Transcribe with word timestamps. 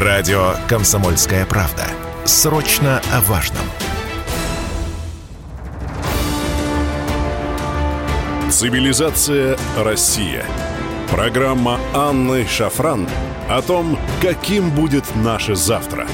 Радио 0.00 0.54
«Комсомольская 0.68 1.44
правда». 1.44 1.82
Срочно 2.24 3.02
о 3.12 3.20
важном. 3.22 3.64
Цивилизация 8.48 9.58
Россия. 9.76 10.44
Программа 11.10 11.80
Анны 11.92 12.46
Шафран 12.46 13.08
о 13.48 13.60
том, 13.60 13.98
каким 14.22 14.70
будет 14.70 15.02
наше 15.16 15.56
завтра. 15.56 16.06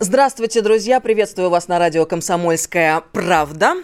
Здравствуйте, 0.00 0.62
друзья! 0.62 1.00
Приветствую 1.00 1.50
вас 1.50 1.68
на 1.68 1.78
радио 1.78 2.06
«Комсомольская 2.06 3.02
правда». 3.12 3.74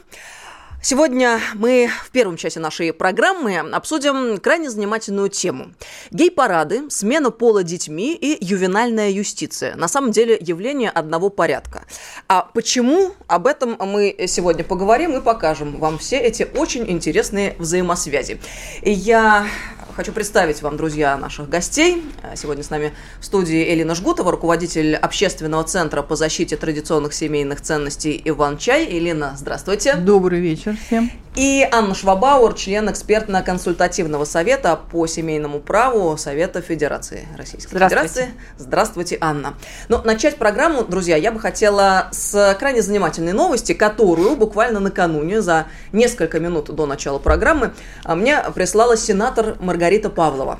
Сегодня 0.80 1.40
мы 1.54 1.90
в 2.04 2.10
первом 2.10 2.36
части 2.36 2.60
нашей 2.60 2.92
программы 2.92 3.58
обсудим 3.58 4.38
крайне 4.38 4.70
занимательную 4.70 5.28
тему. 5.28 5.72
Гей-парады, 6.12 6.88
смена 6.88 7.32
пола 7.32 7.64
детьми 7.64 8.14
и 8.14 8.38
ювенальная 8.40 9.10
юстиция. 9.10 9.74
На 9.74 9.88
самом 9.88 10.12
деле 10.12 10.38
явление 10.40 10.90
одного 10.90 11.30
порядка. 11.30 11.84
А 12.28 12.42
почему? 12.54 13.12
Об 13.26 13.48
этом 13.48 13.76
мы 13.80 14.14
сегодня 14.28 14.62
поговорим 14.62 15.16
и 15.16 15.20
покажем 15.20 15.78
вам 15.78 15.98
все 15.98 16.16
эти 16.16 16.46
очень 16.54 16.88
интересные 16.88 17.56
взаимосвязи. 17.58 18.40
Я 18.82 19.48
Хочу 19.98 20.12
представить 20.12 20.62
вам, 20.62 20.76
друзья, 20.76 21.16
наших 21.16 21.48
гостей. 21.50 22.04
Сегодня 22.36 22.62
с 22.62 22.70
нами 22.70 22.92
в 23.18 23.24
студии 23.24 23.74
Элина 23.74 23.96
Жгутова, 23.96 24.30
руководитель 24.30 24.94
общественного 24.94 25.64
центра 25.64 26.02
по 26.02 26.14
защите 26.14 26.56
традиционных 26.56 27.12
семейных 27.12 27.62
ценностей 27.62 28.22
«Иван 28.24 28.58
Чай». 28.58 28.86
Элина, 28.88 29.34
здравствуйте. 29.36 29.96
Добрый 29.96 30.38
вечер 30.38 30.76
всем. 30.86 31.10
И 31.34 31.68
Анна 31.70 31.94
Швабауэр, 31.94 32.54
член 32.54 32.88
экспертно-консультативного 32.88 34.24
совета 34.24 34.78
по 34.90 35.06
семейному 35.06 35.60
праву 35.60 36.16
Совета 36.16 36.60
Федерации 36.60 37.28
Российской 37.36 37.76
Здравствуйте. 37.76 38.08
Федерации. 38.08 38.34
Здравствуйте, 38.56 39.18
Анна. 39.20 39.54
Но 39.88 40.02
начать 40.02 40.36
программу, 40.36 40.82
друзья, 40.82 41.16
я 41.16 41.30
бы 41.30 41.38
хотела 41.38 42.08
с 42.10 42.56
крайне 42.58 42.82
занимательной 42.82 43.34
новости, 43.34 43.72
которую 43.72 44.34
буквально 44.34 44.80
накануне, 44.80 45.40
за 45.40 45.66
несколько 45.92 46.40
минут 46.40 46.74
до 46.74 46.86
начала 46.86 47.18
программы, 47.18 47.72
а, 48.02 48.16
мне 48.16 48.42
прислала 48.52 48.96
сенатор 48.96 49.56
Маргарита 49.60 49.87
Павлова, 50.10 50.58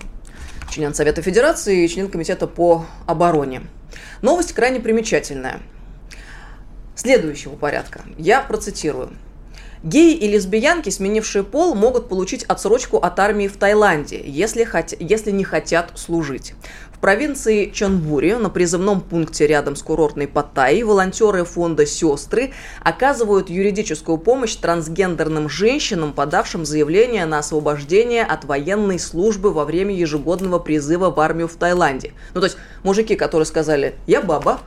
член 0.70 0.94
Совета 0.94 1.20
Федерации 1.20 1.84
и 1.84 1.88
член 1.88 2.08
Комитета 2.08 2.46
по 2.46 2.86
обороне. 3.06 3.62
Новость 4.22 4.54
крайне 4.54 4.80
примечательная. 4.80 5.60
Следующего 6.94 7.54
порядка. 7.54 8.00
Я 8.16 8.40
процитирую. 8.40 9.10
Геи 9.82 10.14
и 10.14 10.28
лесбиянки, 10.28 10.90
сменившие 10.90 11.44
пол, 11.44 11.74
могут 11.74 12.08
получить 12.08 12.44
отсрочку 12.44 12.96
от 12.96 13.18
армии 13.20 13.48
в 13.48 13.56
Таиланде, 13.56 14.20
если, 14.24 14.64
хот... 14.64 14.94
если 14.98 15.30
не 15.30 15.44
хотят 15.44 15.92
служить. 15.94 16.54
В 16.92 17.00
провинции 17.00 17.70
Чонбури, 17.72 18.32
на 18.32 18.50
призывном 18.50 19.00
пункте 19.00 19.46
рядом 19.46 19.76
с 19.76 19.82
курортной 19.82 20.26
Паттайей, 20.26 20.82
волонтеры 20.82 21.44
фонда 21.44 21.86
«Сестры» 21.86 22.50
оказывают 22.82 23.50
юридическую 23.50 24.18
помощь 24.18 24.56
трансгендерным 24.56 25.48
женщинам, 25.48 26.12
подавшим 26.12 26.64
заявление 26.64 27.24
на 27.24 27.38
освобождение 27.38 28.24
от 28.24 28.44
военной 28.44 28.98
службы 28.98 29.52
во 29.52 29.64
время 29.64 29.94
ежегодного 29.94 30.58
призыва 30.58 31.10
в 31.10 31.20
армию 31.20 31.46
в 31.46 31.54
Таиланде. 31.54 32.14
Ну, 32.34 32.40
то 32.40 32.46
есть 32.46 32.58
мужики, 32.82 33.14
которые 33.14 33.46
сказали 33.46 33.94
«я 34.08 34.20
баба», 34.20 34.58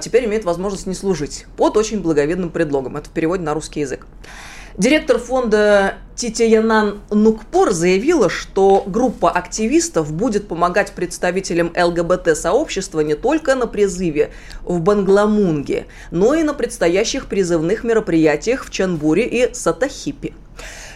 теперь 0.00 0.26
имеют 0.26 0.44
возможность 0.44 0.86
не 0.86 0.94
служить 0.94 1.46
под 1.56 1.76
очень 1.76 2.00
благовидным 2.00 2.50
предлогом. 2.50 2.96
Это 2.96 3.08
в 3.08 3.12
переводе 3.12 3.42
на 3.42 3.54
русский 3.54 3.80
язык. 3.80 4.06
Директор 4.76 5.20
фонда 5.20 5.98
Титиянан 6.16 7.00
Нукпор 7.10 7.70
заявила, 7.72 8.28
что 8.28 8.82
группа 8.86 9.30
активистов 9.30 10.12
будет 10.12 10.48
помогать 10.48 10.92
представителям 10.92 11.72
ЛГБТ-сообщества 11.76 12.98
не 13.00 13.14
только 13.14 13.54
на 13.54 13.68
призыве 13.68 14.32
в 14.64 14.80
Бангламунге, 14.80 15.86
но 16.10 16.34
и 16.34 16.42
на 16.42 16.54
предстоящих 16.54 17.26
призывных 17.26 17.84
мероприятиях 17.84 18.64
в 18.64 18.70
Чанбуре 18.70 19.24
и 19.24 19.54
Сатахипе. 19.54 20.32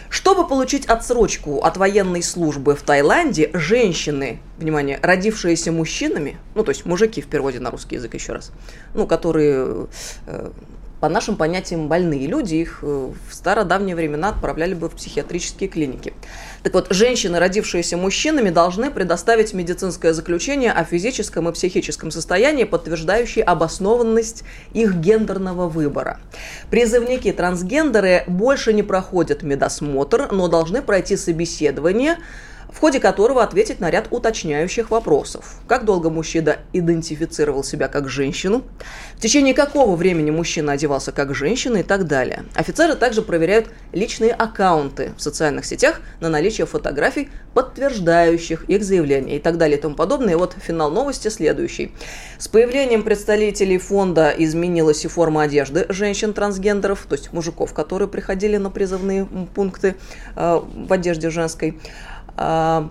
Чтобы 0.09 0.47
получить 0.47 0.87
отсрочку 0.87 1.59
от 1.59 1.77
военной 1.77 2.23
службы 2.23 2.75
в 2.75 2.81
Таиланде, 2.81 3.51
женщины, 3.53 4.39
внимание, 4.57 4.99
родившиеся 5.01 5.71
мужчинами, 5.71 6.37
ну 6.55 6.63
то 6.63 6.71
есть 6.71 6.85
мужики 6.85 7.21
в 7.21 7.27
переводе 7.27 7.59
на 7.59 7.69
русский 7.69 7.95
язык 7.95 8.15
еще 8.15 8.33
раз, 8.33 8.51
ну 8.95 9.05
которые 9.05 9.87
э, 10.25 10.49
по 10.99 11.07
нашим 11.07 11.37
понятиям 11.37 11.87
больные 11.87 12.27
люди, 12.27 12.55
их 12.55 12.79
э, 12.81 12.85
в 12.85 13.33
стародавние 13.33 13.95
времена 13.95 14.29
отправляли 14.29 14.73
бы 14.73 14.89
в 14.89 14.95
психиатрические 14.95 15.69
клиники. 15.69 16.13
Так 16.63 16.73
вот, 16.73 16.87
женщины, 16.89 17.39
родившиеся 17.39 17.95
мужчинами, 17.95 18.49
должны 18.49 18.91
предоставить 18.91 19.53
медицинское 19.53 20.13
заключение 20.13 20.71
о 20.73 20.83
физическом 20.83 21.47
и 21.47 21.53
психическом 21.53 22.11
состоянии, 22.11 22.65
подтверждающее 22.65 23.45
обоснованность 23.45 24.43
их 24.73 24.95
гендерного 24.95 25.69
выбора. 25.69 26.19
Призывники 26.69 27.31
трансгендеры 27.31 28.25
больше 28.27 28.73
не 28.73 28.83
проходят 28.83 29.41
медосмотр, 29.41 30.29
но 30.31 30.49
должны 30.49 30.81
пройти 30.81 31.15
собеседование, 31.15 32.17
в 32.71 32.79
ходе 32.79 32.99
которого 32.99 33.43
ответить 33.43 33.79
на 33.79 33.89
ряд 33.89 34.07
уточняющих 34.11 34.91
вопросов. 34.91 35.55
Как 35.67 35.85
долго 35.85 36.09
мужчина 36.09 36.57
идентифицировал 36.73 37.63
себя 37.63 37.87
как 37.87 38.09
женщину, 38.09 38.63
в 39.15 39.21
течение 39.21 39.53
какого 39.53 39.95
времени 39.95 40.31
мужчина 40.31 40.73
одевался 40.73 41.11
как 41.11 41.33
женщина 41.33 41.77
и 41.77 41.83
так 41.83 42.05
далее. 42.05 42.45
Офицеры 42.55 42.95
также 42.95 43.21
проверяют 43.21 43.69
личные 43.91 44.31
аккаунты 44.31 45.13
в 45.17 45.21
социальных 45.21 45.65
сетях 45.65 46.01
на 46.19 46.29
наличие 46.29 46.67
фотографий, 46.67 47.29
подтверждающих 47.53 48.69
их 48.69 48.83
заявление 48.83 49.37
и 49.37 49.39
так 49.39 49.57
далее 49.57 49.77
и 49.77 49.81
тому 49.81 49.95
подобное. 49.95 50.33
И 50.33 50.37
вот 50.37 50.55
финал 50.61 50.91
новости 50.91 51.27
следующий. 51.29 51.91
С 52.37 52.47
появлением 52.47 53.03
представителей 53.03 53.79
фонда 53.79 54.29
изменилась 54.37 55.03
и 55.05 55.07
форма 55.07 55.43
одежды 55.43 55.85
женщин-трансгендеров, 55.89 57.05
то 57.09 57.15
есть 57.15 57.33
мужиков, 57.33 57.73
которые 57.73 58.07
приходили 58.07 58.57
на 58.57 58.69
призывные 58.69 59.25
пункты 59.55 59.95
э, 60.35 60.61
в 60.87 60.93
одежде 60.93 61.29
женской. 61.29 61.79
Э, 62.39 62.87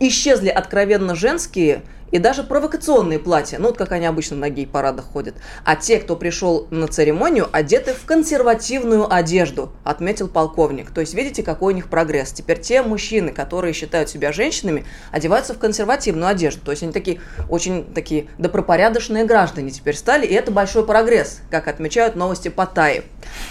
исчезли 0.00 0.48
откровенно 0.48 1.14
женские 1.14 1.82
и 2.10 2.18
даже 2.18 2.42
провокационные 2.42 3.18
платья, 3.18 3.58
ну 3.58 3.68
вот 3.68 3.76
как 3.76 3.92
они 3.92 4.06
обычно 4.06 4.36
на 4.36 4.50
гей-парадах 4.50 5.06
ходят. 5.06 5.34
А 5.64 5.76
те, 5.76 5.98
кто 5.98 6.16
пришел 6.16 6.66
на 6.70 6.88
церемонию, 6.88 7.48
одеты 7.52 7.94
в 7.94 8.04
консервативную 8.04 9.12
одежду, 9.12 9.72
отметил 9.84 10.28
полковник. 10.28 10.90
То 10.90 11.00
есть 11.00 11.14
видите, 11.14 11.42
какой 11.42 11.72
у 11.72 11.76
них 11.76 11.88
прогресс. 11.88 12.32
Теперь 12.32 12.60
те 12.60 12.82
мужчины, 12.82 13.32
которые 13.32 13.72
считают 13.72 14.08
себя 14.08 14.32
женщинами, 14.32 14.84
одеваются 15.10 15.54
в 15.54 15.58
консервативную 15.58 16.28
одежду. 16.28 16.60
То 16.64 16.70
есть 16.70 16.82
они 16.82 16.92
такие 16.92 17.20
очень 17.48 17.84
такие 17.84 18.28
добропорядочные 18.38 19.24
граждане 19.24 19.70
теперь 19.70 19.96
стали, 19.96 20.26
и 20.26 20.34
это 20.34 20.50
большой 20.50 20.86
прогресс, 20.86 21.40
как 21.50 21.68
отмечают 21.68 22.16
новости 22.16 22.48
Паттайи. 22.48 23.04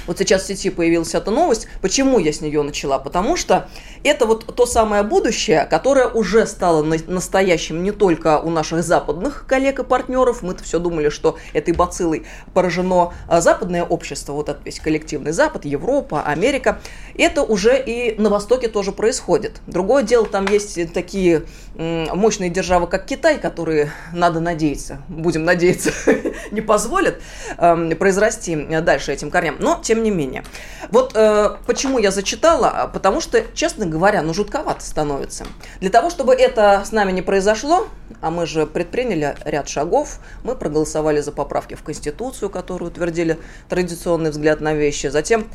Вот 0.05 0.17
сейчас 0.17 0.43
в 0.43 0.47
сети 0.47 0.69
появилась 0.69 1.13
эта 1.13 1.31
новость. 1.31 1.67
Почему 1.81 2.19
я 2.19 2.33
с 2.33 2.41
нее 2.41 2.61
начала? 2.61 2.99
Потому 2.99 3.35
что 3.35 3.69
это 4.03 4.25
вот 4.25 4.55
то 4.55 4.65
самое 4.65 5.03
будущее, 5.03 5.67
которое 5.69 6.07
уже 6.07 6.45
стало 6.47 6.83
настоящим 6.83 7.83
не 7.83 7.91
только 7.91 8.39
у 8.47 8.49
наших 8.49 8.83
западных 8.83 9.45
коллег 9.47 9.79
и 9.79 9.83
партнеров. 9.83 10.41
Мы-то 10.41 10.63
все 10.63 10.79
думали, 10.79 11.09
что 11.09 11.37
этой 11.53 11.73
бациллой 11.73 12.25
поражено 12.53 13.13
а, 13.27 13.41
западное 13.41 13.83
общество, 13.83 14.33
вот 14.33 14.49
этот 14.49 14.65
весь 14.65 14.79
коллективный 14.79 15.31
Запад, 15.31 15.65
Европа, 15.65 16.23
Америка. 16.23 16.79
Это 17.17 17.43
уже 17.43 17.81
и 17.81 18.19
на 18.19 18.29
Востоке 18.29 18.67
тоже 18.67 18.91
происходит. 18.91 19.61
Другое 19.67 20.03
дело, 20.03 20.25
там 20.25 20.45
есть 20.47 20.93
такие 20.93 21.43
мощные 21.77 22.49
державы, 22.49 22.87
как 22.87 23.05
Китай, 23.05 23.37
которые, 23.37 23.91
надо 24.13 24.39
надеяться, 24.39 25.01
будем 25.07 25.43
надеяться, 25.43 25.91
не 26.51 26.61
позволят 26.61 27.21
произрасти 27.57 28.55
дальше 28.81 29.13
этим 29.13 29.29
корням. 29.29 29.57
Но, 29.59 29.79
тем 29.83 30.03
не 30.03 30.11
менее. 30.11 30.43
Вот 30.89 31.11
э, 31.15 31.57
почему 31.65 31.99
я 31.99 32.11
зачитала, 32.11 32.89
потому 32.93 33.21
что, 33.21 33.43
честно 33.53 33.85
говоря, 33.85 34.21
ну 34.21 34.33
жутковато 34.33 34.83
становится. 34.83 35.45
Для 35.79 35.89
того, 35.89 36.09
чтобы 36.09 36.33
это 36.33 36.83
с 36.85 36.91
нами 36.91 37.11
не 37.11 37.21
произошло, 37.21 37.87
а 38.21 38.31
мы 38.37 38.45
же 38.45 38.67
предприняли 38.67 39.35
ряд 39.45 39.67
шагов, 39.67 40.19
мы 40.43 40.55
проголосовали 40.55 41.21
за 41.21 41.31
поправки 41.31 41.73
в 41.73 41.81
Конституцию, 41.81 42.51
которые 42.51 42.89
утвердили 42.89 43.39
традиционный 43.67 44.29
взгляд 44.29 44.61
на 44.61 44.75
вещи. 44.75 45.07
Затем 45.07 45.47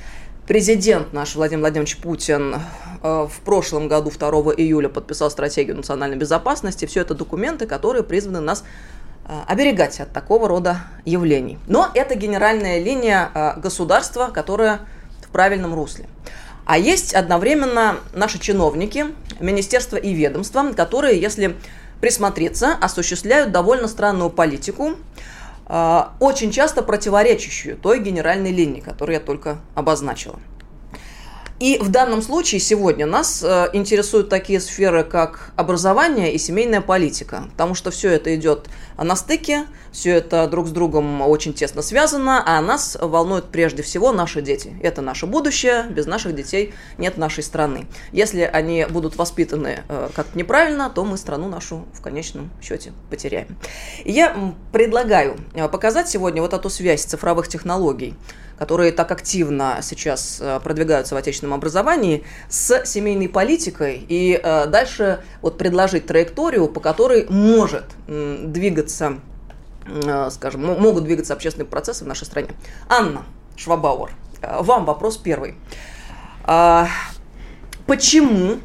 Президент 0.48 1.12
наш 1.12 1.36
Владимир 1.36 1.60
Владимирович 1.60 1.98
Путин 1.98 2.56
э, 2.56 3.28
в 3.30 3.40
прошлом 3.44 3.86
году, 3.86 4.10
2 4.10 4.28
июля, 4.56 4.88
подписал 4.88 5.30
стратегию 5.30 5.76
национальной 5.76 6.16
безопасности. 6.16 6.84
Все 6.84 7.02
это 7.02 7.14
документы, 7.14 7.68
которые 7.68 8.02
призваны 8.02 8.40
нас 8.40 8.64
э, 9.24 9.32
оберегать 9.46 10.00
от 10.00 10.12
такого 10.12 10.48
рода 10.48 10.78
явлений. 11.04 11.60
Но 11.68 11.88
это 11.94 12.16
генеральная 12.16 12.82
линия 12.82 13.30
э, 13.32 13.60
государства, 13.60 14.32
которая 14.34 14.80
в 15.24 15.28
правильном 15.28 15.74
русле. 15.74 16.08
А 16.64 16.76
есть 16.76 17.14
одновременно 17.14 17.98
наши 18.12 18.40
чиновники, 18.40 19.06
министерства 19.38 19.96
и 19.96 20.12
ведомства, 20.12 20.72
которые, 20.72 21.20
если 21.20 21.56
присмотреться, 22.02 22.76
осуществляют 22.80 23.52
довольно 23.52 23.86
странную 23.86 24.28
политику, 24.28 24.96
а, 25.66 26.14
очень 26.18 26.50
часто 26.50 26.82
противоречащую 26.82 27.76
той 27.76 28.00
генеральной 28.00 28.50
линии, 28.50 28.80
которую 28.80 29.14
я 29.14 29.20
только 29.20 29.58
обозначила. 29.76 30.40
И 31.62 31.78
в 31.78 31.90
данном 31.90 32.22
случае 32.22 32.60
сегодня 32.60 33.06
нас 33.06 33.40
э, 33.40 33.70
интересуют 33.72 34.28
такие 34.28 34.58
сферы, 34.58 35.04
как 35.04 35.52
образование 35.54 36.34
и 36.34 36.38
семейная 36.38 36.80
политика, 36.80 37.44
потому 37.52 37.76
что 37.76 37.92
все 37.92 38.10
это 38.10 38.34
идет 38.34 38.66
на 38.98 39.14
стыке, 39.14 39.66
все 39.92 40.10
это 40.10 40.48
друг 40.48 40.66
с 40.66 40.72
другом 40.72 41.22
очень 41.22 41.54
тесно 41.54 41.80
связано, 41.82 42.42
а 42.44 42.60
нас 42.60 42.98
волнуют 43.00 43.52
прежде 43.52 43.84
всего 43.84 44.10
наши 44.10 44.42
дети. 44.42 44.74
Это 44.82 45.02
наше 45.02 45.26
будущее, 45.26 45.86
без 45.88 46.06
наших 46.06 46.34
детей 46.34 46.74
нет 46.98 47.16
нашей 47.16 47.44
страны. 47.44 47.86
Если 48.10 48.40
они 48.40 48.84
будут 48.90 49.14
воспитаны 49.14 49.84
э, 49.88 50.08
как-то 50.16 50.36
неправильно, 50.36 50.90
то 50.90 51.04
мы 51.04 51.16
страну 51.16 51.48
нашу 51.48 51.84
в 51.92 52.00
конечном 52.00 52.50
счете 52.60 52.92
потеряем. 53.08 53.56
Я 54.04 54.52
предлагаю 54.72 55.36
э, 55.54 55.68
показать 55.68 56.08
сегодня 56.08 56.42
вот 56.42 56.54
эту 56.54 56.68
связь 56.68 57.04
цифровых 57.04 57.46
технологий 57.46 58.16
которые 58.62 58.92
так 58.92 59.10
активно 59.10 59.80
сейчас 59.82 60.38
э, 60.40 60.60
продвигаются 60.62 61.16
в 61.16 61.18
отечественном 61.18 61.54
образовании, 61.54 62.22
с 62.48 62.86
семейной 62.86 63.28
политикой 63.28 64.06
и 64.08 64.40
э, 64.40 64.66
дальше 64.68 65.18
вот 65.40 65.58
предложить 65.58 66.06
траекторию, 66.06 66.68
по 66.68 66.78
которой 66.78 67.26
может 67.28 67.86
двигаться, 68.06 69.18
э, 69.84 70.30
скажем, 70.30 70.60
могут 70.62 71.02
двигаться 71.02 71.32
общественные 71.32 71.66
процессы 71.66 72.04
в 72.04 72.06
нашей 72.06 72.24
стране. 72.24 72.50
Анна 72.88 73.24
Швабауэр, 73.56 74.12
вам 74.60 74.84
вопрос 74.84 75.16
первый. 75.16 75.56
А, 76.44 76.86
почему 77.86 78.58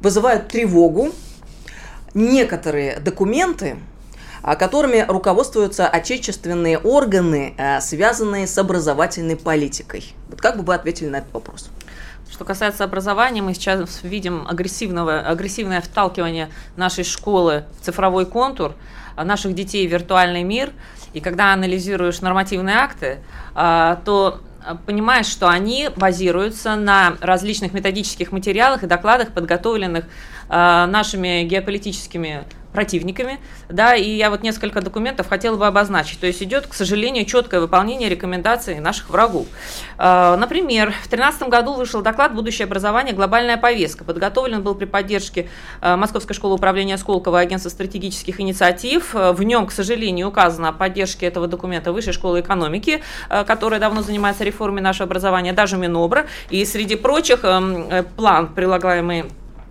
вызывают 0.00 0.48
тревогу 0.48 1.10
некоторые 2.14 2.98
документы, 2.98 3.76
которыми 4.56 5.04
руководствуются 5.06 5.86
отечественные 5.86 6.78
органы, 6.78 7.54
а, 7.58 7.80
связанные 7.80 8.46
с 8.46 8.56
образовательной 8.56 9.36
политикой. 9.36 10.14
Вот 10.28 10.40
как 10.40 10.56
бы 10.56 10.62
вы 10.62 10.74
ответили 10.74 11.08
на 11.08 11.16
этот 11.16 11.32
вопрос? 11.32 11.70
Что 12.30 12.44
касается 12.44 12.84
образования, 12.84 13.42
мы 13.42 13.54
сейчас 13.54 14.02
видим 14.02 14.46
агрессивного, 14.48 15.20
агрессивное 15.20 15.80
вталкивание 15.80 16.48
нашей 16.76 17.04
школы 17.04 17.64
в 17.80 17.84
цифровой 17.84 18.24
контур, 18.24 18.74
а, 19.16 19.24
наших 19.24 19.54
детей 19.54 19.86
в 19.86 19.92
виртуальный 19.92 20.42
мир. 20.42 20.72
И 21.12 21.20
когда 21.20 21.52
анализируешь 21.52 22.20
нормативные 22.20 22.76
акты, 22.76 23.18
то 23.52 24.40
понимаешь, 24.86 25.26
что 25.26 25.48
они 25.48 25.88
базируются 25.96 26.76
на 26.76 27.16
различных 27.20 27.72
методических 27.72 28.30
материалах 28.30 28.84
и 28.84 28.86
докладах, 28.86 29.32
подготовленных 29.32 30.04
нашими 30.48 31.42
геополитическими 31.42 32.44
противниками, 32.72 33.40
да, 33.68 33.94
и 33.94 34.08
я 34.08 34.30
вот 34.30 34.42
несколько 34.42 34.80
документов 34.80 35.28
хотела 35.28 35.56
бы 35.56 35.66
обозначить. 35.66 36.20
То 36.20 36.26
есть 36.26 36.42
идет, 36.42 36.66
к 36.66 36.74
сожалению, 36.74 37.24
четкое 37.24 37.60
выполнение 37.60 38.08
рекомендаций 38.08 38.78
наших 38.80 39.10
врагов. 39.10 39.46
А, 39.98 40.36
например, 40.36 40.90
в 40.90 41.08
2013 41.08 41.48
году 41.48 41.74
вышел 41.74 42.02
доклад 42.02 42.34
«Будущее 42.34 42.66
образование. 42.66 43.14
Глобальная 43.14 43.56
повестка». 43.56 44.04
Подготовлен 44.04 44.62
был 44.62 44.74
при 44.74 44.86
поддержке 44.86 45.48
а, 45.80 45.96
Московской 45.96 46.34
школы 46.34 46.54
управления 46.54 46.96
Сколково 46.96 47.40
и 47.40 47.44
Агентства 47.44 47.70
стратегических 47.70 48.40
инициатив. 48.40 49.14
В 49.14 49.42
нем, 49.42 49.66
к 49.66 49.72
сожалению, 49.72 50.28
указано 50.28 50.68
о 50.68 50.72
поддержке 50.72 51.26
этого 51.26 51.46
документа 51.46 51.92
Высшей 51.92 52.12
школы 52.12 52.40
экономики, 52.40 53.02
а, 53.28 53.44
которая 53.44 53.80
давно 53.80 54.02
занимается 54.02 54.44
реформой 54.44 54.82
нашего 54.82 55.06
образования, 55.06 55.52
даже 55.52 55.76
Минобра. 55.76 56.26
И 56.50 56.64
среди 56.64 56.96
прочих 56.96 57.40
э, 57.42 58.04
план, 58.16 58.48
прилагаемый 58.54 59.24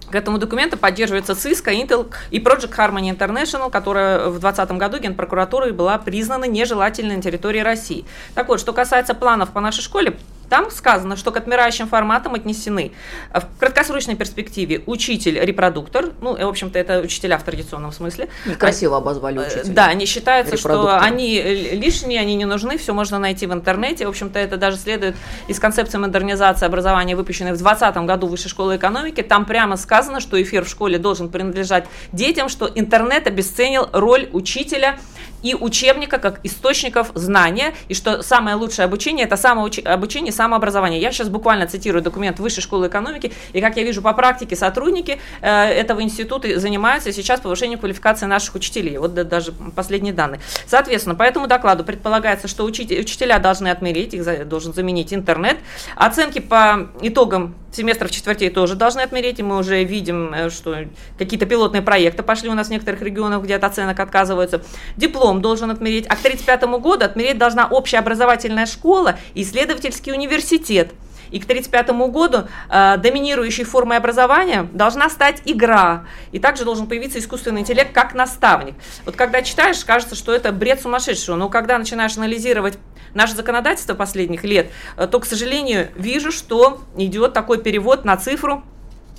к 0.10 0.16
этому 0.16 0.38
документу 0.38 0.78
поддерживается 0.78 1.36
ЦИСКО, 1.36 1.72
Intel 1.72 2.12
и 2.32 2.40
Project 2.40 2.76
Harmony 2.76 3.16
International, 3.16 3.70
которая 3.70 4.30
в 4.30 4.40
2020 4.40 4.72
году 4.74 4.98
Генпрокуратурой 5.00 5.72
была 5.72 5.98
признана 5.98 6.46
нежелательной 6.46 7.18
на 7.18 7.22
территории 7.22 7.60
России. 7.60 8.06
Так 8.36 8.48
вот, 8.50 8.60
что 8.60 8.74
касается 8.74 9.14
планов 9.14 9.52
по 9.52 9.62
нашей 9.62 9.82
школе, 9.82 10.18
там 10.50 10.72
сказано, 10.72 11.16
что 11.16 11.32
к 11.32 11.38
отмирающим 11.38 11.88
форматам 11.88 12.34
отнесены 12.34 12.92
в 13.34 13.60
краткосрочной 13.60 14.16
перспективе 14.16 14.82
учитель-репродуктор, 14.86 16.12
ну, 16.22 16.36
в 16.36 16.48
общем-то, 16.48 16.78
это 16.80 17.00
учителя 17.00 17.38
в 17.38 17.44
традиционном 17.44 17.92
смысле. 17.92 18.30
Красиво 18.58 18.98
обозвали 18.98 19.40
э, 19.40 19.48
учителя. 19.48 19.74
Да, 19.74 19.86
они 19.88 20.06
считаются, 20.06 20.58
что 20.58 20.98
они 21.00 21.42
лишние, 21.42 22.20
они 22.20 22.36
не 22.36 22.46
нужны, 22.46 22.78
все 22.78 22.94
можно 22.94 23.20
найти 23.20 23.46
в 23.46 23.54
интернете. 23.54 24.06
В 24.06 24.10
общем-то, 24.10 24.40
это 24.40 24.58
даже 24.58 24.78
следует 24.78 25.16
из 25.48 25.60
концепции 25.60 25.98
модернизации 25.98 26.66
образования, 26.66 27.16
выпущенной 27.16 27.52
в 27.52 27.58
2020 27.58 27.98
году 28.06 28.28
Высшей 28.28 28.50
школы 28.50 28.78
экономики. 28.78 29.22
Там 29.22 29.46
прямо 29.46 29.78
сказано, 29.78 30.20
что 30.20 30.42
эфир 30.42 30.66
в 30.66 30.70
школе 30.70 30.98
должен 30.98 31.30
принадлежать 31.30 31.86
детям, 32.12 32.50
что 32.50 32.70
интернет 32.74 33.28
обесценил 33.28 33.90
роль 33.94 34.30
учителя 34.34 35.00
и 35.44 35.56
учебника 35.56 36.18
как 36.18 36.40
источников 36.44 37.12
знания, 37.16 37.74
и 37.88 37.94
что 37.94 38.22
самое 38.24 38.56
лучшее 38.56 38.86
обучение– 38.86 39.26
это 39.28 39.38
самообучение, 39.38 40.32
самообразование. 40.32 41.02
Я 41.02 41.12
сейчас 41.12 41.30
буквально 41.30 41.68
цитирую 41.68 42.02
документ 42.02 42.40
Высшей 42.40 42.64
школы 42.64 42.88
экономики, 42.88 43.32
и, 43.54 43.62
как 43.62 43.78
я 43.78 43.84
вижу, 43.84 44.02
по 44.02 44.14
практике 44.14 44.56
сотрудники 44.56 45.20
э, 45.42 45.50
этого 45.50 46.02
института 46.02 46.60
занимаются 46.60 47.12
сейчас 47.12 47.40
повышением 47.40 47.80
квалификации 47.80 48.26
наших 48.26 48.56
учителей. 48.56 48.98
Вот 48.98 49.14
даже 49.14 49.52
последние 49.76 50.14
данные. 50.14 50.42
Соответственно, 50.66 51.16
по 51.16 51.24
этому 51.24 51.48
докладу 51.48 51.84
предполагается, 51.84 52.48
что 52.48 52.64
учителя 52.64 53.40
должны 53.40 53.70
отмерить, 53.70 54.14
их 54.14 54.48
должен 54.48 54.74
заменить 54.74 55.14
интернет. 55.14 55.58
Оценки 55.96 56.40
по 56.40 56.90
итогам 57.02 57.56
семестров 57.72 58.12
четвертей 58.12 58.50
тоже 58.50 58.76
должны 58.76 59.02
отмереть, 59.02 59.40
и 59.40 59.44
мы 59.44 59.58
уже 59.58 59.84
видим, 59.84 60.34
э, 60.34 60.50
что 60.50 60.76
какие-то 61.18 61.46
пилотные 61.46 61.82
проекты 61.82 62.24
пошли 62.24 62.50
у 62.50 62.54
нас 62.54 62.68
в 62.68 62.72
некоторых 62.72 63.02
регионах, 63.02 63.44
где 63.44 63.56
от 63.56 63.64
оценок 63.64 64.00
отказываются. 64.00 64.62
Диплом 64.98 65.29
должен 65.36 65.72
отмереть, 65.72 66.06
а 66.08 66.16
к 66.16 66.20
1935 66.20 66.82
году 66.82 67.06
отмереть 67.06 67.38
должна 67.38 67.68
общеобразовательная 67.68 68.66
школа 68.66 69.18
и 69.34 69.44
исследовательский 69.44 70.12
университет. 70.12 70.94
И 71.32 71.40
к 71.40 71.44
1935 71.44 72.12
году 72.12 72.48
э, 72.70 72.98
доминирующей 72.98 73.64
формой 73.64 73.98
образования 73.98 74.68
должна 74.74 75.10
стать 75.10 75.42
игра. 75.46 76.06
И 76.32 76.40
также 76.40 76.66
должен 76.66 76.88
появиться 76.88 77.20
искусственный 77.20 77.62
интеллект 77.62 77.94
как 77.94 78.14
наставник. 78.14 78.76
Вот 79.06 79.16
когда 79.16 79.42
читаешь, 79.42 79.84
кажется, 79.86 80.16
что 80.16 80.34
это 80.34 80.52
бред 80.52 80.82
сумасшедшего. 80.82 81.36
Но 81.36 81.50
когда 81.50 81.78
начинаешь 81.78 82.18
анализировать 82.18 82.80
наше 83.14 83.36
законодательство 83.36 83.94
последних 83.94 84.44
лет, 84.44 84.72
э, 84.98 85.08
то, 85.08 85.20
к 85.20 85.26
сожалению, 85.26 85.90
вижу, 85.96 86.32
что 86.32 86.82
идет 86.98 87.34
такой 87.34 87.62
перевод 87.62 88.06
на 88.06 88.18
цифру 88.18 88.64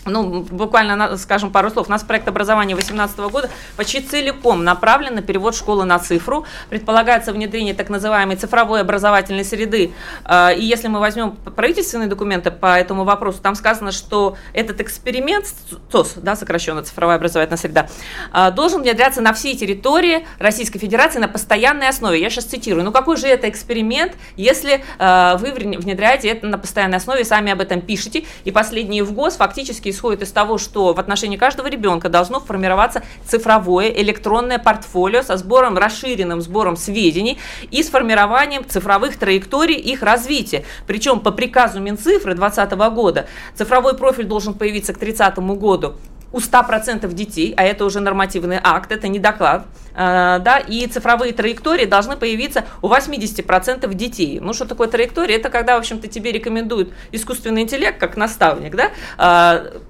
ну, 0.06 0.42
буквально, 0.42 1.16
скажем, 1.16 1.50
пару 1.50 1.70
слов. 1.70 1.88
У 1.88 1.90
нас 1.90 2.02
проект 2.02 2.26
образования 2.28 2.74
2018 2.74 3.18
года 3.30 3.50
почти 3.76 4.00
целиком 4.00 4.64
направлен 4.64 5.14
на 5.14 5.22
перевод 5.22 5.54
школы 5.54 5.84
на 5.84 5.98
цифру. 5.98 6.46
Предполагается 6.70 7.32
внедрение 7.32 7.74
так 7.74 7.90
называемой 7.90 8.36
цифровой 8.36 8.80
образовательной 8.80 9.44
среды. 9.44 9.92
А, 10.24 10.50
и 10.50 10.64
если 10.64 10.88
мы 10.88 11.00
возьмем 11.00 11.32
правительственные 11.32 12.08
документы 12.08 12.50
по 12.50 12.78
этому 12.78 13.04
вопросу, 13.04 13.40
там 13.42 13.54
сказано, 13.54 13.92
что 13.92 14.36
этот 14.54 14.80
эксперимент, 14.80 15.46
ЦОС, 15.92 16.14
да, 16.16 16.34
сокращенно 16.34 16.82
цифровая 16.82 17.16
образовательная 17.16 17.58
среда, 17.58 17.88
а, 18.32 18.50
должен 18.50 18.82
внедряться 18.82 19.20
на 19.20 19.34
всей 19.34 19.56
территории 19.56 20.26
Российской 20.38 20.78
Федерации 20.78 21.18
на 21.18 21.28
постоянной 21.28 21.88
основе. 21.88 22.20
Я 22.20 22.30
сейчас 22.30 22.46
цитирую. 22.46 22.84
Ну, 22.84 22.92
какой 22.92 23.16
же 23.16 23.26
это 23.26 23.48
эксперимент, 23.48 24.14
если 24.36 24.82
а, 24.98 25.36
вы 25.36 25.52
внедряете 25.52 26.28
это 26.28 26.46
на 26.46 26.56
постоянной 26.56 26.96
основе, 26.96 27.24
сами 27.24 27.52
об 27.52 27.60
этом 27.60 27.82
пишете, 27.82 28.24
и 28.44 28.50
последний 28.50 29.02
в 29.02 29.12
ГОС 29.12 29.36
фактически 29.36 29.89
исходит 29.90 30.22
из 30.22 30.30
того, 30.30 30.58
что 30.58 30.92
в 30.92 31.00
отношении 31.00 31.36
каждого 31.36 31.66
ребенка 31.66 32.08
должно 32.08 32.40
формироваться 32.40 33.02
цифровое 33.26 33.88
электронное 33.88 34.58
портфолио 34.58 35.22
со 35.22 35.36
сбором, 35.36 35.76
расширенным 35.76 36.40
сбором 36.40 36.76
сведений 36.76 37.38
и 37.70 37.82
с 37.82 37.88
формированием 37.88 38.64
цифровых 38.68 39.16
траекторий 39.16 39.76
их 39.76 40.02
развития. 40.02 40.64
Причем 40.86 41.20
по 41.20 41.30
приказу 41.30 41.80
Минцифры 41.80 42.34
2020 42.34 42.72
года 42.94 43.26
цифровой 43.54 43.94
профиль 43.96 44.24
должен 44.24 44.54
появиться 44.54 44.92
к 44.94 44.98
30 44.98 45.38
году 45.38 45.94
у 46.32 46.38
100% 46.38 47.12
детей, 47.12 47.54
а 47.56 47.64
это 47.64 47.84
уже 47.84 48.00
нормативный 48.00 48.58
акт, 48.62 48.92
это 48.92 49.08
не 49.08 49.18
доклад, 49.18 49.66
э, 49.94 50.38
да, 50.40 50.58
и 50.58 50.86
цифровые 50.86 51.32
траектории 51.32 51.86
должны 51.86 52.16
появиться 52.16 52.64
у 52.82 52.88
80% 52.88 53.92
детей. 53.94 54.38
Ну, 54.40 54.52
что 54.52 54.64
такое 54.64 54.88
траектория? 54.88 55.36
Это 55.36 55.50
когда, 55.50 55.76
в 55.76 55.80
общем-то, 55.80 56.08
тебе 56.08 56.32
рекомендуют 56.32 56.92
искусственный 57.12 57.62
интеллект 57.62 57.98
как 57.98 58.16
наставник, 58.16 58.74
да, 58.74 58.90
э, 59.18 59.80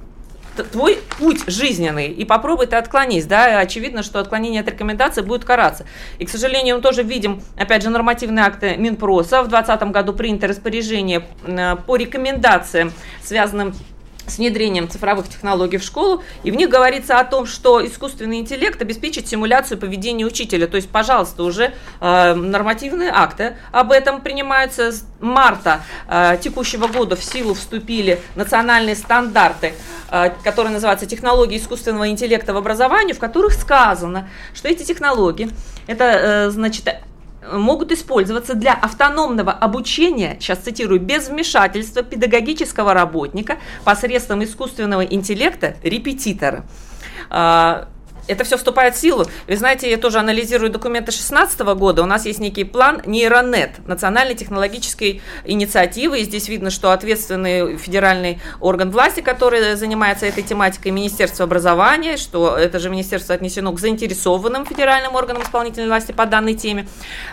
твой 0.64 0.98
путь 1.18 1.42
жизненный, 1.46 2.08
и 2.08 2.24
попробуй 2.24 2.66
ты 2.66 2.76
отклонись, 2.76 3.26
да, 3.26 3.60
очевидно, 3.60 4.02
что 4.02 4.18
отклонение 4.18 4.60
от 4.60 4.68
рекомендации 4.68 5.22
будет 5.22 5.44
караться. 5.44 5.86
И, 6.18 6.24
к 6.24 6.30
сожалению, 6.30 6.76
мы 6.76 6.82
тоже 6.82 7.02
видим, 7.02 7.42
опять 7.56 7.82
же, 7.82 7.90
нормативные 7.90 8.44
акты 8.44 8.76
Минпроса, 8.76 9.42
в 9.42 9.48
2020 9.48 9.92
году 9.92 10.12
принято 10.12 10.46
распоряжение 10.46 11.26
э, 11.44 11.76
по 11.76 11.96
рекомендациям, 11.96 12.92
связанным 13.22 13.74
с 14.30 14.38
внедрением 14.38 14.88
цифровых 14.88 15.28
технологий 15.28 15.78
в 15.78 15.82
школу, 15.82 16.22
и 16.42 16.50
в 16.50 16.54
них 16.54 16.68
говорится 16.68 17.18
о 17.18 17.24
том, 17.24 17.46
что 17.46 17.84
искусственный 17.84 18.38
интеллект 18.38 18.80
обеспечит 18.80 19.28
симуляцию 19.28 19.78
поведения 19.78 20.24
учителя. 20.24 20.66
То 20.66 20.76
есть, 20.76 20.88
пожалуйста, 20.88 21.42
уже 21.42 21.74
э, 22.00 22.34
нормативные 22.34 23.10
акты 23.10 23.56
об 23.72 23.92
этом 23.92 24.20
принимаются 24.20 24.92
с 24.92 25.04
марта 25.20 25.82
э, 26.08 26.38
текущего 26.40 26.86
года 26.86 27.16
в 27.16 27.24
силу 27.24 27.54
вступили 27.54 28.20
национальные 28.36 28.96
стандарты, 28.96 29.74
э, 30.10 30.30
которые 30.44 30.72
называются 30.72 31.06
технологии 31.06 31.58
искусственного 31.58 32.08
интеллекта 32.08 32.54
в 32.54 32.56
образовании, 32.56 33.12
в 33.12 33.18
которых 33.18 33.52
сказано, 33.52 34.28
что 34.54 34.68
эти 34.68 34.82
технологии 34.82 35.50
это, 35.86 36.04
э, 36.04 36.50
значит, 36.50 36.88
могут 37.52 37.92
использоваться 37.92 38.54
для 38.54 38.74
автономного 38.74 39.52
обучения, 39.52 40.36
сейчас 40.40 40.58
цитирую, 40.58 41.00
без 41.00 41.28
вмешательства 41.28 42.02
педагогического 42.02 42.94
работника 42.94 43.58
посредством 43.84 44.44
искусственного 44.44 45.02
интеллекта 45.02 45.76
репетитора. 45.82 46.64
Это 48.28 48.44
все 48.44 48.56
вступает 48.56 48.94
в 48.94 48.98
силу. 48.98 49.26
Вы 49.46 49.56
знаете, 49.56 49.90
я 49.90 49.96
тоже 49.96 50.18
анализирую 50.18 50.70
документы 50.70 51.12
2016 51.12 51.60
года. 51.60 52.02
У 52.02 52.06
нас 52.06 52.26
есть 52.26 52.38
некий 52.38 52.64
план 52.64 53.02
нейронет, 53.06 53.86
национальной 53.86 54.34
технологической 54.34 55.22
инициативы. 55.44 56.20
И 56.20 56.24
здесь 56.24 56.48
видно, 56.48 56.70
что 56.70 56.92
ответственный 56.92 57.76
федеральный 57.76 58.40
орган 58.60 58.90
власти, 58.90 59.20
который 59.20 59.74
занимается 59.76 60.26
этой 60.26 60.42
тематикой, 60.42 60.92
Министерство 60.92 61.44
образования, 61.44 62.16
что 62.16 62.56
это 62.56 62.78
же 62.78 62.90
министерство 62.90 63.34
отнесено 63.34 63.72
к 63.72 63.80
заинтересованным 63.80 64.66
федеральным 64.66 65.14
органам 65.14 65.42
исполнительной 65.42 65.88
власти 65.88 66.12
по 66.12 66.26
данной 66.26 66.54
теме. 66.54 66.86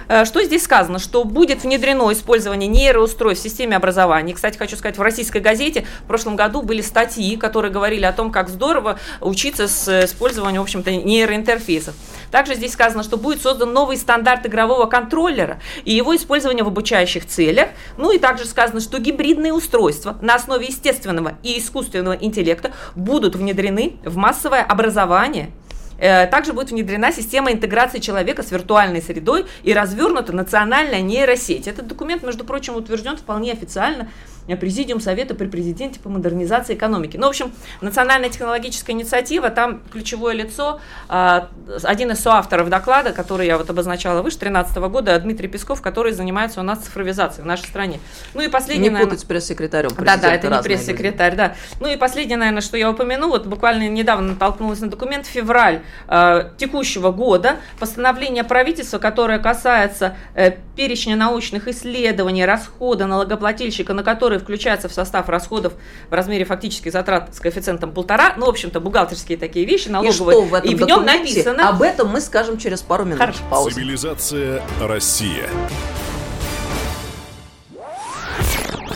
Э, 0.07 0.25
что 0.25 0.43
здесь 0.43 0.63
сказано? 0.63 0.99
Что 0.99 1.23
будет 1.23 1.63
внедрено 1.63 2.11
использование 2.11 2.67
нейроустройств 2.67 3.45
в 3.45 3.49
системе 3.49 3.75
образования. 3.75 4.33
Кстати, 4.33 4.57
хочу 4.57 4.75
сказать, 4.75 4.97
в 4.97 5.01
российской 5.01 5.41
газете 5.41 5.85
в 6.03 6.07
прошлом 6.07 6.35
году 6.35 6.61
были 6.61 6.81
статьи, 6.81 7.35
которые 7.37 7.71
говорили 7.71 8.05
о 8.05 8.13
том, 8.13 8.31
как 8.31 8.49
здорово 8.49 8.99
учиться 9.21 9.67
с 9.67 10.05
использованием, 10.05 10.61
в 10.61 10.63
общем 10.63 10.76
общем-то, 10.77 11.07
нейроинтерфейсов. 11.07 11.95
Также 12.31 12.55
здесь 12.55 12.73
сказано, 12.73 13.03
что 13.03 13.17
будет 13.17 13.41
создан 13.41 13.73
новый 13.73 13.97
стандарт 13.97 14.45
игрового 14.45 14.85
контроллера 14.85 15.59
и 15.85 15.93
его 15.93 16.15
использование 16.15 16.63
в 16.63 16.67
обучающих 16.67 17.25
целях. 17.25 17.69
Ну 17.97 18.11
и 18.11 18.19
также 18.19 18.45
сказано, 18.45 18.79
что 18.79 18.99
гибридные 18.99 19.53
устройства 19.53 20.17
на 20.21 20.35
основе 20.35 20.67
естественного 20.67 21.37
и 21.43 21.59
искусственного 21.59 22.13
интеллекта 22.13 22.71
будут 22.95 23.35
внедрены 23.35 23.97
в 24.03 24.17
массовое 24.17 24.63
образование 24.63 25.51
э, 25.99 26.27
также 26.27 26.53
будет 26.53 26.71
внедрена 26.71 27.11
система 27.11 27.51
интеграции 27.51 27.99
человека 27.99 28.43
с 28.43 28.51
виртуальной 28.51 29.01
средой 29.01 29.45
и 29.63 29.73
развернута 29.73 30.33
национальная 30.33 31.01
нейросеть. 31.01 31.67
Этот 31.67 31.87
документ, 31.87 32.23
между 32.23 32.43
прочим, 32.43 32.75
утвержден 32.75 33.17
вполне 33.17 33.53
официально 33.53 34.09
Президиум 34.55 35.01
Совета 35.01 35.35
при 35.35 35.47
президенте 35.47 35.99
по 35.99 36.09
модернизации 36.09 36.75
экономики. 36.75 37.17
Ну, 37.17 37.27
в 37.27 37.29
общем, 37.29 37.51
национальная 37.81 38.29
технологическая 38.29 38.93
инициатива, 38.93 39.49
там 39.49 39.81
ключевое 39.91 40.33
лицо, 40.33 40.79
а, 41.09 41.49
один 41.83 42.11
из 42.11 42.19
соавторов 42.19 42.69
доклада, 42.69 43.11
который 43.11 43.47
я 43.47 43.57
вот 43.57 43.69
обозначала 43.69 44.21
выше, 44.21 44.37
2013 44.37 44.77
года, 44.89 45.19
Дмитрий 45.19 45.47
Песков, 45.47 45.81
который 45.81 46.11
занимается 46.11 46.59
у 46.61 46.63
нас 46.63 46.79
цифровизацией 46.79 47.43
в 47.43 47.45
нашей 47.45 47.65
стране. 47.65 47.99
Ну 48.33 48.41
и 48.41 48.47
последнее, 48.47 48.91
Не 48.91 48.97
путать 48.97 49.19
с 49.19 49.23
пресс-секретарем 49.23 49.89
Да, 49.97 50.17
да, 50.17 50.33
это 50.33 50.47
не 50.47 50.61
пресс-секретарь, 50.61 51.35
да. 51.35 51.55
Ну 51.79 51.87
и 51.87 51.97
последнее, 51.97 52.37
наверное, 52.37 52.61
что 52.61 52.77
я 52.77 52.89
упомяну, 52.89 53.29
вот 53.29 53.45
буквально 53.45 53.87
недавно 53.89 54.33
натолкнулась 54.33 54.79
на 54.79 54.89
документ, 54.89 55.25
февраль 55.25 55.81
э, 56.07 56.51
текущего 56.57 57.11
года, 57.11 57.57
постановление 57.79 58.43
правительства, 58.43 58.99
которое 58.99 59.39
касается 59.39 60.15
э, 60.35 60.51
перечня 60.75 61.15
научных 61.15 61.67
исследований, 61.67 62.45
расхода 62.45 63.07
налогоплательщика, 63.07 63.93
на 63.93 64.03
который 64.03 64.36
которые 64.37 64.57
включаются 64.57 64.89
в 64.89 64.93
состав 64.93 65.29
расходов 65.29 65.73
в 66.09 66.13
размере 66.13 66.45
фактических 66.45 66.91
затрат 66.91 67.33
с 67.35 67.39
коэффициентом 67.39 67.91
полтора, 67.91 68.33
ну, 68.37 68.45
в 68.45 68.49
общем-то, 68.49 68.79
бухгалтерские 68.79 69.37
такие 69.37 69.65
вещи, 69.65 69.89
налоговые. 69.89 70.11
И, 70.11 70.15
что 70.15 70.41
в 70.43 70.53
этом 70.53 70.71
и 70.71 70.75
в 70.75 70.81
нем 70.85 71.05
написано... 71.05 71.69
Об 71.69 71.81
этом 71.81 72.09
мы 72.09 72.21
скажем 72.21 72.57
через 72.57 72.81
пару 72.81 73.05
минут. 73.05 73.19
Хорошо. 73.19 73.39
Пауза. 73.49 73.75
Цивилизация 73.75 74.61
Россия. 74.81 75.49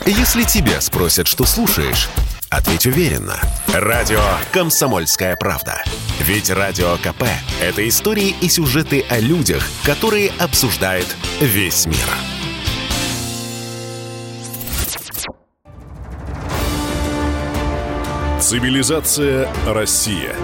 Если 0.06 0.42
тебя 0.42 0.80
спросят, 0.80 1.28
что 1.28 1.44
слушаешь, 1.44 2.08
ответь 2.50 2.86
уверенно. 2.86 3.36
Радио 3.72 4.20
«Комсомольская 4.52 5.36
правда». 5.36 5.82
Ведь 6.20 6.50
Радио 6.50 6.96
КП– 6.96 7.24
это 7.60 7.86
истории 7.88 8.34
и 8.40 8.48
сюжеты 8.48 9.04
о 9.08 9.18
людях, 9.18 9.64
которые 9.84 10.32
обсуждает 10.38 11.06
весь 11.40 11.86
мир. 11.86 12.31
Цивилизация 18.52 19.48
Россия. 19.66 20.34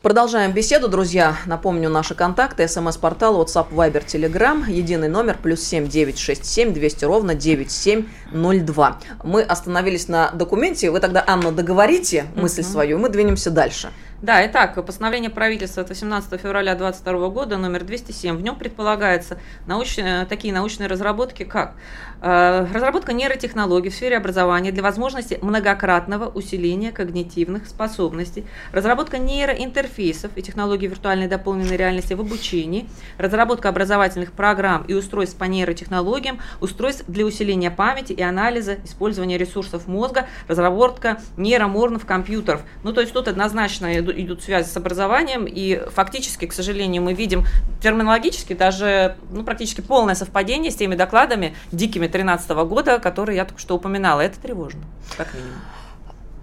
Продолжаем 0.00 0.52
беседу, 0.52 0.88
друзья. 0.88 1.36
Напомню, 1.44 1.90
наши 1.90 2.14
контакты. 2.14 2.66
СМС-портал, 2.66 3.42
WhatsApp, 3.42 3.70
Viber, 3.70 4.02
Telegram. 4.02 4.64
Единый 4.70 5.08
номер, 5.08 5.36
плюс 5.36 5.60
семь 5.60 5.86
девять 5.86 6.18
шесть 6.18 6.46
семь 6.46 6.72
двести 6.72 7.04
ровно 7.04 7.34
девять 7.34 7.70
семь 7.72 8.06
ноль 8.32 8.60
два. 8.60 9.00
Мы 9.22 9.42
остановились 9.42 10.08
на 10.08 10.30
документе. 10.30 10.90
Вы 10.90 11.00
тогда, 11.00 11.22
Анна, 11.26 11.52
договорите 11.52 12.24
мысль 12.36 12.62
uh-huh. 12.62 12.72
свою, 12.72 12.98
мы 12.98 13.10
двинемся 13.10 13.50
дальше. 13.50 13.90
Да, 14.22 14.46
итак, 14.46 14.82
постановление 14.86 15.28
правительства 15.28 15.82
от 15.82 15.90
18 15.90 16.40
февраля 16.40 16.74
2022 16.74 17.28
года 17.28 17.58
номер 17.58 17.84
207. 17.84 18.36
В 18.36 18.40
нем 18.40 18.56
предполагается 18.56 19.38
научные, 19.66 20.24
такие 20.24 20.54
научные 20.54 20.86
разработки, 20.86 21.42
как 21.42 21.74
э, 22.15 22.15
разработка 22.26 23.12
нейротехнологий 23.12 23.90
в 23.90 23.94
сфере 23.94 24.16
образования 24.16 24.72
для 24.72 24.82
возможности 24.82 25.38
многократного 25.40 26.26
усиления 26.26 26.90
когнитивных 26.90 27.68
способностей, 27.68 28.44
разработка 28.72 29.18
нейроинтерфейсов 29.18 30.32
и 30.34 30.42
технологий 30.42 30.88
виртуальной 30.88 31.28
дополненной 31.28 31.76
реальности 31.76 32.14
в 32.14 32.20
обучении, 32.20 32.88
разработка 33.16 33.68
образовательных 33.68 34.32
программ 34.32 34.84
и 34.88 34.94
устройств 34.94 35.36
по 35.36 35.44
нейротехнологиям, 35.44 36.40
устройств 36.60 37.04
для 37.06 37.24
усиления 37.24 37.70
памяти 37.70 38.12
и 38.12 38.22
анализа, 38.22 38.78
использования 38.84 39.38
ресурсов 39.38 39.86
мозга, 39.86 40.26
разработка 40.48 41.20
нейроморных 41.36 42.06
компьютеров. 42.06 42.62
Ну, 42.82 42.92
то 42.92 43.02
есть 43.02 43.12
тут 43.12 43.28
однозначно 43.28 44.00
идут 44.00 44.42
связи 44.42 44.66
с 44.68 44.76
образованием, 44.76 45.46
и 45.46 45.80
фактически, 45.90 46.46
к 46.46 46.52
сожалению, 46.52 47.02
мы 47.02 47.14
видим 47.14 47.44
терминологически 47.80 48.54
даже 48.54 49.16
ну, 49.30 49.44
практически 49.44 49.80
полное 49.80 50.16
совпадение 50.16 50.72
с 50.72 50.74
теми 50.74 50.96
докладами 50.96 51.54
дикими 51.70 52.08
2013 52.16 52.50
года, 52.68 52.98
которые 52.98 53.36
я 53.36 53.44
только 53.44 53.60
что 53.60 53.76
упоминала. 53.76 54.20
Это 54.20 54.38
тревожно, 54.40 54.80
как 55.16 55.34
минимум. 55.34 55.58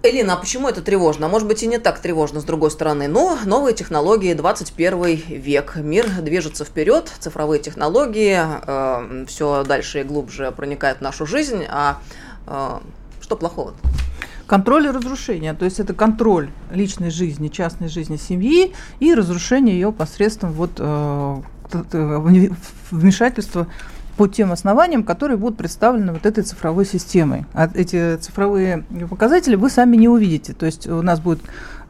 Элина, 0.02 0.34
а 0.34 0.36
почему 0.36 0.68
это 0.68 0.82
тревожно? 0.82 1.28
Может 1.28 1.48
быть 1.48 1.62
и 1.62 1.66
не 1.66 1.78
так 1.78 1.98
тревожно 1.98 2.40
с 2.40 2.44
другой 2.44 2.70
стороны. 2.70 3.08
Но 3.08 3.38
новые 3.46 3.74
технологии, 3.74 4.34
21 4.34 5.02
век. 5.28 5.76
Мир 5.76 6.06
движется 6.20 6.66
вперед, 6.66 7.10
цифровые 7.20 7.58
технологии 7.58 8.38
э, 8.38 9.24
все 9.26 9.64
дальше 9.64 10.00
и 10.00 10.02
глубже 10.02 10.52
проникают 10.52 10.98
в 10.98 11.00
нашу 11.00 11.24
жизнь. 11.24 11.64
А 11.70 12.00
э, 12.46 12.80
что 13.22 13.36
плохого? 13.36 13.70
-то? 13.70 13.76
Контроль 14.46 14.88
и 14.88 14.90
разрушение, 14.90 15.54
то 15.54 15.64
есть 15.64 15.80
это 15.80 15.94
контроль 15.94 16.50
личной 16.70 17.08
жизни, 17.08 17.48
частной 17.48 17.88
жизни 17.88 18.16
семьи 18.18 18.74
и 19.00 19.14
разрушение 19.14 19.74
ее 19.74 19.90
посредством 19.90 20.52
вот, 20.52 20.72
э, 20.76 21.42
вмешательства 22.90 23.68
по 24.16 24.28
тем 24.28 24.52
основаниям, 24.52 25.04
которые 25.04 25.36
будут 25.36 25.56
представлены 25.56 26.12
вот 26.12 26.26
этой 26.26 26.44
цифровой 26.44 26.86
системой. 26.86 27.46
А 27.52 27.68
эти 27.74 28.16
цифровые 28.16 28.84
показатели 29.08 29.56
вы 29.56 29.70
сами 29.70 29.96
не 29.96 30.08
увидите. 30.08 30.52
То 30.52 30.66
есть 30.66 30.86
у 30.86 31.02
нас 31.02 31.20
будет 31.20 31.40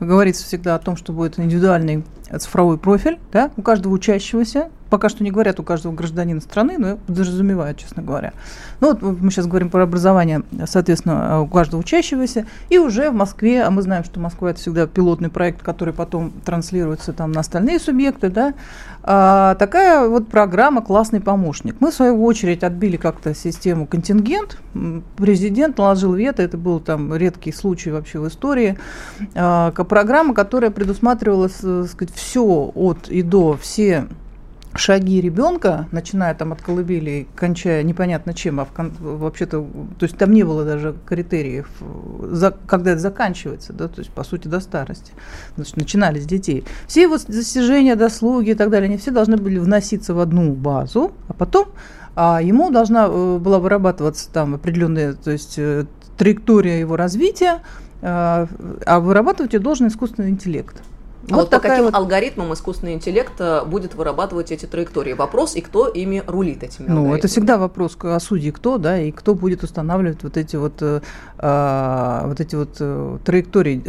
говорится 0.00 0.44
всегда 0.44 0.74
о 0.74 0.78
том, 0.78 0.96
что 0.96 1.12
будет 1.12 1.38
индивидуальный 1.38 2.04
цифровой 2.38 2.78
профиль 2.78 3.18
да, 3.32 3.50
у 3.56 3.62
каждого 3.62 3.92
учащегося, 3.92 4.70
пока 4.94 5.08
что 5.08 5.24
не 5.24 5.32
говорят 5.32 5.58
у 5.58 5.64
каждого 5.64 5.92
гражданина 5.92 6.40
страны, 6.40 6.78
но 6.78 6.98
подразумевают, 6.98 7.78
честно 7.78 8.00
говоря. 8.00 8.32
Ну 8.78 8.92
вот 8.92 9.02
мы 9.02 9.32
сейчас 9.32 9.48
говорим 9.48 9.68
про 9.68 9.82
образование, 9.82 10.44
соответственно, 10.66 11.40
у 11.40 11.48
каждого 11.48 11.80
учащегося, 11.80 12.46
и 12.68 12.78
уже 12.78 13.10
в 13.10 13.14
Москве, 13.14 13.64
а 13.64 13.72
мы 13.72 13.82
знаем, 13.82 14.04
что 14.04 14.20
Москва 14.20 14.50
это 14.50 14.60
всегда 14.60 14.86
пилотный 14.86 15.30
проект, 15.30 15.64
который 15.64 15.92
потом 15.92 16.30
транслируется 16.44 17.12
там 17.12 17.32
на 17.32 17.40
остальные 17.40 17.80
субъекты, 17.80 18.30
да, 18.30 18.54
а, 19.02 19.56
такая 19.56 20.08
вот 20.08 20.28
программа 20.28 20.80
«Классный 20.80 21.20
помощник». 21.20 21.74
Мы, 21.80 21.90
в 21.90 21.94
свою 21.94 22.24
очередь, 22.24 22.62
отбили 22.62 22.96
как-то 22.96 23.34
систему 23.34 23.88
контингент, 23.88 24.58
президент 25.16 25.76
наложил 25.76 26.14
вето, 26.14 26.40
это 26.40 26.56
был 26.56 26.78
там 26.78 27.16
редкий 27.16 27.50
случай 27.50 27.90
вообще 27.90 28.20
в 28.20 28.28
истории, 28.28 28.78
а, 29.34 29.72
программа, 29.72 30.34
которая 30.34 30.70
предусматривала, 30.70 31.48
сказать, 31.48 32.14
все 32.14 32.70
от 32.76 33.08
и 33.08 33.22
до, 33.22 33.58
все 33.60 34.06
шаги 34.76 35.20
ребенка, 35.20 35.86
начиная 35.92 36.34
там 36.34 36.52
от 36.52 36.62
колыбели, 36.62 37.26
кончая 37.36 37.82
непонятно 37.82 38.34
чем, 38.34 38.60
а 38.60 38.66
вообще-то, 38.76 39.66
то 39.98 40.04
есть 40.04 40.16
там 40.16 40.32
не 40.32 40.42
было 40.42 40.64
даже 40.64 40.94
критериев, 41.06 41.68
за, 42.22 42.56
когда 42.66 42.92
это 42.92 43.00
заканчивается, 43.00 43.72
да, 43.72 43.88
то 43.88 44.00
есть 44.00 44.10
по 44.10 44.24
сути 44.24 44.48
до 44.48 44.60
старости, 44.60 45.12
значит, 45.56 45.76
начинали 45.76 46.20
с 46.20 46.26
детей. 46.26 46.64
Все 46.86 47.02
его 47.02 47.16
достижения, 47.16 47.96
дослуги 47.96 48.50
и 48.50 48.54
так 48.54 48.70
далее, 48.70 48.88
они 48.88 48.98
все 48.98 49.10
должны 49.10 49.36
были 49.36 49.58
вноситься 49.58 50.14
в 50.14 50.20
одну 50.20 50.52
базу, 50.52 51.12
а 51.28 51.32
потом 51.32 51.68
а 52.16 52.40
ему 52.40 52.70
должна 52.70 53.06
э, 53.08 53.38
была 53.38 53.58
вырабатываться 53.58 54.30
там 54.32 54.54
определенная, 54.54 55.14
то 55.14 55.30
есть 55.30 55.54
э, 55.56 55.84
траектория 56.16 56.78
его 56.78 56.96
развития, 56.96 57.62
а, 58.02 58.46
а 58.86 59.00
вырабатывать 59.00 59.54
ее 59.54 59.60
должен 59.60 59.88
искусственный 59.88 60.30
интеллект. 60.30 60.76
А 61.30 61.34
вот, 61.36 61.42
вот 61.42 61.50
по 61.50 61.58
каким 61.60 61.84
вот... 61.84 61.94
алгоритмам 61.94 62.52
искусственный 62.52 62.94
интеллект 62.94 63.32
э, 63.38 63.64
будет 63.64 63.94
вырабатывать 63.94 64.52
эти 64.52 64.66
траектории? 64.66 65.12
Вопрос, 65.14 65.56
и 65.56 65.60
кто 65.60 65.88
ими 65.88 66.22
рулит 66.26 66.62
этими 66.62 66.88
Ну, 66.88 67.14
это 67.14 67.28
всегда 67.28 67.56
вопрос 67.58 67.96
о 68.00 68.18
судьи 68.20 68.50
кто, 68.50 68.78
да, 68.78 69.00
и 69.00 69.10
кто 69.10 69.34
будет 69.34 69.62
устанавливать 69.62 70.22
вот 70.22 70.36
эти 70.36 70.56
вот, 70.56 70.82
э, 70.82 71.00
а, 71.38 72.26
вот 72.26 72.40
эти 72.40 72.54
вот 72.56 72.76
э, 72.80 73.18
траектории. 73.24 73.82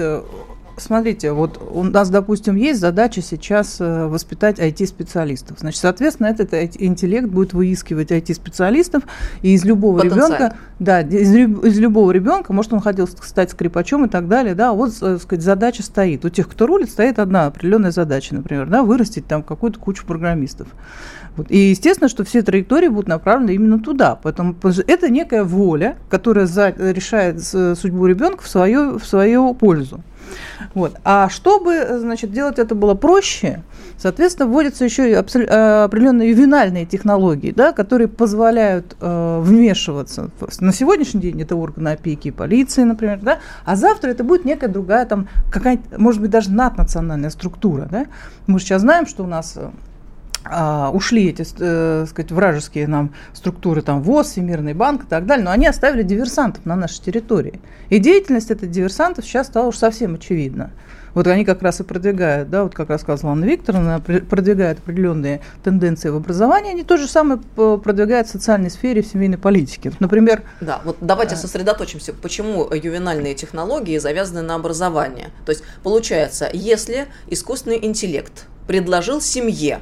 Э, 0.75 0.79
смотрите, 0.79 1.31
вот 1.31 1.59
у 1.71 1.83
нас, 1.83 2.09
допустим, 2.09 2.55
есть 2.55 2.79
задача 2.79 3.21
сейчас 3.21 3.77
э, 3.79 4.07
воспитать 4.07 4.59
IT-специалистов. 4.59 5.59
Значит, 5.59 5.81
соответственно, 5.81 6.27
этот 6.27 6.53
интеллект 6.53 7.27
будет 7.27 7.53
выискивать 7.53 8.11
IT-специалистов, 8.11 9.03
и 9.41 9.53
из 9.53 9.65
любого 9.65 10.01
ребенка, 10.01 10.55
да, 10.79 11.01
из, 11.01 11.33
из 11.33 11.79
любого 11.79 12.11
ребенка, 12.11 12.53
может, 12.53 12.73
он 12.73 12.81
хотел 12.81 13.07
стать 13.07 13.51
скрипачом 13.51 14.05
и 14.05 14.09
так 14.09 14.27
далее, 14.27 14.55
да, 14.55 14.73
вот, 14.73 14.97
так 14.99 15.21
сказать, 15.21 15.43
задача 15.43 15.83
стоит. 15.83 16.25
У 16.25 16.29
тех, 16.29 16.49
кто 16.49 16.67
рулит, 16.67 16.89
стоит 16.89 17.19
одна 17.19 17.47
определенная 17.47 17.91
задача, 17.91 18.35
например, 18.35 18.67
да, 18.67 18.83
вырастить 18.83 19.27
там 19.27 19.43
какую-то 19.43 19.79
кучу 19.79 20.05
программистов. 20.05 20.67
Вот. 21.35 21.51
И 21.51 21.57
естественно, 21.57 22.07
что 22.07 22.23
все 22.23 22.41
траектории 22.41 22.87
будут 22.87 23.07
направлены 23.07 23.51
именно 23.51 23.79
туда. 23.79 24.15
Поэтому 24.15 24.55
это 24.87 25.09
некая 25.09 25.43
воля, 25.43 25.97
которая 26.09 26.45
за, 26.45 26.69
решает 26.69 27.43
судьбу 27.43 28.05
ребенка 28.05 28.43
в 28.43 28.47
свою, 28.47 28.99
в 28.99 29.05
свою 29.05 29.53
пользу. 29.53 30.01
Вот. 30.73 30.95
А 31.03 31.29
чтобы 31.29 31.99
значит, 31.99 32.31
делать 32.31 32.59
это 32.59 32.75
было 32.75 32.93
проще, 32.93 33.63
соответственно, 33.97 34.49
вводятся 34.49 34.85
еще 34.85 35.11
и 35.11 35.13
э, 35.13 35.83
определенные 35.83 36.29
ювенальные 36.29 36.85
технологии, 36.85 37.51
да, 37.51 37.71
которые 37.73 38.07
позволяют 38.07 38.95
э, 38.99 39.39
вмешиваться. 39.41 40.29
На 40.59 40.73
сегодняшний 40.73 41.21
день 41.21 41.41
это 41.41 41.55
органы 41.55 41.89
опеки 41.89 42.29
и 42.29 42.31
полиции, 42.31 42.83
например, 42.83 43.19
да, 43.21 43.39
а 43.65 43.75
завтра 43.75 44.09
это 44.09 44.23
будет 44.23 44.45
некая 44.45 44.67
другая, 44.67 45.05
там, 45.05 45.27
какая-то, 45.51 45.99
может 45.99 46.21
быть, 46.21 46.29
даже 46.29 46.51
наднациональная 46.51 47.29
структура. 47.29 47.87
Да. 47.91 48.05
Мы 48.47 48.59
сейчас 48.59 48.81
знаем, 48.81 49.07
что 49.07 49.23
у 49.23 49.27
нас 49.27 49.53
э, 49.55 49.69
ушли 50.93 51.29
эти, 51.29 51.45
э, 51.59 52.05
сказать, 52.07 52.31
вражеские 52.31 52.87
нам 52.87 53.13
структуры, 53.33 53.81
там 53.81 54.01
ВОЗ, 54.03 54.27
Всемирный 54.27 54.73
банк 54.73 55.05
и 55.05 55.07
так 55.07 55.25
далее, 55.25 55.45
но 55.45 55.51
они 55.51 55.67
оставили 55.67 56.03
диверсантов 56.03 56.65
на 56.65 56.75
нашей 56.75 57.01
территории. 57.01 57.59
И 57.89 57.99
деятельность 57.99 58.51
этих 58.51 58.69
диверсантов 58.69 59.25
сейчас 59.25 59.47
стала 59.47 59.67
уж 59.67 59.77
совсем 59.77 60.15
очевидна. 60.15 60.71
Вот 61.15 61.27
они 61.27 61.45
как 61.45 61.61
раз 61.61 61.79
и 61.79 61.83
продвигают, 61.83 62.49
да, 62.49 62.63
вот 62.63 62.75
как 62.75 62.89
рассказывала 62.89 63.31
Анна 63.31 63.45
Викторовна, 63.45 64.01
продвигают 64.01 64.79
определенные 64.79 65.39
тенденции 65.63 66.09
в 66.09 66.17
образовании, 66.17 66.71
они 66.71 66.83
то 66.83 66.97
же 66.97 67.07
самое 67.07 67.39
продвигают 67.39 68.27
в 68.27 68.31
социальной 68.31 68.69
сфере, 68.69 69.01
в 69.01 69.07
семейной 69.07 69.37
политике. 69.37 69.93
Например... 69.99 70.43
Да, 70.59 70.81
вот 70.83 70.97
давайте 70.99 71.37
сосредоточимся, 71.37 72.13
почему 72.13 72.67
ювенальные 72.69 73.33
технологии 73.33 73.97
завязаны 73.97 74.41
на 74.41 74.55
образование. 74.55 75.29
То 75.45 75.53
есть, 75.53 75.63
получается, 75.83 76.49
если 76.51 77.07
искусственный 77.27 77.83
интеллект 77.85 78.47
предложил 78.67 79.21
семье 79.21 79.79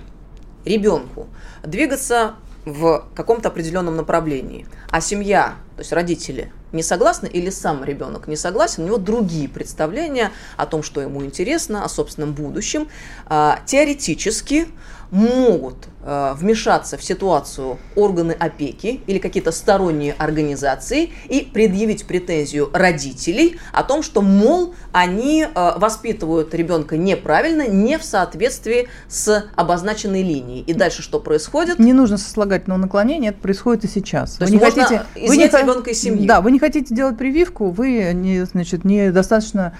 ребенку 0.65 1.27
двигаться 1.63 2.35
в 2.65 3.05
каком-то 3.13 3.49
определенном 3.49 3.95
направлении, 3.95 4.65
а 4.89 5.01
семья, 5.01 5.55
то 5.75 5.81
есть 5.81 5.91
родители, 5.91 6.51
не 6.71 6.81
согласны 6.81 7.27
или 7.27 7.49
сам 7.49 7.83
ребенок 7.83 8.27
не 8.27 8.35
согласен, 8.35 8.83
у 8.83 8.85
него 8.87 8.97
другие 8.97 9.49
представления 9.49 10.31
о 10.57 10.65
том, 10.65 10.81
что 10.81 11.01
ему 11.01 11.23
интересно, 11.23 11.83
о 11.83 11.89
собственном 11.89 12.33
будущем, 12.33 12.87
а, 13.25 13.59
теоретически 13.65 14.67
могут 15.13 15.89
э, 16.01 16.33
вмешаться 16.35 16.97
в 16.97 17.03
ситуацию 17.03 17.77
органы 17.95 18.31
опеки 18.31 19.01
или 19.05 19.19
какие-то 19.19 19.51
сторонние 19.51 20.13
организации 20.13 21.11
и 21.29 21.41
предъявить 21.41 22.05
претензию 22.05 22.71
родителей 22.73 23.59
о 23.73 23.83
том, 23.83 24.01
что, 24.01 24.23
мол, 24.23 24.73
они 24.91 25.45
э, 25.45 25.71
воспитывают 25.77 26.55
ребенка 26.55 26.97
неправильно, 26.97 27.67
не 27.67 27.99
в 27.99 28.03
соответствии 28.03 28.87
с 29.07 29.45
обозначенной 29.55 30.23
линией. 30.23 30.61
И 30.61 30.73
дальше 30.73 31.03
что 31.03 31.19
происходит? 31.19 31.77
Не 31.77 31.93
нужно 31.93 32.17
сослагательного 32.17 32.79
наклонения, 32.79 33.29
это 33.29 33.39
происходит 33.39 33.85
и 33.85 33.87
сейчас. 33.87 34.37
То 34.37 34.45
вы 34.45 34.51
не 34.51 34.57
хотите, 34.57 35.03
вы 35.13 35.37
не, 35.37 35.45
ребенка 35.45 35.91
из 35.91 36.01
семьи. 36.01 36.25
Да, 36.25 36.41
вы 36.41 36.49
не 36.49 36.59
хотите 36.59 36.95
делать 36.95 37.19
прививку, 37.19 37.69
вы 37.69 38.11
не, 38.15 38.45
значит, 38.45 38.83
недостаточно 38.83 39.77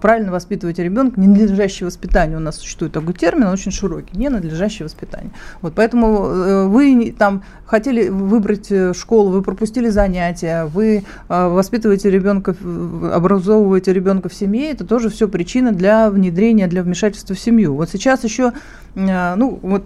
правильно 0.00 0.32
воспитываете 0.32 0.82
ребенка, 0.82 1.20
ненадлежащее 1.20 1.86
воспитание. 1.86 2.36
У 2.36 2.40
нас 2.40 2.56
существует 2.56 2.92
такой 2.92 3.14
термин, 3.14 3.44
он 3.46 3.52
очень 3.52 3.72
широкий, 3.72 4.16
ненадлежащее 4.16 4.56
надлежащее 4.56 4.84
воспитание. 4.86 5.30
Вот, 5.62 5.74
поэтому 5.74 6.26
э, 6.26 6.66
вы 6.66 7.14
там 7.16 7.42
хотели 7.66 8.08
выбрать 8.08 8.70
э, 8.70 8.92
школу, 8.94 9.30
вы 9.30 9.42
пропустили 9.42 9.88
занятия, 9.88 10.64
вы 10.66 11.04
э, 11.28 11.48
воспитываете 11.48 12.10
ребенка, 12.10 12.54
образовываете 13.12 13.92
ребенка 13.92 14.28
в 14.28 14.34
семье, 14.34 14.70
это 14.70 14.84
тоже 14.84 15.10
все 15.10 15.28
причина 15.28 15.72
для 15.72 16.10
внедрения, 16.10 16.66
для 16.66 16.82
вмешательства 16.82 17.34
в 17.34 17.40
семью. 17.40 17.74
Вот 17.74 17.90
сейчас 17.90 18.24
еще 18.24 18.52
ну, 18.94 19.58
вот 19.60 19.82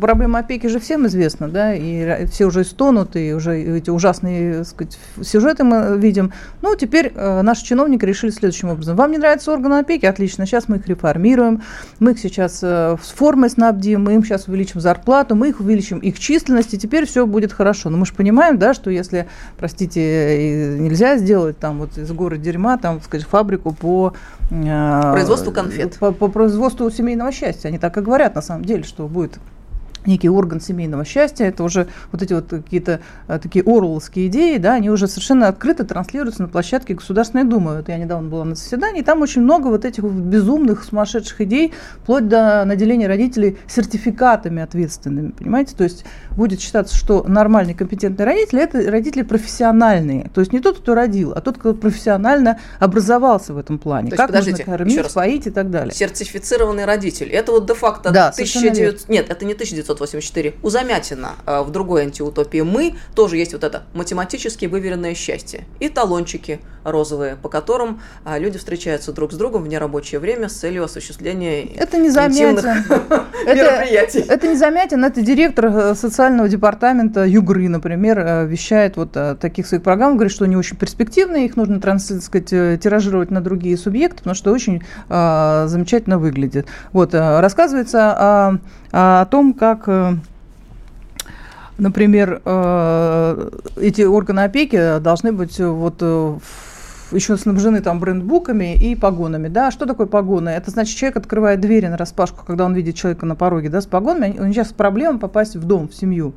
проблема 0.00 0.38
опеки 0.38 0.68
же 0.68 0.78
всем 0.78 1.04
известна, 1.08 1.48
да, 1.48 1.74
и 1.74 2.26
все 2.26 2.44
уже 2.44 2.62
стонут, 2.62 3.16
и 3.16 3.34
уже 3.34 3.58
эти 3.58 3.90
ужасные, 3.90 4.58
так 4.58 4.66
сказать, 4.68 4.98
сюжеты 5.20 5.64
мы 5.64 5.98
видим. 5.98 6.32
Ну, 6.62 6.76
теперь 6.76 7.12
наши 7.12 7.64
чиновники 7.64 8.04
решили 8.04 8.30
следующим 8.30 8.68
образом. 8.68 8.94
Вам 8.94 9.10
не 9.16 9.20
нравятся 9.20 9.52
органы 9.52 9.78
опеки? 9.78 10.06
Отлично, 10.06 10.46
сейчас 10.46 10.68
мы 10.68 10.76
их 10.76 10.86
реформируем, 10.86 11.62
мы 11.98 12.12
их 12.12 12.18
сейчас 12.18 12.60
с 12.60 13.14
формой 13.14 13.50
снабдим, 13.50 14.04
мы 14.04 14.14
им 14.14 14.24
сейчас 14.24 14.48
увеличим 14.48 14.80
зарплату, 14.80 15.34
мы 15.34 15.48
их 15.48 15.60
увеличим 15.60 15.98
их 15.98 16.18
численность, 16.18 16.74
и 16.74 16.78
теперь 16.78 17.06
все 17.06 17.26
будет 17.26 17.52
хорошо. 17.52 17.90
Но 17.90 17.96
мы 17.98 18.06
же 18.06 18.12
понимаем, 18.12 18.58
да, 18.58 18.74
что 18.74 18.90
если, 18.90 19.28
простите, 19.56 20.76
нельзя 20.78 21.16
сделать 21.18 21.58
там 21.58 21.78
вот 21.78 21.98
из 21.98 22.10
города 22.12 22.42
дерьма, 22.42 22.76
там, 22.78 23.00
сказать, 23.00 23.26
фабрику 23.26 23.72
по 23.72 24.12
э, 24.50 25.12
производству 25.12 25.52
конфет. 25.52 25.98
По, 25.98 26.12
по 26.12 26.28
производству 26.28 26.90
семейного 26.90 27.32
счастья. 27.32 27.68
Они 27.68 27.78
так 27.78 27.96
и 27.96 28.00
говорят 28.00 28.34
на 28.34 28.42
самом 28.42 28.64
деле, 28.64 28.84
что 28.84 29.08
будет 29.08 29.38
некий 30.06 30.28
орган 30.28 30.60
семейного 30.60 31.04
счастья, 31.04 31.46
это 31.46 31.62
уже 31.62 31.88
вот 32.12 32.22
эти 32.22 32.32
вот 32.32 32.48
какие-то 32.48 33.00
а, 33.26 33.38
такие 33.38 33.64
орловские 33.64 34.28
идеи, 34.28 34.58
да, 34.58 34.74
они 34.74 34.90
уже 34.90 35.08
совершенно 35.08 35.48
открыто 35.48 35.84
транслируются 35.84 36.42
на 36.42 36.48
площадке 36.48 36.94
Государственной 36.94 37.44
Думы. 37.44 37.76
Вот 37.76 37.88
я 37.88 37.98
недавно 37.98 38.28
была 38.28 38.44
на 38.44 38.54
заседании, 38.54 39.00
и 39.00 39.04
там 39.04 39.22
очень 39.22 39.42
много 39.42 39.68
вот 39.68 39.84
этих 39.84 40.04
безумных, 40.04 40.84
сумасшедших 40.84 41.40
идей, 41.42 41.72
вплоть 42.02 42.28
до 42.28 42.64
наделения 42.64 43.06
родителей 43.06 43.58
сертификатами 43.66 44.62
ответственными, 44.62 45.30
понимаете? 45.30 45.74
То 45.76 45.84
есть 45.84 46.04
будет 46.36 46.60
считаться, 46.60 46.96
что 46.96 47.24
нормальный, 47.26 47.74
компетентный 47.74 48.24
родитель– 48.24 48.58
это 48.60 48.90
родители 48.90 49.22
профессиональные. 49.22 50.30
То 50.34 50.40
есть 50.40 50.52
не 50.52 50.60
тот, 50.60 50.78
кто 50.78 50.94
родил, 50.94 51.32
а 51.32 51.40
тот, 51.40 51.58
кто 51.58 51.74
профессионально 51.74 52.58
образовался 52.78 53.54
в 53.54 53.58
этом 53.58 53.78
плане. 53.78 54.10
То 54.10 54.16
как 54.16 54.34
есть, 54.34 54.48
нужно 54.48 54.64
кормить, 54.64 55.14
поить 55.14 55.46
и 55.46 55.50
так 55.50 55.70
далее. 55.70 55.94
Сертифицированный 55.94 56.84
родитель– 56.84 57.28
это 57.32 57.52
вот 57.52 57.66
де-факто 57.66 58.10
да, 58.10 58.28
1900... 58.28 59.08
Нет, 59.08 59.30
это 59.30 59.44
не 59.44 59.54
1900 59.54 59.95
1984. 60.04 60.54
У 60.62 60.70
Замятина 60.70 61.36
э, 61.46 61.62
в 61.62 61.70
другой 61.70 62.02
антиутопии 62.02 62.60
«Мы» 62.60 62.96
тоже 63.14 63.36
есть 63.36 63.52
вот 63.52 63.64
это 63.64 63.84
математически 63.94 64.66
выверенное 64.66 65.14
счастье. 65.14 65.66
И 65.80 65.88
талончики 65.88 66.60
розовые, 66.90 67.36
по 67.36 67.48
которым 67.48 68.00
э, 68.24 68.38
люди 68.38 68.58
встречаются 68.58 69.12
друг 69.12 69.32
с 69.32 69.36
другом 69.36 69.64
в 69.64 69.68
нерабочее 69.68 70.18
время 70.20 70.48
с 70.48 70.54
целью 70.54 70.84
осуществления 70.84 71.64
Это 71.76 71.98
не 71.98 72.10
Замятин. 72.10 72.56
мероприятий. 73.46 74.20
Это, 74.20 74.32
это 74.34 74.48
не 74.48 74.56
Замятин, 74.56 75.04
это 75.04 75.20
директор 75.20 75.66
э, 75.66 75.94
социального 75.94 76.48
департамента 76.48 77.24
Югры, 77.24 77.68
например, 77.68 78.46
вещает 78.46 78.96
вот 78.96 79.16
о 79.16 79.34
таких 79.34 79.66
своих 79.66 79.82
программах, 79.82 80.16
говорит, 80.16 80.32
что 80.32 80.44
они 80.44 80.56
очень 80.56 80.76
перспективные, 80.76 81.46
их 81.46 81.56
нужно, 81.56 81.80
так 81.80 82.00
сказать, 82.00 82.48
тиражировать 82.48 83.30
на 83.30 83.40
другие 83.40 83.76
субъекты, 83.76 84.18
потому 84.18 84.34
что 84.34 84.52
очень 84.52 84.82
э, 85.08 85.64
замечательно 85.68 86.18
выглядит. 86.18 86.66
Вот, 86.92 87.14
рассказывается 87.14 88.12
о 88.16 88.58
о 88.98 89.26
том, 89.26 89.52
как 89.52 89.84
э, 89.88 90.16
например, 91.76 92.40
э, 92.44 93.50
эти 93.76 94.02
органы 94.02 94.40
опеки 94.40 94.98
должны 95.00 95.32
быть 95.32 95.58
вот 95.58 95.96
э, 96.00 96.38
еще 97.12 97.36
снабжены 97.36 97.80
там 97.80 98.00
брендбуками 98.00 98.76
и 98.76 98.94
погонами. 98.94 99.48
Да, 99.48 99.70
что 99.70 99.86
такое 99.86 100.06
погоны? 100.06 100.50
Это 100.50 100.70
значит, 100.70 100.96
человек 100.96 101.16
открывает 101.18 101.60
двери 101.60 101.86
на 101.86 101.96
распашку, 101.96 102.44
когда 102.44 102.64
он 102.64 102.74
видит 102.74 102.96
человека 102.96 103.26
на 103.26 103.36
пороге, 103.36 103.68
да, 103.68 103.80
с 103.80 103.86
погонами. 103.86 104.36
У 104.38 104.42
него 104.42 104.52
сейчас 104.52 104.72
проблема 104.72 105.18
попасть 105.18 105.56
в 105.56 105.64
дом, 105.64 105.88
в 105.88 105.94
семью 105.94 106.34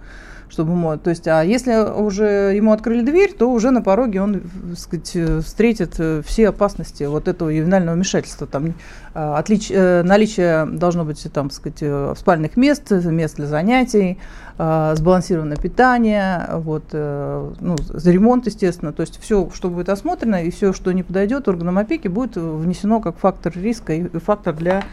чтобы 0.49 0.73
ему, 0.73 0.97
то 0.97 1.09
есть, 1.09 1.27
а 1.27 1.43
если 1.43 1.75
уже 1.75 2.53
ему 2.55 2.71
открыли 2.71 3.01
дверь, 3.01 3.33
то 3.33 3.51
уже 3.51 3.71
на 3.71 3.81
пороге 3.81 4.21
он, 4.21 4.41
так 4.41 4.77
сказать, 4.77 5.45
встретит 5.45 5.95
э, 5.99 6.21
все 6.25 6.49
опасности 6.49 7.03
вот 7.03 7.27
этого 7.27 7.49
ювенального 7.49 7.95
вмешательства. 7.95 8.47
Там 8.47 8.73
а, 9.13 9.38
отлич, 9.38 9.69
э, 9.69 10.01
наличие 10.03 10.65
должно 10.65 11.05
быть, 11.05 11.25
там, 11.31 11.49
так 11.49 11.55
сказать, 11.55 11.77
э, 11.81 12.13
спальных 12.17 12.57
мест, 12.57 12.91
мест 12.91 13.35
для 13.35 13.47
занятий, 13.47 14.17
сбалансированное 14.57 15.55
питание, 15.55 16.49
вот, 16.51 16.91
ну, 16.91 17.77
ремонт, 18.03 18.45
естественно, 18.45 18.91
то 18.91 18.99
есть 18.99 19.17
все, 19.21 19.49
что 19.53 19.69
будет 19.69 19.88
осмотрено 19.88 20.43
и 20.43 20.51
все, 20.51 20.73
что 20.73 20.91
не 20.91 21.01
подойдет 21.01 21.47
органам 21.47 21.77
опеки, 21.77 22.09
будет 22.09 22.35
внесено 22.35 22.99
как 22.99 23.17
фактор 23.17 23.53
риска 23.55 23.93
и 23.93 24.09
фактор 24.19 24.53
для 24.53 24.83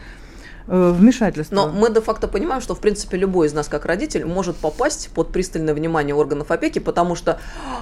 Э, 0.68 0.90
вмешательства. 0.90 1.54
Но 1.54 1.68
мы 1.68 1.92
де-факто 1.92 2.26
понимаем, 2.26 2.60
что, 2.60 2.74
в 2.74 2.80
принципе, 2.80 3.16
любой 3.16 3.46
из 3.46 3.52
нас, 3.52 3.68
как 3.68 3.84
родитель, 3.84 4.24
может 4.24 4.56
попасть 4.56 5.10
под 5.14 5.30
пристальное 5.30 5.74
внимание 5.74 6.14
органов 6.14 6.50
опеки, 6.50 6.80
потому 6.80 7.14
что, 7.14 7.38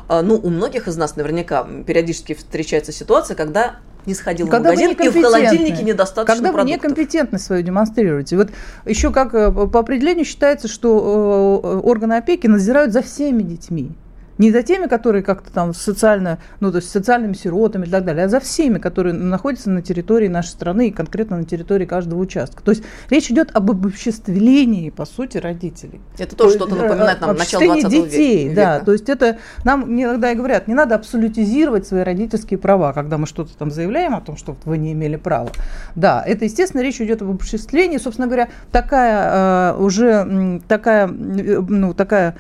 э, 0.09 0.21
ну, 0.21 0.35
у 0.37 0.51
многих 0.51 0.87
из 0.87 0.97
нас 0.97 1.17
наверняка 1.17 1.67
периодически 1.87 2.35
встречается 2.35 2.93
ситуация, 2.93 3.37
когда 3.37 3.77
не 4.05 4.13
сходил 4.13 4.49
когда 4.49 4.73
в 4.73 4.75
магазин, 4.75 4.91
и 4.91 5.09
в 5.09 5.23
холодильнике 5.23 5.83
недостаточно 5.83 6.35
Когда 6.35 6.53
продуктов. 6.53 6.83
вы 6.83 6.89
некомпетентность 6.91 7.47
свою 7.47 7.63
демонстрируете. 7.63 8.37
Вот 8.37 8.51
еще 8.85 9.11
как 9.11 9.35
э, 9.35 9.51
по 9.51 9.81
определению 9.81 10.27
считается, 10.27 10.69
что 10.69 11.81
органы 11.83 12.15
опеки 12.15 12.47
надзирают 12.47 12.93
за 12.93 13.01
всеми 13.01 13.43
детьми. 13.43 13.93
Не 14.39 14.51
за 14.51 14.63
теми, 14.63 14.87
которые 14.87 15.23
как-то 15.23 15.53
там 15.53 15.75
социально, 15.75 16.39
ну, 16.61 16.71
то 16.71 16.77
есть 16.77 16.91
социальными 16.91 17.35
сиротами 17.35 17.87
и 17.87 17.91
так 17.91 18.05
далее, 18.05 18.25
а 18.25 18.29
за 18.29 18.41
всеми, 18.41 18.79
которые 18.79 19.13
находятся 19.13 19.71
на 19.71 19.83
территории 19.83 20.29
нашей 20.29 20.49
страны 20.49 20.89
и 20.89 20.91
конкретно 20.91 21.39
на 21.39 21.45
территории 21.45 21.87
каждого 21.87 22.21
участка. 22.21 22.63
То 22.63 22.71
есть 22.73 22.85
речь 23.11 23.31
идет 23.31 23.51
об 23.55 23.71
обобществлении, 23.71 24.91
по 24.91 25.05
сути, 25.05 25.39
родителей. 25.39 26.01
Это 26.19 26.37
тоже 26.37 26.57
что-то 26.57 26.75
напоминает 26.75 27.21
нам 27.21 27.37
начало 27.37 27.65
20 27.65 27.91
детей, 27.91 28.49
века. 28.49 28.57
да. 28.57 28.81
То 28.81 28.93
есть 28.93 29.09
это 29.09 29.39
нам 29.65 29.85
иногда 30.01 30.33
и 30.33 30.35
говорят, 30.35 30.69
не 30.69 30.75
надо 30.75 30.95
абсолютизировать 30.95 31.87
свои 31.87 32.03
родительские 32.03 32.59
права, 32.59 32.93
когда 32.93 33.19
мы 33.19 33.27
что-то 33.27 33.57
там 33.57 33.71
заявляем 33.71 34.15
о 34.15 34.21
том, 34.21 34.37
что 34.37 34.57
вы 34.65 34.79
не 34.79 34.93
имели 34.93 35.17
права. 35.17 35.51
Да, 35.95 36.23
это, 36.27 36.45
естественно, 36.45 36.81
речь 36.81 37.01
идет 37.01 37.23
об 37.23 37.29
обобществлении. 37.29 37.99
Собственно 37.99 38.27
говоря, 38.27 38.49
такая 38.73 39.75
э, 39.75 39.77
уже 39.79 40.61
такая, 40.69 41.07
ну, 41.07 41.95
такая 41.95 42.37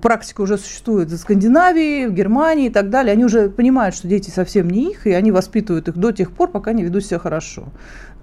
практика 0.00 0.40
уже 0.42 0.56
существует 0.56 1.10
в 1.10 1.16
Скандинавии, 1.16 2.06
в 2.06 2.12
Германии 2.12 2.66
и 2.66 2.70
так 2.70 2.90
далее. 2.90 3.12
Они 3.12 3.24
уже 3.24 3.48
понимают, 3.48 3.94
что 3.94 4.06
дети 4.06 4.30
совсем 4.30 4.70
не 4.70 4.90
их, 4.90 5.06
и 5.06 5.12
они 5.12 5.32
воспитывают 5.32 5.88
их 5.88 5.96
до 5.96 6.12
тех 6.12 6.30
пор, 6.30 6.50
пока 6.50 6.70
они 6.70 6.84
ведут 6.84 7.04
себя 7.04 7.18
хорошо. 7.18 7.64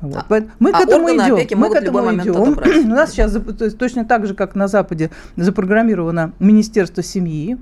Вот. 0.01 0.25
А, 0.29 0.41
мы 0.59 0.69
а 0.69 0.79
к 0.79 0.81
этому 0.81 1.09
идем. 1.09 1.59
Мы 1.59 1.69
к 1.69 1.75
этому 1.75 2.15
идем. 2.15 2.85
У 2.85 2.95
нас 2.95 3.11
сейчас 3.11 3.37
точно 3.77 4.05
так 4.05 4.25
же, 4.27 4.33
как 4.33 4.55
на 4.55 4.67
Западе, 4.67 5.11
запрограммировано 5.35 6.33
Министерство 6.39 7.03
семьи, 7.03 7.57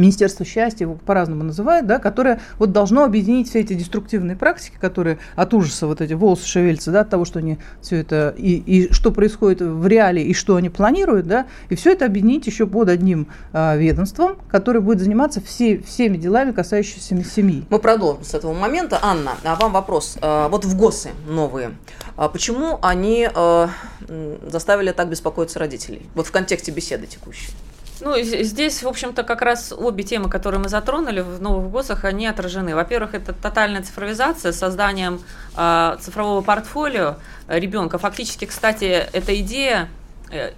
Министерство 0.00 0.44
счастья, 0.44 0.84
его 0.84 0.94
по-разному 0.94 1.44
называют, 1.44 1.86
да, 1.86 1.98
которое 1.98 2.40
вот 2.58 2.72
должно 2.72 3.04
объединить 3.04 3.48
все 3.50 3.60
эти 3.60 3.74
деструктивные 3.74 4.36
практики, 4.36 4.76
которые 4.80 5.18
от 5.36 5.52
ужаса 5.54 5.86
вот 5.86 6.00
эти 6.00 6.14
волосы 6.14 6.46
шевелятся, 6.46 6.90
да, 6.90 7.00
от 7.00 7.10
того, 7.10 7.24
что 7.24 7.38
они 7.38 7.58
все 7.82 7.96
это, 7.96 8.34
и, 8.36 8.56
и 8.56 8.92
что 8.92 9.12
происходит 9.12 9.60
в 9.60 9.86
реале, 9.86 10.22
и 10.22 10.32
что 10.34 10.56
они 10.56 10.70
планируют, 10.70 11.26
да, 11.26 11.46
и 11.68 11.74
все 11.74 11.92
это 11.92 12.06
объединить 12.06 12.46
еще 12.46 12.66
под 12.66 12.88
одним 12.88 13.28
а, 13.52 13.76
ведомством, 13.76 14.36
которое 14.48 14.80
будет 14.80 15.00
заниматься 15.00 15.40
все, 15.40 15.78
всеми 15.78 16.16
делами, 16.16 16.52
касающимися 16.52 17.22
семьи. 17.24 17.64
Мы 17.68 17.78
продолжим 17.78 18.24
с 18.24 18.34
этого 18.34 18.54
момента. 18.54 18.98
Анна, 19.02 19.32
а 19.44 19.54
вам 19.56 19.72
вопрос. 19.72 20.16
А, 20.22 20.48
вот 20.48 20.64
в 20.64 20.76
ГОСы 20.76 21.10
новые, 21.28 21.76
а 22.16 22.28
почему 22.28 22.78
они 22.82 23.28
а, 23.34 23.68
заставили 24.46 24.92
так 24.92 25.08
беспокоиться 25.08 25.58
родителей? 25.58 26.08
Вот 26.14 26.26
в 26.26 26.30
контексте 26.30 26.72
беседы 26.72 27.06
текущей. 27.06 27.52
Ну, 28.00 28.18
здесь, 28.18 28.82
в 28.82 28.88
общем-то, 28.88 29.24
как 29.24 29.42
раз 29.42 29.72
обе 29.76 30.04
темы, 30.04 30.30
которые 30.30 30.60
мы 30.60 30.68
затронули 30.68 31.20
в 31.20 31.42
новых 31.42 31.70
ГОСах, 31.70 32.04
они 32.04 32.26
отражены. 32.26 32.74
Во-первых, 32.74 33.14
это 33.14 33.34
тотальная 33.34 33.82
цифровизация 33.82 34.52
с 34.52 34.58
созданием 34.58 35.20
э, 35.56 35.96
цифрового 36.00 36.40
портфолио 36.40 37.16
ребенка. 37.46 37.98
Фактически, 37.98 38.46
кстати, 38.46 38.84
эта 38.84 39.38
идея 39.40 39.88
э, 40.30 40.52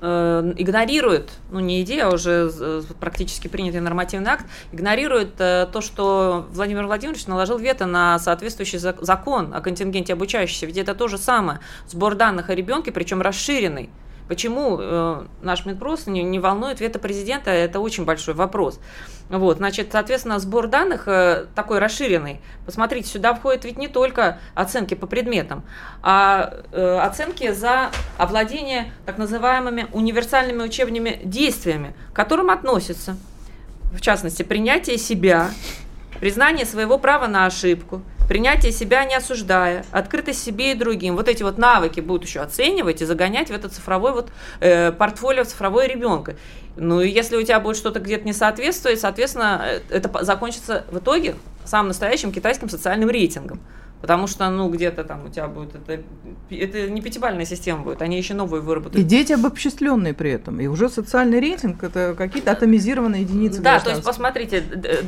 э, 0.00 0.52
игнорирует, 0.56 1.30
ну 1.50 1.60
не 1.60 1.80
идея, 1.82 2.06
а 2.06 2.10
уже 2.10 2.82
практически 2.98 3.46
принятый 3.46 3.80
нормативный 3.80 4.32
акт, 4.32 4.46
игнорирует 4.72 5.34
э, 5.38 5.68
то, 5.72 5.80
что 5.80 6.48
Владимир 6.50 6.86
Владимирович 6.86 7.28
наложил 7.28 7.56
вето 7.56 7.86
на 7.86 8.18
соответствующий 8.18 8.78
закон 8.78 9.54
о 9.54 9.60
контингенте 9.60 10.12
обучающихся. 10.12 10.66
Ведь 10.66 10.78
это 10.78 10.96
то 10.96 11.06
же 11.06 11.18
самое. 11.18 11.60
Сбор 11.86 12.16
данных 12.16 12.50
о 12.50 12.54
ребенке, 12.56 12.90
причем 12.90 13.22
расширенный. 13.22 13.90
Почему 14.28 14.78
э, 14.80 15.26
наш 15.42 15.66
Минпрос 15.66 16.06
не, 16.06 16.22
не 16.22 16.38
волнует 16.38 16.80
вето 16.80 16.98
президента, 16.98 17.50
это 17.50 17.78
очень 17.80 18.04
большой 18.04 18.34
вопрос. 18.34 18.80
Вот, 19.28 19.58
значит, 19.58 19.88
соответственно, 19.92 20.38
сбор 20.38 20.68
данных 20.68 21.06
э, 21.06 21.46
такой 21.54 21.78
расширенный. 21.78 22.40
Посмотрите, 22.64 23.08
сюда 23.08 23.34
входят 23.34 23.64
ведь 23.64 23.76
не 23.76 23.88
только 23.88 24.38
оценки 24.54 24.94
по 24.94 25.06
предметам, 25.06 25.62
а 26.02 26.62
э, 26.72 26.98
оценки 26.98 27.52
за 27.52 27.90
овладение 28.16 28.92
так 29.04 29.18
называемыми 29.18 29.88
универсальными 29.92 30.62
учебными 30.62 31.20
действиями, 31.22 31.94
к 32.12 32.16
которым 32.16 32.50
относятся, 32.50 33.16
в 33.92 34.00
частности, 34.00 34.42
принятие 34.42 34.96
себя, 34.96 35.50
признание 36.18 36.64
своего 36.64 36.98
права 36.98 37.26
на 37.26 37.44
ошибку– 37.44 38.00
принятие 38.28 38.72
себя 38.72 39.04
не 39.04 39.14
осуждая, 39.14 39.84
открытость 39.90 40.42
себе 40.42 40.72
и 40.72 40.74
другим. 40.74 41.16
Вот 41.16 41.28
эти 41.28 41.42
вот 41.42 41.58
навыки 41.58 42.00
будут 42.00 42.24
еще 42.24 42.40
оценивать 42.40 43.02
и 43.02 43.04
загонять 43.04 43.48
в 43.48 43.52
это 43.52 43.68
цифровой 43.68 44.12
вот 44.12 44.30
э, 44.60 44.92
портфолио 44.92 45.44
цифровой 45.44 45.88
ребенка. 45.88 46.36
Ну 46.76 47.00
и 47.00 47.08
если 47.08 47.36
у 47.36 47.42
тебя 47.42 47.60
будет 47.60 47.76
что-то 47.76 48.00
где-то 48.00 48.24
не 48.24 48.32
соответствовать, 48.32 49.00
соответственно, 49.00 49.62
э, 49.64 49.80
это 49.90 50.24
закончится 50.24 50.84
в 50.90 50.98
итоге 50.98 51.36
самым 51.64 51.88
настоящим 51.88 52.32
китайским 52.32 52.68
социальным 52.68 53.10
рейтингом. 53.10 53.60
Потому 54.00 54.26
что, 54.26 54.50
ну, 54.50 54.68
где-то 54.68 55.02
там 55.02 55.24
у 55.24 55.28
тебя 55.30 55.46
будет 55.48 55.76
это, 55.76 56.02
это 56.50 56.90
не 56.90 57.00
пятибальная 57.00 57.46
система 57.46 57.82
будет, 57.82 58.02
они 58.02 58.18
еще 58.18 58.34
новые 58.34 58.60
выработают. 58.60 59.02
И 59.02 59.08
дети 59.08 59.32
обобществленные 59.32 60.12
при 60.12 60.32
этом, 60.32 60.60
и 60.60 60.66
уже 60.66 60.90
социальный 60.90 61.40
рейтинг 61.40 61.82
это 61.82 62.14
какие-то 62.14 62.52
атомизированные 62.52 63.22
единицы. 63.22 63.62
Да, 63.62 63.80
то 63.80 63.90
есть 63.90 64.04
посмотрите, 64.04 64.62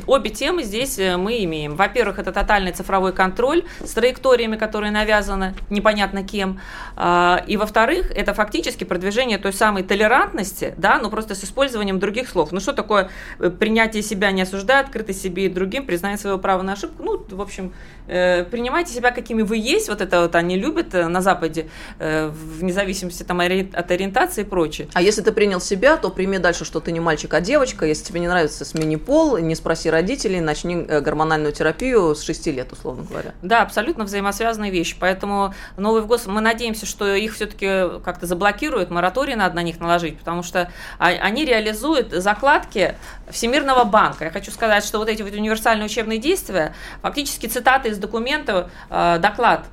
обе 0.07 0.31
темы 0.31 0.63
здесь 0.63 0.97
э, 0.97 1.15
мы 1.15 1.43
имеем. 1.43 1.75
Во-первых, 1.75 2.17
это 2.17 2.31
тотальный 2.31 2.71
цифровой 2.71 3.13
контроль 3.13 3.65
с 3.83 3.91
траекториями, 3.91 4.55
которые 4.55 4.91
навязаны 4.91 5.53
непонятно 5.69 6.23
кем. 6.23 6.59
А, 6.95 7.43
и 7.45 7.55
во-вторых, 7.55 8.11
это 8.15 8.33
фактически 8.33 8.83
продвижение 8.83 9.37
той 9.37 9.53
самой 9.53 9.83
толерантности, 9.83 10.73
да, 10.77 10.97
но 10.97 11.11
просто 11.11 11.35
с 11.35 11.43
использованием 11.43 11.99
других 11.99 12.29
слов. 12.29 12.51
Ну 12.51 12.59
что 12.59 12.73
такое 12.73 13.09
э, 13.37 13.51
принятие 13.51 14.01
себя 14.01 14.31
не 14.31 14.41
осуждая, 14.41 14.81
открытость 14.81 15.21
себе 15.21 15.45
и 15.45 15.49
другим, 15.49 15.85
признание 15.85 16.17
своего 16.17 16.39
права 16.39 16.63
на 16.63 16.73
ошибку? 16.73 17.03
Ну, 17.03 17.23
в 17.29 17.41
общем, 17.41 17.73
принимайте 18.07 18.93
себя, 18.93 19.11
какими 19.11 19.41
вы 19.41 19.57
есть, 19.57 19.89
вот 19.89 20.01
это 20.01 20.21
вот 20.21 20.35
они 20.35 20.57
любят 20.57 20.93
э, 20.93 21.07
на 21.07 21.21
Западе, 21.21 21.69
э, 21.99 22.29
вне 22.29 22.73
зависимости 22.73 23.23
там, 23.23 23.39
от 23.39 23.91
ориентации 23.91 24.41
и 24.41 24.43
прочее. 24.45 24.87
А 24.93 25.01
если 25.01 25.21
ты 25.21 25.31
принял 25.31 25.59
себя, 25.59 25.97
то 25.97 26.09
прими 26.09 26.39
дальше, 26.39 26.65
что 26.65 26.79
ты 26.79 26.91
не 26.91 26.99
мальчик, 26.99 27.33
а 27.33 27.41
девочка. 27.41 27.85
Если 27.85 28.05
тебе 28.05 28.19
не 28.19 28.27
нравится 28.27 28.65
смени 28.65 28.95
пол, 28.95 29.37
не 29.37 29.55
спроси 29.55 29.89
родителей, 29.89 30.39
начни 30.39 30.85
э, 30.87 31.01
гормональную 31.01 31.53
терапию 31.53 32.15
с 32.15 32.23
6 32.23 32.47
лет, 32.47 32.71
условно 32.71 33.05
говоря. 33.09 33.33
Да, 33.41 33.61
абсолютно 33.61 34.05
взаимосвязанные 34.05 34.71
вещи. 34.71 34.95
Поэтому 34.99 35.53
новый 35.75 36.01
ВГОС, 36.01 36.27
мы 36.27 36.41
надеемся, 36.41 36.85
что 36.85 37.13
их 37.13 37.35
все-таки 37.35 37.99
как-то 38.03 38.25
заблокируют, 38.25 38.89
мораторий 38.89 39.35
надо 39.35 39.55
на 39.55 39.63
них 39.63 39.79
наложить, 39.79 40.17
потому 40.19 40.43
что 40.43 40.71
а, 40.99 41.07
они 41.07 41.45
реализуют 41.45 42.11
закладки 42.11 42.95
Всемирного 43.29 43.83
банка. 43.83 44.25
Я 44.25 44.31
хочу 44.31 44.51
сказать, 44.51 44.83
что 44.85 44.99
вот 44.99 45.09
эти 45.09 45.21
вот 45.21 45.33
универсальные 45.33 45.85
учебные 45.85 46.19
действия, 46.19 46.73
фактически 47.01 47.47
цитаты 47.47 47.89
из 47.89 47.96
документа 47.99 48.69
Э, 48.89 49.19
доклад 49.19 49.65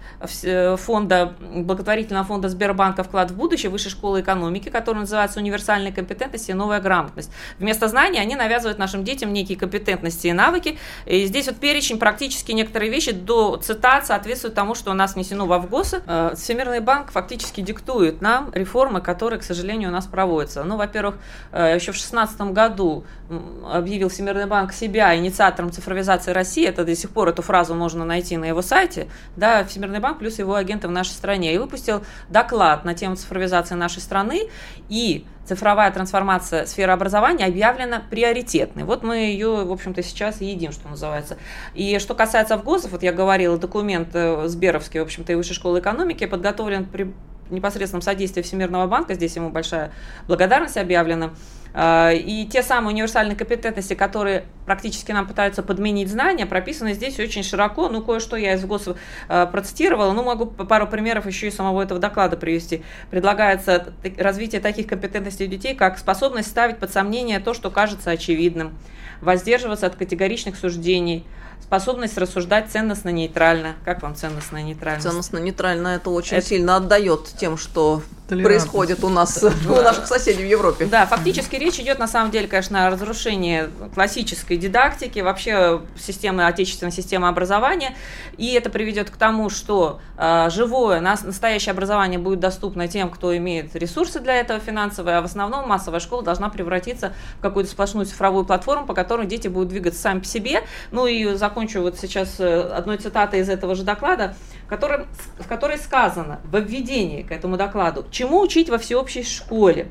э, 0.42 0.76
фонда, 0.76 1.34
благотворительного 1.40 2.26
фонда 2.26 2.48
Сбербанка 2.48 3.02
«Вклад 3.02 3.30
в 3.30 3.36
будущее» 3.36 3.70
Высшей 3.70 3.90
школы 3.90 4.20
экономики, 4.20 4.68
который 4.68 4.98
называется 4.98 5.40
«Универсальные 5.40 5.92
компетентности 5.92 6.50
и 6.50 6.54
новая 6.54 6.80
грамотность». 6.80 7.30
Вместо 7.58 7.88
знаний 7.88 8.18
они 8.18 8.36
навязывают 8.36 8.78
нашим 8.78 9.04
детям 9.04 9.32
некие 9.32 9.58
компетентности 9.58 10.28
и 10.28 10.32
навыки. 10.32 10.78
И 11.06 11.26
здесь 11.26 11.46
вот 11.46 11.56
перечень 11.56 11.98
практически 11.98 12.52
некоторые 12.52 12.90
вещи 12.90 13.12
до 13.12 13.56
цитат 13.56 14.06
соответствуют 14.06 14.54
тому, 14.54 14.74
что 14.74 14.90
у 14.90 14.94
нас 14.94 15.14
внесено 15.14 15.46
во 15.46 15.58
ВГОСы. 15.58 16.02
Э, 16.06 16.34
Всемирный 16.36 16.80
банк 16.80 17.12
фактически 17.12 17.60
диктует 17.60 18.20
нам 18.20 18.50
реформы, 18.52 19.00
которые, 19.00 19.40
к 19.40 19.44
сожалению, 19.44 19.90
у 19.90 19.92
нас 19.92 20.06
проводятся. 20.06 20.64
Ну, 20.64 20.76
во-первых, 20.76 21.16
еще 21.52 21.92
в 21.92 21.96
2016 21.96 22.40
году 22.52 23.04
объявил 23.72 24.08
Всемирный 24.08 24.46
банк 24.46 24.72
себя 24.72 25.16
инициатором 25.16 25.70
цифровизации 25.70 26.32
России. 26.32 26.66
Это 26.66 26.84
до 26.84 26.94
сих 26.94 27.10
пор 27.10 27.28
эту 27.28 27.42
фразу 27.42 27.74
можно 27.74 28.04
найти 28.04 28.13
на 28.14 28.44
его 28.44 28.62
сайте 28.62 29.08
да, 29.36 29.64
Всемирный 29.64 30.00
банк 30.00 30.18
плюс 30.18 30.38
его 30.38 30.54
агенты 30.54 30.88
в 30.88 30.90
нашей 30.90 31.10
стране, 31.10 31.54
и 31.54 31.58
выпустил 31.58 32.04
доклад 32.28 32.84
на 32.84 32.94
тему 32.94 33.16
цифровизации 33.16 33.74
нашей 33.74 34.00
страны, 34.00 34.48
и 34.88 35.26
цифровая 35.44 35.90
трансформация 35.90 36.66
сферы 36.66 36.92
образования 36.92 37.46
объявлена 37.46 38.02
приоритетной. 38.08 38.84
Вот 38.84 39.02
мы 39.02 39.16
ее, 39.16 39.64
в 39.64 39.72
общем-то, 39.72 40.02
сейчас 40.02 40.40
и 40.40 40.46
едим, 40.46 40.72
что 40.72 40.88
называется. 40.88 41.36
И 41.74 41.98
что 41.98 42.14
касается 42.14 42.56
ВГОСов, 42.56 42.92
вот 42.92 43.02
я 43.02 43.12
говорила, 43.12 43.58
документ 43.58 44.10
э, 44.14 44.46
Сберовский, 44.46 45.00
в 45.00 45.04
общем-то, 45.04 45.32
и 45.32 45.34
Высшей 45.34 45.54
школы 45.54 45.80
экономики 45.80 46.26
подготовлен 46.26 46.86
при 46.86 47.12
непосредственном 47.50 48.02
содействии 48.02 48.42
Всемирного 48.42 48.86
банка, 48.86 49.14
здесь 49.14 49.36
ему 49.36 49.50
большая 49.50 49.92
благодарность 50.26 50.76
объявлена. 50.76 51.30
А, 51.76 52.12
и 52.12 52.46
те 52.46 52.62
самые 52.62 52.94
универсальные 52.94 53.36
компетентности, 53.36 53.94
которые 53.94 54.44
практически 54.64 55.10
нам 55.10 55.26
пытаются 55.26 55.60
подменить 55.62 56.08
знания, 56.08 56.46
прописаны 56.46 56.94
здесь 56.94 57.18
очень 57.18 57.42
широко. 57.42 57.88
Ну, 57.88 58.00
кое-что 58.00 58.36
я 58.36 58.54
из 58.54 58.64
ГОС 58.64 58.90
а, 59.28 59.46
процитировала, 59.46 60.12
ну, 60.12 60.22
могу 60.22 60.46
пару 60.46 60.86
примеров 60.86 61.26
еще 61.26 61.48
и 61.48 61.50
самого 61.50 61.82
этого 61.82 61.98
доклада 61.98 62.36
привести. 62.36 62.84
Предлагается 63.10 63.92
развитие 64.16 64.60
таких 64.60 64.86
компетентностей 64.86 65.46
у 65.46 65.48
детей, 65.48 65.74
как 65.74 65.98
способность 65.98 66.48
ставить 66.48 66.78
под 66.78 66.92
сомнение 66.92 67.40
то, 67.40 67.54
что 67.54 67.70
кажется 67.70 68.12
очевидным, 68.12 68.78
воздерживаться 69.20 69.86
от 69.86 69.96
категоричных 69.96 70.56
суждений, 70.56 71.26
способность 71.62 72.18
рассуждать 72.18 72.70
ценностно-нейтрально. 72.70 73.74
Как 73.84 74.02
вам 74.02 74.14
ценностно-нейтрально? 74.14 75.02
Ценностно-нейтрально 75.02 75.88
это 75.88 76.10
очень 76.10 76.36
это... 76.36 76.46
сильно 76.46 76.76
отдает 76.76 77.26
тем, 77.38 77.56
что 77.56 78.02
происходит 78.28 79.04
у 79.04 79.08
нас, 79.08 79.42
у 79.42 79.74
наших 79.74 80.06
соседей 80.06 80.44
в 80.44 80.48
Европе. 80.48 80.86
Да, 80.86 81.06
фактически 81.06 81.56
речь 81.56 81.78
идет 81.78 81.98
на 81.98 82.08
самом 82.08 82.30
деле, 82.30 82.48
конечно, 82.48 82.86
о 82.86 82.90
разрушении 82.90 83.64
классической 83.94 84.56
дидактики, 84.56 85.20
вообще 85.20 85.80
системы, 85.98 86.46
отечественной 86.46 86.92
системы 86.92 87.28
образования, 87.28 87.96
и 88.36 88.52
это 88.52 88.70
приведет 88.70 89.10
к 89.10 89.16
тому, 89.16 89.50
что 89.50 90.00
э, 90.16 90.48
живое, 90.50 91.00
настоящее 91.00 91.72
образование 91.72 92.18
будет 92.18 92.40
доступно 92.40 92.88
тем, 92.88 93.10
кто 93.10 93.36
имеет 93.36 93.74
ресурсы 93.76 94.20
для 94.20 94.34
этого 94.34 94.60
финансовые, 94.60 95.18
а 95.18 95.22
в 95.22 95.26
основном 95.26 95.68
массовая 95.68 96.00
школа 96.00 96.22
должна 96.22 96.48
превратиться 96.48 97.12
в 97.38 97.42
какую-то 97.42 97.70
сплошную 97.70 98.06
цифровую 98.06 98.44
платформу, 98.44 98.86
по 98.86 98.94
которой 98.94 99.26
дети 99.26 99.48
будут 99.48 99.68
двигаться 99.68 100.00
сами 100.00 100.20
по 100.20 100.26
себе. 100.26 100.62
Ну 100.90 101.06
и 101.06 101.34
закончу 101.34 101.82
вот 101.82 101.98
сейчас 101.98 102.36
э, 102.38 102.60
одной 102.60 102.98
цитатой 102.98 103.40
из 103.40 103.48
этого 103.48 103.74
же 103.74 103.82
доклада, 103.82 104.34
в 104.76 104.80
которой, 104.80 105.06
в 105.38 105.46
которой 105.46 105.78
сказано 105.78 106.40
в 106.44 106.58
введении 106.58 107.22
к 107.22 107.32
этому 107.32 107.56
докладу, 107.56 108.06
чему 108.10 108.40
учить 108.40 108.68
во 108.68 108.78
всеобщей 108.78 109.22
школе. 109.22 109.88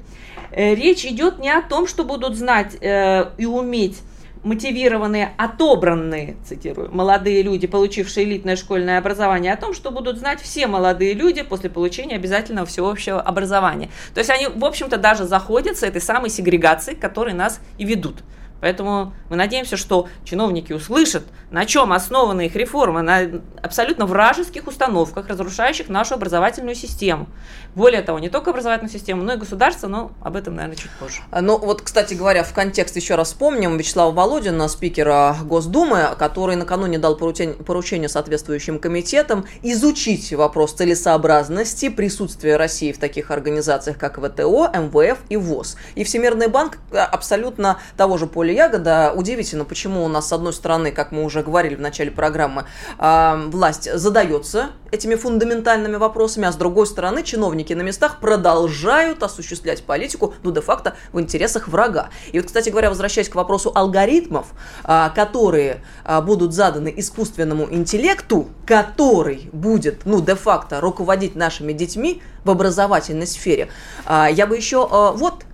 Э, 0.51 0.75
речь 0.75 1.05
идет 1.05 1.39
не 1.39 1.49
о 1.49 1.61
том, 1.61 1.87
что 1.87 2.03
будут 2.03 2.35
знать 2.35 2.75
э, 2.81 3.31
и 3.37 3.45
уметь 3.45 4.01
мотивированные, 4.43 5.33
отобранные, 5.37 6.35
цитирую, 6.45 6.93
молодые 6.93 7.41
люди, 7.43 7.65
получившие 7.65 8.25
элитное 8.25 8.55
школьное 8.55 8.97
образование, 8.97 9.53
о 9.53 9.57
том, 9.57 9.73
что 9.73 9.89
будут 9.89 10.17
знать 10.17 10.41
все 10.41 10.67
молодые 10.67 11.13
люди 11.13 11.43
после 11.43 11.69
получения 11.69 12.15
обязательного 12.15 12.67
всеобщего 12.67 13.21
образования. 13.21 13.89
То 14.13 14.19
есть 14.19 14.29
они, 14.29 14.47
в 14.47 14.65
общем-то, 14.65 14.97
даже 14.97 15.25
заходят 15.25 15.77
с 15.77 15.83
этой 15.83 16.01
самой 16.01 16.29
сегрегацией, 16.29 16.97
которые 16.97 17.35
нас 17.35 17.61
и 17.77 17.85
ведут. 17.85 18.17
Поэтому 18.63 19.13
мы 19.29 19.35
надеемся, 19.35 19.75
что 19.75 20.07
чиновники 20.23 20.71
услышат, 20.71 21.25
на 21.51 21.65
чем 21.65 21.91
основаны 21.91 22.45
их 22.45 22.55
реформы, 22.55 23.01
на 23.01 23.41
абсолютно 23.61 24.05
вражеских 24.05 24.67
установках, 24.67 25.27
разрушающих 25.27 25.89
нашу 25.89 26.13
образовательную 26.13 26.73
систему. 26.73 27.27
Более 27.75 28.01
того, 28.03 28.19
не 28.19 28.29
только 28.29 28.51
образовательную 28.51 28.93
систему, 28.93 29.21
но 29.21 29.33
и 29.33 29.35
государство, 29.35 29.89
но 29.89 30.13
об 30.21 30.37
этом, 30.37 30.55
наверное, 30.55 30.77
чуть 30.77 30.91
позже. 30.91 31.23
А, 31.29 31.41
ну 31.41 31.57
вот, 31.57 31.81
кстати 31.81 32.13
говоря, 32.13 32.45
в 32.45 32.53
контекст 32.53 32.95
еще 32.95 33.15
раз 33.15 33.27
вспомним 33.27 33.75
Вячеслава 33.75 34.13
Володина, 34.13 34.69
спикера 34.69 35.35
Госдумы, 35.43 36.15
который 36.17 36.55
накануне 36.55 36.99
дал 36.99 37.17
поручение, 37.17 38.07
соответствующим 38.07 38.79
комитетам 38.79 39.43
изучить 39.61 40.31
вопрос 40.31 40.71
целесообразности 40.71 41.89
присутствия 41.89 42.55
России 42.55 42.93
в 42.93 42.97
таких 42.97 43.29
организациях, 43.29 43.97
как 43.97 44.23
ВТО, 44.23 44.69
МВФ 44.73 45.17
и 45.27 45.35
ВОЗ. 45.35 45.75
И 45.95 46.05
Всемирный 46.05 46.47
банк 46.47 46.77
а, 46.93 47.03
абсолютно 47.03 47.79
того 47.97 48.17
же 48.17 48.25
поля 48.25 48.52
ягода. 48.53 49.13
Удивительно, 49.15 49.65
почему 49.65 50.03
у 50.05 50.07
нас, 50.07 50.27
с 50.27 50.33
одной 50.33 50.53
стороны, 50.53 50.91
как 50.91 51.11
мы 51.11 51.23
уже 51.23 51.43
говорили 51.43 51.75
в 51.75 51.81
начале 51.81 52.11
программы, 52.11 52.65
э, 52.99 53.49
власть 53.49 53.91
задается 53.93 54.69
этими 54.91 55.15
фундаментальными 55.15 55.95
вопросами, 55.95 56.47
а 56.47 56.51
с 56.51 56.55
другой 56.55 56.87
стороны, 56.87 57.23
чиновники 57.23 57.73
на 57.73 57.81
местах 57.81 58.19
продолжают 58.19 59.23
осуществлять 59.23 59.83
политику, 59.83 60.35
ну, 60.43 60.51
де-факто, 60.51 60.95
в 61.11 61.19
интересах 61.19 61.67
врага. 61.67 62.09
И 62.31 62.39
вот, 62.39 62.47
кстати 62.47 62.69
говоря, 62.69 62.89
возвращаясь 62.89 63.29
к 63.29 63.35
вопросу 63.35 63.71
алгоритмов, 63.73 64.47
э, 64.83 65.09
которые 65.15 65.83
э, 66.05 66.21
будут 66.21 66.53
заданы 66.53 66.93
искусственному 66.95 67.67
интеллекту, 67.71 68.49
который 68.65 69.49
будет, 69.51 70.05
ну, 70.05 70.21
де-факто 70.21 70.79
руководить 70.79 71.35
нашими 71.35 71.73
детьми 71.73 72.21
в 72.43 72.51
образовательной 72.51 73.27
сфере, 73.27 73.69
я 74.05 74.45
бы 74.47 74.57
еще 74.57 74.85
вот 75.15 75.45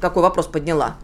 какой 0.00 0.22
вопрос 0.22 0.46
подняла 0.46 0.96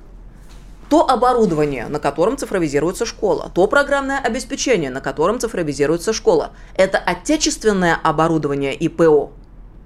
то 0.88 1.08
оборудование, 1.08 1.86
на 1.88 1.98
котором 1.98 2.36
цифровизируется 2.36 3.06
школа, 3.06 3.50
то 3.54 3.66
программное 3.66 4.18
обеспечение, 4.18 4.90
на 4.90 5.00
котором 5.00 5.40
цифровизируется 5.40 6.12
школа. 6.12 6.52
Это 6.74 6.98
отечественное 6.98 7.98
оборудование 8.02 8.74
ИПО. 8.74 9.32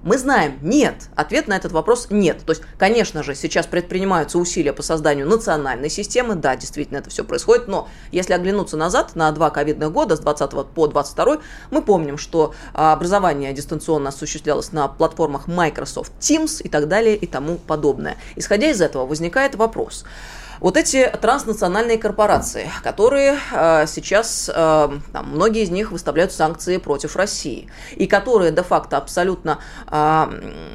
Мы 0.03 0.17
знаем, 0.17 0.59
нет. 0.63 1.11
Ответ 1.15 1.47
на 1.47 1.55
этот 1.55 1.73
вопрос 1.73 2.07
нет. 2.09 2.41
То 2.47 2.53
есть, 2.53 2.63
конечно 2.79 3.23
же, 3.23 3.35
сейчас 3.35 3.67
предпринимаются 3.67 4.39
усилия 4.39 4.73
по 4.73 4.83
созданию 4.83 5.27
национальной 5.27 5.91
системы. 5.91 6.37
Да, 6.37 6.57
действительно, 6.57 6.99
это 6.99 7.11
все 7.11 7.23
происходит. 7.23 7.69
Но 7.69 7.87
если 8.11 8.33
оглянуться 8.33 8.79
назад 8.79 9.15
на 9.15 9.31
два 9.33 9.51
ковидных 9.51 9.93
года, 9.93 10.17
с 10.17 10.21
20 10.21 10.73
по 10.75 10.87
22, 10.87 11.39
мы 11.71 11.83
помним, 11.83 12.17
что 12.17 12.55
а, 12.73 12.95
образование 12.95 13.53
дистанционно 13.53 14.09
осуществлялось 14.09 14.73
на 14.73 14.89
платформах 14.89 15.49
Microsoft 15.49 16.13
Teams 16.19 16.63
и 16.63 16.71
так 16.71 16.89
далее 16.89 17.15
и 17.15 17.27
тому 17.27 17.57
подобное. 17.57 18.17
Исходя 18.37 18.71
из 18.71 18.81
этого, 18.81 19.05
возникает 19.05 19.55
вопрос– 19.55 20.07
вот 20.61 20.77
эти 20.77 21.11
транснациональные 21.21 21.99
корпорации, 21.99 22.71
которые 22.83 23.39
э, 23.53 23.87
сейчас, 23.87 24.49
э, 24.49 24.53
там, 25.13 25.31
многие 25.31 25.63
из 25.63 25.71
них 25.71 25.91
выставляют 25.91 26.33
санкции 26.33 26.77
против 26.77 27.17
России, 27.17 27.69
и 27.97 28.07
которые 28.07 28.53
де-факто 28.53 28.99
абсолютно 28.99 29.59
э, 29.91 30.27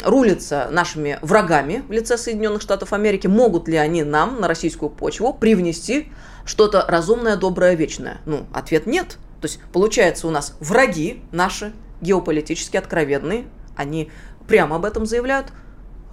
рулятся 0.04 0.68
нашими 0.72 1.20
врагами 1.22 1.84
в 1.88 1.92
лице 1.92 2.18
Соединенных 2.18 2.62
Штатов 2.62 2.94
Америки, 2.94 3.28
могут 3.28 3.68
ли 3.68 3.78
они 3.78 4.04
нам 4.04 4.42
на 4.42 4.48
российскую 4.48 4.90
почву 4.90 5.34
привнести 5.34 6.12
что-то 6.46 6.84
разумное, 6.88 7.36
доброе, 7.36 7.76
вечное? 7.76 8.18
Ну, 8.26 8.48
ответ 8.54 8.88
нет. 8.88 9.18
То 9.40 9.48
есть, 9.48 9.60
получается, 9.72 10.28
у 10.28 10.32
нас 10.32 10.56
враги 10.60 11.22
наши, 11.32 11.74
геополитически 12.02 12.78
откровенные, 12.78 13.46
они 13.76 14.12
прямо 14.48 14.78
об 14.78 14.86
этом 14.86 15.06
заявляют, 15.06 15.48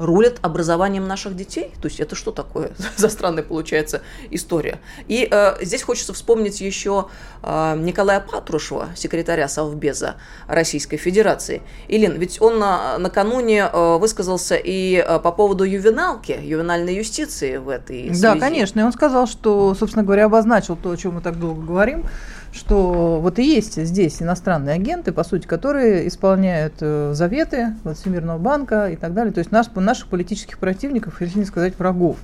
рулят 0.03 0.39
образованием 0.43 1.07
наших 1.07 1.37
детей? 1.37 1.73
То 1.81 1.89
есть 1.89 2.01
это 2.01 2.15
что 2.15 2.33
такое 2.33 2.73
за 2.97 3.09
странная 3.09 3.43
получается 3.43 4.03
история? 4.31 4.81
И 5.09 5.29
э, 5.31 5.65
здесь 5.65 5.83
хочется 5.83 6.13
вспомнить 6.13 6.61
еще 6.61 7.09
э, 7.43 7.77
Николая 7.79 8.21
Патрушева, 8.21 8.91
секретаря 8.97 9.49
Совбеза 9.49 10.17
Российской 10.47 10.97
Федерации. 10.97 11.63
Илин, 11.89 12.19
ведь 12.19 12.41
он 12.41 12.59
на, 12.59 12.99
накануне 12.99 13.69
э, 13.73 13.97
высказался 13.99 14.57
и 14.57 14.97
э, 14.97 15.19
по 15.19 15.33
поводу 15.33 15.65
ювеналки, 15.65 16.39
ювенальной 16.43 16.97
юстиции 16.97 17.57
в 17.57 17.69
этой 17.69 18.07
связи. 18.07 18.23
Да, 18.23 18.37
конечно, 18.37 18.81
и 18.81 18.83
он 18.83 18.93
сказал, 18.93 19.27
что, 19.27 19.75
собственно 19.75 20.05
говоря, 20.05 20.27
обозначил 20.27 20.77
то, 20.77 20.91
о 20.91 20.97
чем 20.97 21.15
мы 21.15 21.21
так 21.21 21.39
долго 21.39 21.63
говорим, 21.63 22.07
что 22.53 23.19
вот 23.21 23.39
и 23.39 23.45
есть 23.45 23.83
здесь 23.83 24.23
иностранные 24.23 24.75
агенты, 24.75 25.11
по 25.11 25.25
сути, 25.25 25.47
которые 25.47 26.07
исполняют 26.07 26.75
э, 26.81 27.13
заветы 27.15 27.75
Всемирного 27.95 28.39
банка 28.39 28.91
и 28.91 28.97
так 28.97 29.15
далее, 29.15 29.33
то 29.33 29.39
есть 29.39 29.51
наш, 29.51 29.67
наших 29.75 30.09
политических 30.09 30.59
противников, 30.59 31.21
если 31.21 31.39
не 31.39 31.45
сказать 31.47 31.79
врагов. 31.79 32.19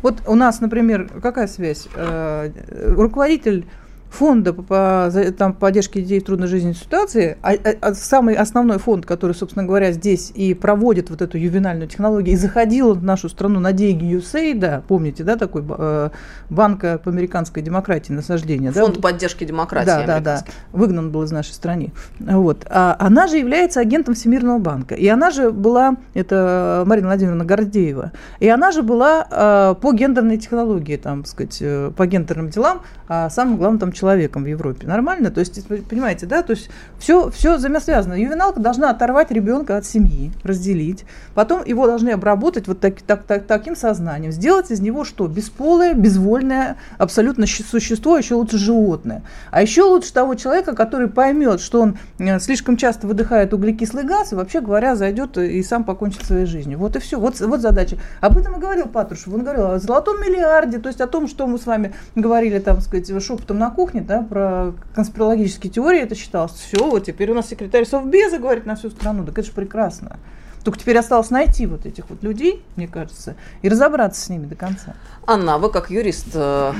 Вот 0.00 0.22
у 0.26 0.34
нас, 0.36 0.60
например, 0.60 1.10
какая 1.20 1.48
связь? 1.48 1.88
Э, 1.96 2.50
руководитель 2.94 3.66
фонда 4.14 4.52
по, 4.52 5.10
там, 5.36 5.52
поддержке 5.52 6.00
детей 6.00 6.20
в 6.20 6.24
трудной 6.24 6.46
жизненной 6.46 6.74
ситуации, 6.74 7.36
а, 7.42 7.52
а, 7.52 7.74
а 7.80 7.94
самый 7.94 8.34
основной 8.34 8.78
фонд, 8.78 9.04
который, 9.04 9.32
собственно 9.32 9.66
говоря, 9.66 9.92
здесь 9.92 10.30
и 10.34 10.54
проводит 10.54 11.10
вот 11.10 11.20
эту 11.20 11.36
ювенальную 11.36 11.88
технологию, 11.88 12.34
и 12.34 12.36
заходил 12.36 12.94
в 12.94 13.02
нашу 13.02 13.28
страну 13.28 13.60
на 13.60 13.72
деньги 13.72 14.04
USAID, 14.16 14.84
помните, 14.86 15.24
да, 15.24 15.36
такой 15.36 15.64
э, 15.68 16.10
банка 16.48 17.00
по 17.02 17.10
американской 17.10 17.62
демократии 17.62 18.12
насаждения. 18.12 18.70
Фонд 18.72 18.96
да? 18.96 19.00
поддержки 19.00 19.44
демократии. 19.44 19.86
Да, 19.86 20.06
да, 20.06 20.20
да, 20.20 20.44
выгнан 20.72 21.10
был 21.10 21.24
из 21.24 21.32
нашей 21.32 21.52
страны. 21.52 21.92
Вот. 22.20 22.66
А 22.70 22.96
она 22.98 23.26
же 23.26 23.36
является 23.36 23.80
агентом 23.80 24.14
Всемирного 24.14 24.58
банка, 24.58 24.94
и 24.94 25.06
она 25.08 25.30
же 25.30 25.50
была, 25.50 25.96
это 26.14 26.84
Марина 26.86 27.08
Владимировна 27.08 27.44
Гордеева, 27.44 28.12
и 28.38 28.48
она 28.48 28.70
же 28.70 28.82
была 28.82 29.26
э, 29.30 29.74
по 29.80 29.92
гендерной 29.92 30.38
технологии, 30.38 30.96
там, 30.96 31.24
сказать, 31.24 31.58
э, 31.60 31.90
по 31.96 32.06
гендерным 32.06 32.50
делам, 32.50 32.82
а 33.08 33.28
самым 33.30 33.56
главным 33.56 33.78
там 33.78 33.92
человеком 34.04 34.44
в 34.44 34.46
Европе. 34.46 34.86
Нормально? 34.86 35.30
То 35.30 35.40
есть, 35.40 35.66
понимаете, 35.66 36.26
да? 36.26 36.42
То 36.42 36.50
есть 36.50 36.68
все, 36.98 37.30
все 37.30 37.56
взаимосвязано. 37.56 38.14
Ювеналка 38.14 38.60
должна 38.60 38.90
оторвать 38.90 39.30
ребенка 39.30 39.78
от 39.78 39.86
семьи, 39.86 40.30
разделить. 40.42 41.06
Потом 41.34 41.64
его 41.64 41.86
должны 41.86 42.10
обработать 42.10 42.68
вот 42.68 42.80
так, 42.80 43.00
так, 43.00 43.24
так, 43.24 43.46
таким 43.46 43.76
сознанием. 43.76 44.30
Сделать 44.30 44.70
из 44.70 44.80
него 44.80 45.04
что? 45.04 45.26
Бесполое, 45.26 45.94
безвольное, 45.94 46.76
абсолютно 46.98 47.46
существо, 47.46 48.14
а 48.14 48.18
еще 48.18 48.34
лучше 48.34 48.58
животное. 48.58 49.22
А 49.50 49.62
еще 49.62 49.82
лучше 49.82 50.12
того 50.12 50.34
человека, 50.34 50.74
который 50.74 51.08
поймет, 51.08 51.60
что 51.60 51.80
он 51.80 51.96
э, 52.18 52.38
слишком 52.40 52.76
часто 52.76 53.06
выдыхает 53.06 53.54
углекислый 53.54 54.04
газ 54.04 54.32
и 54.32 54.36
вообще 54.36 54.60
говоря 54.60 54.96
зайдет 54.96 55.38
и 55.38 55.62
сам 55.62 55.84
покончит 55.84 56.24
своей 56.24 56.44
жизнью. 56.44 56.78
Вот 56.78 56.94
и 56.96 56.98
все. 56.98 57.18
Вот, 57.18 57.40
вот 57.40 57.60
задача. 57.60 57.96
Об 58.20 58.36
этом 58.36 58.56
и 58.56 58.60
говорил 58.60 58.86
Патрушев. 58.86 59.32
Он 59.32 59.42
говорил 59.42 59.66
о 59.66 59.78
золотом 59.78 60.20
миллиарде, 60.20 60.78
то 60.78 60.88
есть 60.88 61.00
о 61.00 61.06
том, 61.06 61.26
что 61.26 61.46
мы 61.46 61.58
с 61.58 61.64
вами 61.64 61.94
говорили, 62.14 62.58
там, 62.58 62.82
сказать, 62.82 63.08
шепотом 63.22 63.58
на 63.58 63.70
кухне, 63.70 63.83
да, 63.92 64.22
про 64.22 64.72
конспирологические 64.94 65.72
теории 65.72 66.00
это 66.00 66.14
считалось. 66.14 66.52
Все, 66.52 66.88
вот 66.88 67.04
теперь 67.04 67.30
у 67.30 67.34
нас 67.34 67.48
секретарь 67.48 67.84
Совбеза 67.84 68.38
говорит 68.38 68.66
на 68.66 68.76
всю 68.76 68.90
страну. 68.90 69.24
Так 69.24 69.38
это 69.38 69.46
же 69.46 69.52
прекрасно. 69.52 70.18
Только 70.64 70.78
теперь 70.78 70.96
осталось 70.96 71.28
найти 71.28 71.66
вот 71.66 71.84
этих 71.84 72.08
вот 72.08 72.22
людей, 72.22 72.64
мне 72.76 72.88
кажется, 72.88 73.36
и 73.60 73.68
разобраться 73.68 74.20
с 74.22 74.28
ними 74.30 74.46
до 74.46 74.54
конца. 74.54 74.94
Анна, 75.26 75.58
вы 75.58 75.70
как 75.70 75.90
юрист, 75.90 76.28
э, 76.32 76.72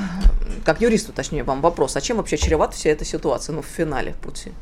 как 0.64 0.80
юристу, 0.80 1.12
точнее, 1.12 1.44
вам 1.44 1.60
вопрос, 1.60 1.94
а 1.94 2.00
чем 2.00 2.16
вообще 2.16 2.38
чревата 2.38 2.74
вся 2.74 2.88
эта 2.88 3.04
ситуация, 3.04 3.54
ну, 3.54 3.60
в 3.60 3.66
финале 3.66 4.14
пути? 4.22 4.52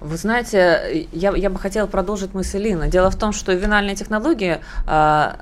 Вы 0.00 0.16
знаете, 0.16 1.06
я, 1.12 1.30
я 1.36 1.50
бы 1.50 1.58
хотела 1.58 1.86
продолжить 1.86 2.34
мысль 2.34 2.58
Лины. 2.58 2.88
Дело 2.88 3.10
в 3.10 3.16
том, 3.16 3.32
что 3.32 3.52
винальные 3.52 3.94
технологии 3.94 4.58
э, 4.86 5.32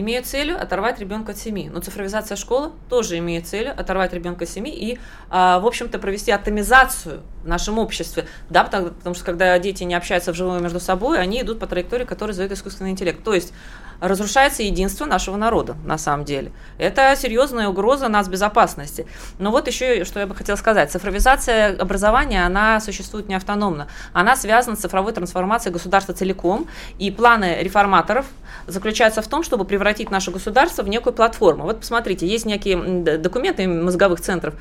имеют 0.00 0.26
целью 0.26 0.60
оторвать 0.60 0.98
ребенка 0.98 1.32
от 1.32 1.38
семьи. 1.38 1.68
Но 1.68 1.80
цифровизация 1.80 2.36
школы 2.36 2.72
тоже 2.88 3.18
имеет 3.18 3.46
целью 3.46 3.72
оторвать 3.78 4.12
ребенка 4.12 4.44
от 4.44 4.50
семьи 4.50 4.74
и, 4.74 4.98
в 5.28 5.66
общем-то, 5.66 5.98
провести 5.98 6.32
атомизацию 6.32 7.22
в 7.44 7.48
нашем 7.48 7.78
обществе. 7.78 8.26
Да, 8.48 8.64
потому, 8.64 8.88
потому 8.88 9.14
что 9.14 9.24
когда 9.24 9.58
дети 9.58 9.84
не 9.84 9.94
общаются 9.94 10.32
вживую 10.32 10.60
между 10.60 10.80
собой, 10.80 11.20
они 11.20 11.40
идут 11.40 11.58
по 11.58 11.66
траектории, 11.66 12.04
которую 12.04 12.34
задает 12.34 12.52
искусственный 12.52 12.90
интеллект. 12.90 13.22
То 13.22 13.34
есть 13.34 13.52
разрушается 14.00 14.62
единство 14.62 15.04
нашего 15.04 15.36
народа, 15.36 15.76
на 15.84 15.98
самом 15.98 16.24
деле. 16.24 16.52
Это 16.78 17.14
серьезная 17.16 17.68
угроза 17.68 18.08
нас 18.08 18.28
безопасности. 18.28 19.06
Но 19.38 19.50
вот 19.50 19.66
еще, 19.66 20.04
что 20.04 20.20
я 20.20 20.26
бы 20.26 20.34
хотела 20.34 20.56
сказать. 20.56 20.90
Цифровизация 20.90 21.76
образования, 21.78 22.44
она 22.46 22.80
существует 22.80 23.28
не 23.28 23.34
автономно. 23.34 23.88
Она 24.12 24.36
связана 24.36 24.76
с 24.76 24.80
цифровой 24.80 25.12
трансформацией 25.12 25.72
государства 25.72 26.14
целиком. 26.14 26.66
И 26.98 27.10
планы 27.10 27.58
реформаторов 27.60 28.26
заключаются 28.66 29.22
в 29.22 29.28
том, 29.28 29.42
чтобы 29.42 29.64
превратить 29.64 30.10
наше 30.10 30.30
государство 30.30 30.82
в 30.82 30.88
некую 30.88 31.12
платформу. 31.12 31.64
Вот 31.64 31.80
посмотрите, 31.80 32.26
есть 32.26 32.46
некие 32.46 33.18
документы 33.18 33.66
мозговых 33.68 34.20
центров. 34.20 34.54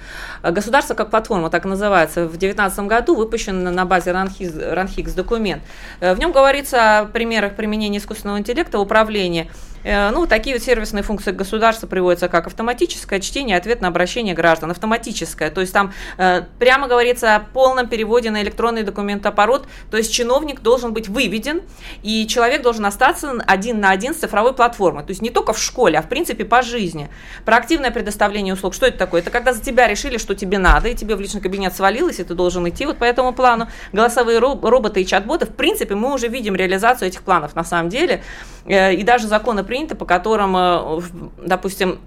Государство 0.44 0.96
как 0.96 1.10
платформа, 1.10 1.50
так 1.50 1.66
и 1.66 1.68
называется. 1.68 2.26
В 2.26 2.38
2019 2.38 2.80
году 2.82 3.16
выпущен 3.16 3.64
на 3.64 3.86
базе 3.86 4.12
Ранхикс 4.12 5.14
документ. 5.14 5.64
В 6.02 6.18
нем 6.18 6.32
говорится 6.32 7.00
о 7.00 7.06
примерах 7.06 7.56
применения 7.56 8.00
искусственного 8.00 8.40
интеллекта 8.40 8.80
в 8.80 8.82
управлении 8.82 9.29
Э, 9.30 9.46
ну, 9.84 10.28
такие 10.28 10.56
вот 10.56 10.64
сервисные 10.64 11.04
функции 11.04 11.32
государства 11.32 11.88
приводятся 11.88 12.28
как 12.28 12.48
автоматическое 12.48 13.20
чтение, 13.20 13.58
ответ 13.58 13.82
на 13.82 13.88
обращение 13.88 14.36
граждан, 14.36 14.72
автоматическое. 14.72 15.50
То 15.52 15.62
есть 15.62 15.74
там 15.74 15.94
э, 16.18 16.44
прямо 16.60 16.88
говорится 16.88 17.36
о 17.36 17.40
полном 17.40 17.88
переводе 17.88 18.32
на 18.32 18.42
электронный 18.42 18.84
документооборот, 18.84 19.68
то 19.92 19.98
есть 19.98 20.14
чиновник 20.14 20.62
должен 20.62 20.94
быть 20.94 21.08
выведен, 21.08 21.62
и 22.04 22.28
человек 22.28 22.62
должен 22.62 22.86
остаться 22.86 23.34
один 23.48 23.80
на 23.80 23.92
один 23.92 24.14
с 24.14 24.18
цифровой 24.18 24.54
платформой. 24.54 25.04
То 25.04 25.12
есть 25.12 25.22
не 25.22 25.30
только 25.30 25.54
в 25.54 25.60
школе, 25.60 26.00
а 26.00 26.02
в 26.02 26.10
принципе 26.10 26.46
по 26.46 26.62
жизни. 26.62 27.10
Проактивное 27.46 27.92
предоставление 27.92 28.54
услуг. 28.54 28.74
Что 28.74 28.86
это 28.86 28.98
такое? 28.98 29.22
Это 29.22 29.32
когда 29.32 29.54
за 29.54 29.62
тебя 29.62 29.88
решили, 29.88 30.18
что 30.18 30.36
тебе 30.36 30.58
надо, 30.58 30.90
и 30.90 30.96
тебе 30.96 31.16
в 31.16 31.22
личный 31.22 31.42
кабинет 31.42 31.76
свалилось, 31.76 32.20
и 32.20 32.24
ты 32.24 32.34
должен 32.34 32.68
идти 32.68 32.86
вот 32.86 32.98
по 32.98 33.04
этому 33.04 33.34
плану. 33.34 33.68
Голосовые 33.94 34.40
роботы 34.40 35.02
и 35.02 35.06
чат-боты, 35.06 35.46
в 35.46 35.56
принципе, 35.56 35.96
мы 35.96 36.14
уже 36.14 36.28
видим 36.28 36.56
реализацию 36.56 37.08
этих 37.08 37.24
планов 37.24 37.56
на 37.56 37.64
самом 37.64 37.90
деле. 37.90 38.24
Э, 38.66 38.94
и 38.94 39.04
даже 39.04 39.28
законы 39.28 39.64
принято, 39.70 39.96
по 39.96 40.06
которым, 40.06 40.58
э, 40.58 41.02
допустим, 41.46 42.00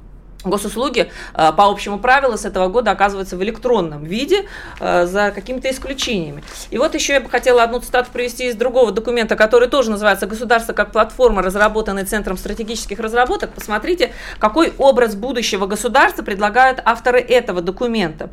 госуслуги 0.44 1.12
э, 1.34 1.52
по 1.52 1.70
общему 1.70 2.00
правилу 2.00 2.36
с 2.36 2.44
этого 2.44 2.66
года 2.66 2.90
оказываются 2.90 3.36
в 3.36 3.42
электронном 3.44 4.02
виде 4.02 4.48
э, 4.80 5.06
за 5.06 5.30
какими-то 5.30 5.70
исключениями. 5.70 6.42
И 6.70 6.78
вот 6.78 6.96
еще 6.96 7.12
я 7.12 7.20
бы 7.20 7.30
хотела 7.30 7.62
одну 7.62 7.78
цитату 7.78 8.10
привести 8.12 8.48
из 8.48 8.56
другого 8.56 8.90
документа, 8.90 9.36
который 9.36 9.68
тоже 9.68 9.92
называется 9.92 10.26
«Государство 10.26 10.72
как 10.72 10.90
платформа, 10.90 11.40
разработанный 11.40 12.02
Центром 12.04 12.36
стратегических 12.36 12.98
разработок». 12.98 13.52
Посмотрите, 13.52 14.10
какой 14.40 14.72
образ 14.78 15.14
будущего 15.14 15.66
государства 15.66 16.24
предлагают 16.24 16.82
авторы 16.84 17.20
этого 17.20 17.60
документа. 17.60 18.30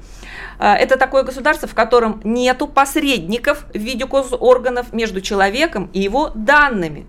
Это 0.58 0.98
такое 0.98 1.22
государство, 1.22 1.68
в 1.68 1.76
котором 1.76 2.20
нету 2.24 2.68
посредников 2.68 3.66
в 3.76 3.78
виде 3.78 4.06
госорганов 4.06 4.92
между 4.92 5.22
человеком 5.22 5.92
и 5.94 6.00
его 6.00 6.32
данными. 6.34 7.06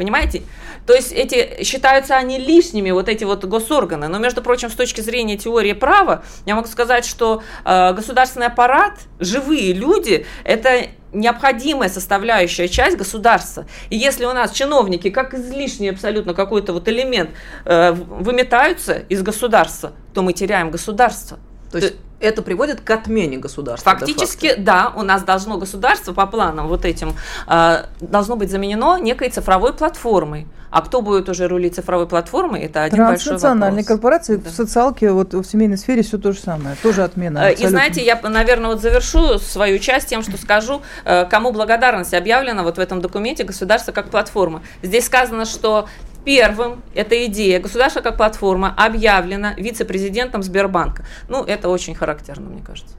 Понимаете? 0.00 0.44
То 0.86 0.94
есть 0.94 1.12
эти 1.12 1.62
считаются 1.62 2.16
они 2.16 2.38
лишними, 2.38 2.90
вот 2.90 3.10
эти 3.10 3.24
вот 3.24 3.44
госорганы. 3.44 4.08
Но, 4.08 4.18
между 4.18 4.40
прочим, 4.40 4.70
с 4.70 4.74
точки 4.74 5.02
зрения 5.02 5.36
теории 5.36 5.74
права, 5.74 6.24
я 6.46 6.54
могу 6.54 6.68
сказать, 6.68 7.04
что 7.04 7.42
э, 7.66 7.92
государственный 7.92 8.46
аппарат, 8.46 8.94
живые 9.18 9.74
люди, 9.74 10.24
это 10.42 10.86
необходимая 11.12 11.90
составляющая 11.90 12.66
часть 12.66 12.96
государства. 12.96 13.66
И 13.90 13.96
если 13.98 14.24
у 14.24 14.32
нас 14.32 14.52
чиновники, 14.52 15.10
как 15.10 15.34
излишний 15.34 15.90
абсолютно 15.90 16.32
какой-то 16.32 16.72
вот 16.72 16.88
элемент, 16.88 17.28
э, 17.66 17.92
выметаются 17.92 18.94
из 18.94 19.20
государства, 19.20 19.92
то 20.14 20.22
мы 20.22 20.32
теряем 20.32 20.70
государство. 20.70 21.38
То 21.70 21.76
есть 21.76 21.94
это 22.20 22.42
приводит 22.42 22.80
к 22.80 22.90
отмене 22.90 23.38
государства. 23.38 23.92
Фактически, 23.92 24.54
да, 24.56 24.92
у 24.96 25.02
нас 25.02 25.22
должно 25.22 25.58
государство 25.58 26.12
по 26.12 26.26
планам 26.26 26.68
вот 26.68 26.84
этим 26.84 27.14
э, 27.46 27.84
должно 28.00 28.36
быть 28.36 28.50
заменено 28.50 28.98
некой 28.98 29.30
цифровой 29.30 29.72
платформой. 29.72 30.46
А 30.70 30.82
кто 30.82 31.02
будет 31.02 31.28
уже 31.28 31.48
рулить 31.48 31.74
цифровой 31.74 32.06
платформой, 32.06 32.60
это 32.60 32.84
один 32.84 32.98
большой 32.98 33.10
вопрос. 33.10 33.24
Транснациональные 33.24 33.84
корпорации 33.84 34.36
да. 34.36 34.50
в 34.50 34.52
социалке, 34.52 35.10
вот 35.10 35.34
в 35.34 35.42
семейной 35.42 35.76
сфере 35.76 36.02
все 36.02 36.16
то 36.16 36.30
же 36.32 36.38
самое, 36.38 36.76
тоже 36.80 37.02
отмена. 37.02 37.40
Абсолютно. 37.40 37.64
И 37.64 37.68
знаете, 37.68 38.04
я, 38.04 38.20
наверное, 38.22 38.70
вот 38.70 38.80
завершу 38.80 39.40
свою 39.40 39.80
часть 39.80 40.08
тем, 40.08 40.22
что 40.22 40.36
скажу, 40.38 40.80
э, 41.04 41.24
кому 41.24 41.50
благодарность 41.50 42.14
объявлена 42.14 42.62
вот 42.62 42.76
в 42.76 42.80
этом 42.80 43.00
документе 43.00 43.42
государство 43.42 43.90
как 43.90 44.10
платформа. 44.10 44.62
Здесь 44.82 45.06
сказано, 45.06 45.44
что 45.44 45.88
Первым 46.30 46.84
эта 46.94 47.26
идея 47.26 47.58
государства 47.58 48.02
как 48.02 48.16
платформа 48.16 48.72
объявлена 48.76 49.54
вице-президентом 49.54 50.44
Сбербанка. 50.44 51.04
Ну, 51.28 51.42
это 51.42 51.68
очень 51.68 51.96
характерно, 51.96 52.50
мне 52.50 52.62
кажется. 52.62 52.94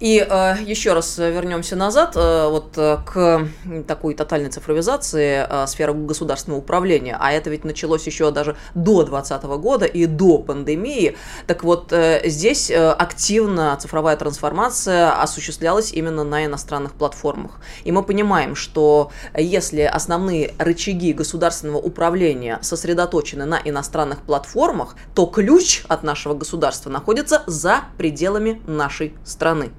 И 0.00 0.24
э, 0.28 0.54
еще 0.64 0.92
раз 0.92 1.18
вернемся 1.18 1.74
назад 1.74 2.12
э, 2.14 2.48
вот 2.48 2.76
э, 2.76 2.98
к 3.04 3.48
такой 3.88 4.14
тотальной 4.14 4.50
цифровизации 4.50 5.44
э, 5.48 5.66
сферы 5.66 5.92
государственного 5.92 6.60
управления. 6.60 7.16
А 7.18 7.32
это 7.32 7.50
ведь 7.50 7.64
началось 7.64 8.06
еще 8.06 8.30
даже 8.30 8.56
до 8.74 9.02
2020 9.02 9.42
года 9.60 9.86
и 9.86 10.06
до 10.06 10.38
пандемии. 10.38 11.16
Так 11.48 11.64
вот, 11.64 11.92
э, 11.92 12.20
здесь 12.28 12.70
э, 12.70 12.90
активно 12.90 13.76
цифровая 13.80 14.16
трансформация 14.16 15.10
осуществлялась 15.20 15.92
именно 15.92 16.22
на 16.22 16.46
иностранных 16.46 16.94
платформах. 16.94 17.58
И 17.82 17.90
мы 17.90 18.04
понимаем, 18.04 18.54
что 18.54 19.10
если 19.36 19.82
основные 19.82 20.54
рычаги 20.58 21.12
государственного 21.12 21.78
управления 21.78 22.60
сосредоточены 22.62 23.46
на 23.46 23.60
иностранных 23.64 24.22
платформах, 24.22 24.94
то 25.14 25.26
ключ 25.26 25.82
от 25.88 26.04
нашего 26.04 26.34
государства 26.34 26.88
находится 26.88 27.42
за 27.46 27.80
пределами 27.96 28.62
нашей 28.66 29.14
страны 29.24 29.70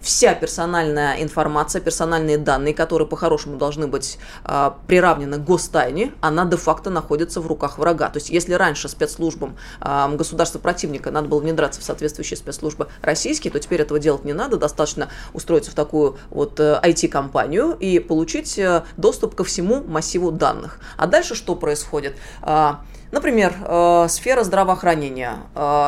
вся 0.00 0.34
персональная 0.34 1.22
информация, 1.22 1.80
персональные 1.80 2.38
данные, 2.38 2.74
которые 2.74 3.08
по-хорошему 3.08 3.56
должны 3.56 3.86
быть 3.86 4.18
э, 4.44 4.70
приравнены 4.86 5.38
к 5.38 5.44
гостайне, 5.44 6.12
она 6.20 6.44
де-факто 6.44 6.90
находится 6.90 7.40
в 7.40 7.46
руках 7.46 7.78
врага. 7.78 8.08
То 8.08 8.18
есть 8.18 8.30
если 8.30 8.54
раньше 8.54 8.88
спецслужбам 8.88 9.56
э, 9.80 10.16
государства 10.16 10.58
противника 10.58 11.10
надо 11.10 11.28
было 11.28 11.40
внедраться 11.40 11.80
в 11.80 11.84
соответствующие 11.84 12.36
спецслужбы 12.36 12.88
российские, 13.02 13.52
то 13.52 13.58
теперь 13.58 13.80
этого 13.80 13.98
делать 13.98 14.24
не 14.24 14.32
надо, 14.32 14.56
достаточно 14.56 15.08
устроиться 15.32 15.70
в 15.70 15.74
такую 15.74 16.18
вот 16.30 16.60
э, 16.60 16.80
IT-компанию 16.82 17.76
и 17.78 17.98
получить 17.98 18.58
э, 18.58 18.84
доступ 18.96 19.34
ко 19.34 19.44
всему 19.44 19.82
массиву 19.82 20.30
данных. 20.30 20.78
А 20.96 21.06
дальше 21.06 21.34
что 21.34 21.54
происходит? 21.56 22.16
Э, 22.42 22.74
Например, 23.12 23.54
э, 23.64 24.06
сфера 24.08 24.42
здравоохранения 24.42 25.36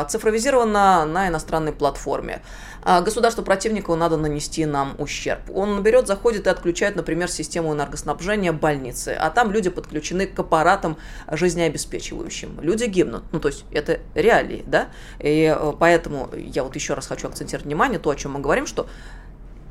цифровизирована 0.08 1.04
на 1.04 1.26
иностранной 1.26 1.72
платформе. 1.72 2.42
А 2.90 3.02
государству 3.02 3.44
противнику 3.44 3.94
надо 3.96 4.16
нанести 4.16 4.64
нам 4.64 4.94
ущерб. 4.96 5.42
Он 5.54 5.82
берет, 5.82 6.06
заходит 6.06 6.46
и 6.46 6.48
отключает, 6.48 6.96
например, 6.96 7.30
систему 7.30 7.74
энергоснабжения 7.74 8.50
больницы, 8.54 9.10
а 9.10 9.28
там 9.28 9.52
люди 9.52 9.68
подключены 9.68 10.26
к 10.26 10.38
аппаратам 10.38 10.96
жизнеобеспечивающим. 11.30 12.58
Люди 12.62 12.84
гибнут. 12.84 13.24
Ну, 13.30 13.40
то 13.40 13.48
есть 13.48 13.66
это 13.72 14.00
реалии, 14.14 14.64
да? 14.66 14.88
И 15.18 15.54
э, 15.54 15.72
поэтому 15.78 16.30
я 16.34 16.64
вот 16.64 16.76
еще 16.76 16.94
раз 16.94 17.06
хочу 17.08 17.28
акцентировать 17.28 17.66
внимание, 17.66 17.98
то, 17.98 18.08
о 18.08 18.16
чем 18.16 18.32
мы 18.32 18.40
говорим, 18.40 18.66
что 18.66 18.88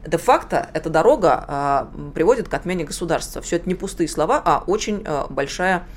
де-факто 0.05 0.69
эта 0.75 0.91
дорога 0.91 1.43
а, 1.47 1.91
приводит 2.13 2.47
к 2.47 2.53
отмене 2.53 2.83
государства. 2.83 3.41
Все 3.41 3.55
это 3.55 3.67
не 3.67 3.73
пустые 3.73 4.07
слова, 4.07 4.39
а 4.45 4.63
очень 4.67 5.01
а, 5.07 5.25
большая 5.27 5.87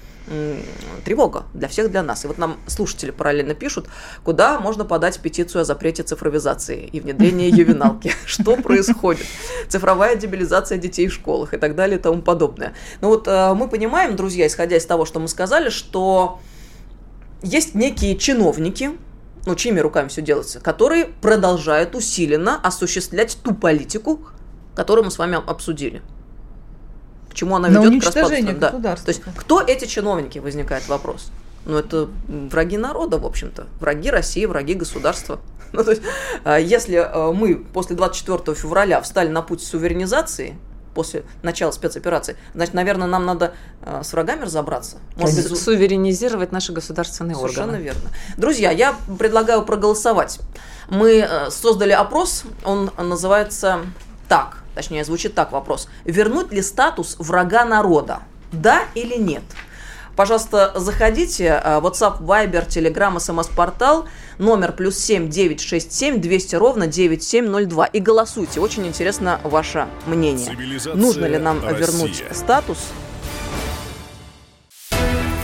тревога 1.04 1.44
для 1.54 1.68
всех, 1.68 1.90
для 1.90 2.02
нас. 2.02 2.24
И 2.24 2.28
вот 2.28 2.38
нам 2.38 2.58
слушатели 2.66 3.10
параллельно 3.10 3.54
пишут, 3.54 3.88
куда 4.22 4.60
можно 4.60 4.84
подать 4.84 5.18
петицию 5.20 5.62
о 5.62 5.64
запрете 5.64 6.02
цифровизации 6.02 6.84
и 6.84 7.00
внедрения 7.00 7.48
ювеналки. 7.48 8.12
Что 8.26 8.56
происходит? 8.56 9.26
Цифровая 9.68 10.16
дебилизация 10.16 10.78
детей 10.78 11.08
в 11.08 11.12
школах 11.12 11.54
и 11.54 11.56
так 11.56 11.74
далее 11.74 11.98
и 11.98 12.02
тому 12.02 12.22
подобное. 12.22 12.74
Ну 13.00 13.08
вот 13.08 13.26
э, 13.26 13.54
мы 13.54 13.68
понимаем, 13.68 14.16
друзья, 14.16 14.46
исходя 14.46 14.76
из 14.76 14.86
того, 14.86 15.04
что 15.04 15.20
мы 15.20 15.28
сказали, 15.28 15.70
что 15.70 16.40
есть 17.42 17.74
некие 17.74 18.16
чиновники, 18.16 18.92
ну, 19.46 19.54
чьими 19.54 19.80
руками 19.80 20.08
все 20.08 20.22
делается, 20.22 20.60
которые 20.60 21.06
продолжают 21.06 21.94
усиленно 21.94 22.60
осуществлять 22.62 23.38
ту 23.42 23.54
политику, 23.54 24.20
которую 24.74 25.06
мы 25.06 25.10
с 25.10 25.18
вами 25.18 25.36
обсудили. 25.36 26.02
К 27.30 27.34
чему 27.34 27.56
она 27.56 27.68
ведет 27.68 28.02
к 28.02 28.06
распаду 28.06 28.80
да. 28.80 28.96
То 28.96 29.08
есть, 29.08 29.22
кто 29.36 29.60
эти 29.60 29.84
чиновники, 29.86 30.38
возникает 30.38 30.88
вопрос. 30.88 31.30
Ну, 31.64 31.78
это 31.78 32.08
враги 32.26 32.76
народа, 32.76 33.18
в 33.18 33.26
общем-то. 33.26 33.66
Враги 33.80 34.10
России, 34.10 34.44
враги 34.46 34.74
государства. 34.74 35.40
Ну, 35.72 35.84
то 35.84 35.92
есть, 35.92 36.02
а, 36.42 36.58
если 36.58 36.96
а, 36.96 37.30
мы 37.30 37.54
после 37.54 37.94
24 37.94 38.56
февраля 38.56 39.00
встали 39.00 39.28
на 39.28 39.40
путь 39.40 39.62
суверенизации, 39.62 40.58
после 40.94 41.22
начала 41.42 41.70
спецоперации, 41.70 42.36
значит, 42.54 42.74
наверное, 42.74 43.06
нам 43.06 43.24
надо 43.24 43.54
э, 43.82 44.02
с 44.02 44.12
врагами 44.12 44.42
разобраться. 44.42 44.96
Может 45.16 45.48
быть, 45.48 45.60
суверенизировать 45.60 46.50
наши 46.50 46.72
государственные 46.72 47.36
Совершенно 47.36 47.74
органы. 47.74 47.84
верно. 47.84 48.10
Друзья, 48.36 48.72
я 48.72 48.96
предлагаю 49.16 49.64
проголосовать. 49.64 50.40
Мы 50.88 51.18
э, 51.18 51.50
создали 51.50 51.92
опрос, 51.92 52.42
он 52.64 52.90
называется 52.98 53.82
так 54.30 54.62
точнее 54.76 55.04
звучит 55.04 55.34
так 55.34 55.50
вопрос, 55.52 55.88
вернуть 56.04 56.52
ли 56.52 56.62
статус 56.62 57.16
врага 57.18 57.64
народа, 57.64 58.20
да 58.52 58.84
или 58.94 59.16
нет? 59.16 59.42
Пожалуйста, 60.16 60.72
заходите. 60.76 61.62
WhatsApp, 61.64 62.20
Viber, 62.20 62.66
Telegram, 62.66 63.18
смс-портал. 63.18 64.06
Номер 64.38 64.72
плюс 64.72 64.98
семь 64.98 65.30
девять 65.30 65.60
шесть 65.60 65.92
семь 65.92 66.20
двести 66.20 66.56
ровно 66.56 66.86
девять 66.86 67.22
семь 67.22 67.46
ноль 67.46 67.66
два. 67.66 67.86
И 67.86 68.00
голосуйте. 68.00 68.60
Очень 68.60 68.86
интересно 68.86 69.40
ваше 69.44 69.86
мнение. 70.06 70.52
Нужно 70.94 71.26
ли 71.26 71.38
нам 71.38 71.64
Россия. 71.64 71.78
вернуть 71.78 72.24
статус? 72.32 72.78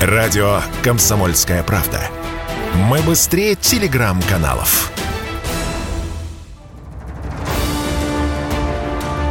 Радио 0.01 0.61
«Комсомольская 0.83 1.63
правда». 1.63 2.01
Мы 2.75 3.01
быстрее 3.01 3.55
телеграм-каналов. 3.55 4.93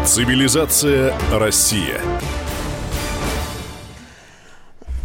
Цивилизация 0.05 1.15
Россия. 1.31 1.99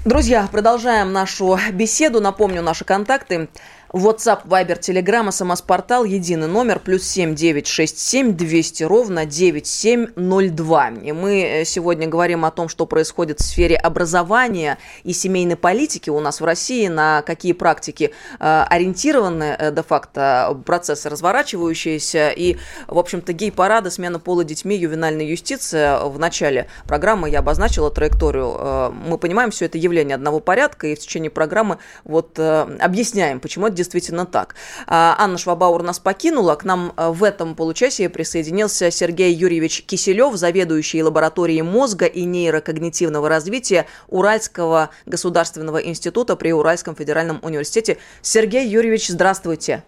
Друзья, 0.05 0.47
продолжаем 0.53 1.15
нашу 1.15 1.59
беседу. 1.73 2.21
Напомню 2.21 2.61
наши 2.61 2.85
контакты. 2.85 3.49
WhatsApp, 3.93 4.47
Viber, 4.47 4.79
Telegram, 4.79 5.33
смс-портал, 5.33 6.05
единый 6.05 6.47
номер, 6.47 6.79
плюс 6.79 7.03
семь 7.03 7.35
девять 7.35 7.67
шесть 7.67 7.99
семь 7.99 8.35
двести 8.35 8.85
ровно 8.85 9.27
девять 9.27 9.67
семь 9.67 10.07
ноль 10.15 10.51
два. 10.51 10.91
И 10.91 11.11
мы 11.11 11.43
э, 11.43 11.65
сегодня 11.65 12.07
говорим 12.07 12.45
о 12.45 12.53
том, 12.53 12.69
что 12.69 12.87
происходит 12.87 13.41
в 13.41 13.45
сфере 13.45 13.75
образования 13.75 14.79
и 15.03 15.13
семейной 15.13 15.57
политики 15.57 16.09
у 16.09 16.21
нас 16.21 16.41
в 16.41 16.45
России, 16.45 16.87
на 16.87 17.23
какие 17.23 17.53
практики 17.53 18.13
э, 18.39 18.65
ориентированы 18.69 19.57
э, 19.59 19.73
де-факто 19.75 20.57
процессы 20.65 21.09
разворачивающиеся. 21.09 22.31
И, 22.31 22.59
в 22.87 22.97
общем-то, 22.97 23.33
гей-парады, 23.33 23.91
смена 23.91 24.21
пола 24.21 24.45
детьми, 24.45 24.77
ювенальная 24.77 25.27
юстиция. 25.27 25.99
В 26.05 26.17
начале 26.17 26.69
программы 26.87 27.29
я 27.29 27.41
обозначила 27.41 27.91
траекторию. 27.91 28.55
Э, 28.57 28.91
мы 28.93 29.19
понимаем, 29.19 29.51
все 29.51 29.65
это 29.65 29.79
явление 29.79 30.15
одного 30.15 30.39
порядка, 30.39 30.87
и 30.87 30.95
в 30.95 31.01
течение 31.01 31.31
программы 31.31 31.79
вот 32.05 32.39
э, 32.39 32.79
объясняем, 32.79 33.41
почему 33.41 33.67
это 33.67 33.80
действительно 33.81 34.27
так. 34.27 34.55
А, 34.87 35.17
Анна 35.19 35.39
Швабаур 35.39 35.83
нас 35.83 35.99
покинула. 35.99 36.55
К 36.55 36.65
нам 36.65 36.93
а, 36.97 37.11
в 37.11 37.25
этом 37.25 37.55
получасе 37.55 38.09
присоединился 38.11 38.91
Сергей 38.91 39.33
Юрьевич 39.33 39.85
Киселев, 39.85 40.37
заведующий 40.37 41.03
лабораторией 41.03 41.63
мозга 41.63 42.05
и 42.05 42.25
нейрокогнитивного 42.25 43.29
развития 43.29 43.87
Уральского 44.09 44.91
государственного 45.07 45.79
института 45.79 46.37
при 46.37 46.53
Уральском 46.53 46.95
федеральном 46.95 47.39
университете. 47.43 47.97
Сергей 48.21 48.69
Юрьевич, 48.69 49.09
здравствуйте. 49.09 49.83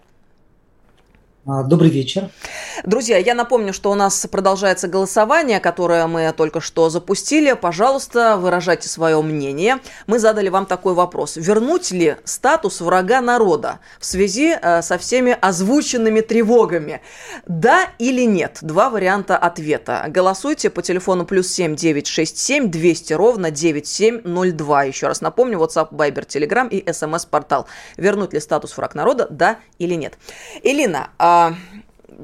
А, 1.45 1.65
добрый 1.65 1.91
вечер. 1.91 2.31
Друзья, 2.85 3.19
я 3.19 3.35
напомню, 3.35 3.73
что 3.73 3.91
у 3.91 3.97
нас 3.97 4.29
продолжается 4.31 4.87
голосование, 4.87 5.59
которое 5.59 6.07
мы 6.07 6.33
только 6.33 6.61
что 6.61 6.89
запустили. 6.89 7.53
Пожалуйста, 7.55 8.37
выражайте 8.37 8.89
свое 8.89 9.21
мнение. 9.23 9.81
Мы 10.07 10.21
задали 10.21 10.49
вам 10.51 10.67
такой 10.67 10.95
вопрос. 10.95 11.35
Вернуть 11.35 11.91
ли 11.91 12.17
статус 12.23 12.81
врага 12.81 13.21
народа 13.21 13.81
в 13.99 14.05
связи 14.05 14.55
э, 14.55 14.83
со 14.83 14.99
всеми 14.99 15.37
озвученными 15.41 16.21
тревогами? 16.21 17.01
Да 17.49 17.89
или 17.99 18.23
нет? 18.23 18.59
Два 18.63 18.89
варианта 18.89 19.37
ответа. 19.37 20.05
Голосуйте 20.07 20.71
по 20.71 20.81
телефону 20.81 21.27
плюс 21.27 21.49
семь 21.49 21.75
девять 21.75 22.07
шесть 22.07 22.39
семь 22.39 22.71
двести 22.71 23.15
ровно 23.15 23.51
девять 23.51 23.89
семь 23.89 24.21
ноль 24.23 24.53
два. 24.53 24.85
Еще 24.85 25.09
раз 25.09 25.21
напомню, 25.21 25.59
WhatsApp, 25.59 25.91
Viber, 25.91 26.25
Telegram 26.25 26.69
и 26.69 26.93
смс-портал. 26.93 27.67
Вернуть 27.97 28.33
ли 28.33 28.39
статус 28.39 28.77
враг 28.77 28.95
народа? 28.95 29.27
Да 29.29 29.59
или 29.79 29.95
нет? 29.95 30.17
Элина, 30.63 31.11
а 31.19 31.32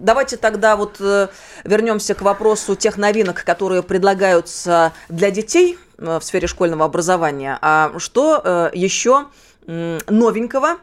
Давайте 0.01 0.37
тогда 0.37 0.77
вот 0.77 0.97
э, 1.01 1.29
вернемся 1.65 2.15
к 2.15 2.23
вопросу 2.23 2.77
тех 2.77 2.97
новинок, 2.97 3.43
которые 3.45 3.83
предлагаются 3.83 4.93
для 5.09 5.31
детей 5.31 5.79
э, 5.99 6.19
в 6.19 6.25
сфере 6.25 6.47
школьного 6.47 6.85
образования. 6.85 7.59
А 7.61 7.93
что 7.99 8.41
э, 8.43 8.71
еще 8.75 9.27
новенького 9.67 10.79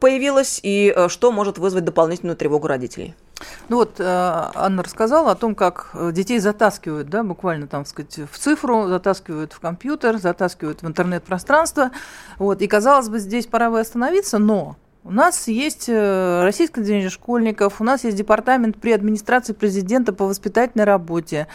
появилось 0.00 0.58
и 0.62 0.96
что 1.08 1.32
может 1.32 1.58
вызвать 1.58 1.84
дополнительную 1.84 2.34
тревогу 2.34 2.66
родителей? 2.66 3.14
Ну 3.68 3.76
вот 3.76 4.00
Анна 4.00 4.82
рассказала 4.82 5.32
о 5.32 5.34
том, 5.34 5.54
как 5.54 5.90
детей 6.12 6.38
затаскивают, 6.38 7.10
да, 7.10 7.24
буквально 7.24 7.66
там, 7.66 7.84
сказать, 7.84 8.20
в 8.32 8.38
цифру, 8.38 8.88
затаскивают 8.88 9.52
в 9.52 9.60
компьютер, 9.60 10.16
затаскивают 10.16 10.80
в 10.80 10.86
интернет-пространство. 10.86 11.90
Вот, 12.38 12.62
и 12.62 12.66
казалось 12.68 13.10
бы, 13.10 13.18
здесь 13.18 13.46
пора 13.46 13.68
бы 13.68 13.80
остановиться, 13.80 14.38
но 14.38 14.76
у 15.04 15.10
нас 15.10 15.48
есть 15.48 15.88
э, 15.88 16.42
Российское 16.42 16.80
движение 16.80 17.10
школьников, 17.10 17.80
у 17.80 17.84
нас 17.84 18.04
есть 18.04 18.16
департамент 18.16 18.76
при 18.76 18.92
администрации 18.92 19.52
президента 19.52 20.12
по 20.12 20.26
воспитательной 20.26 20.84
работе. 20.84 21.48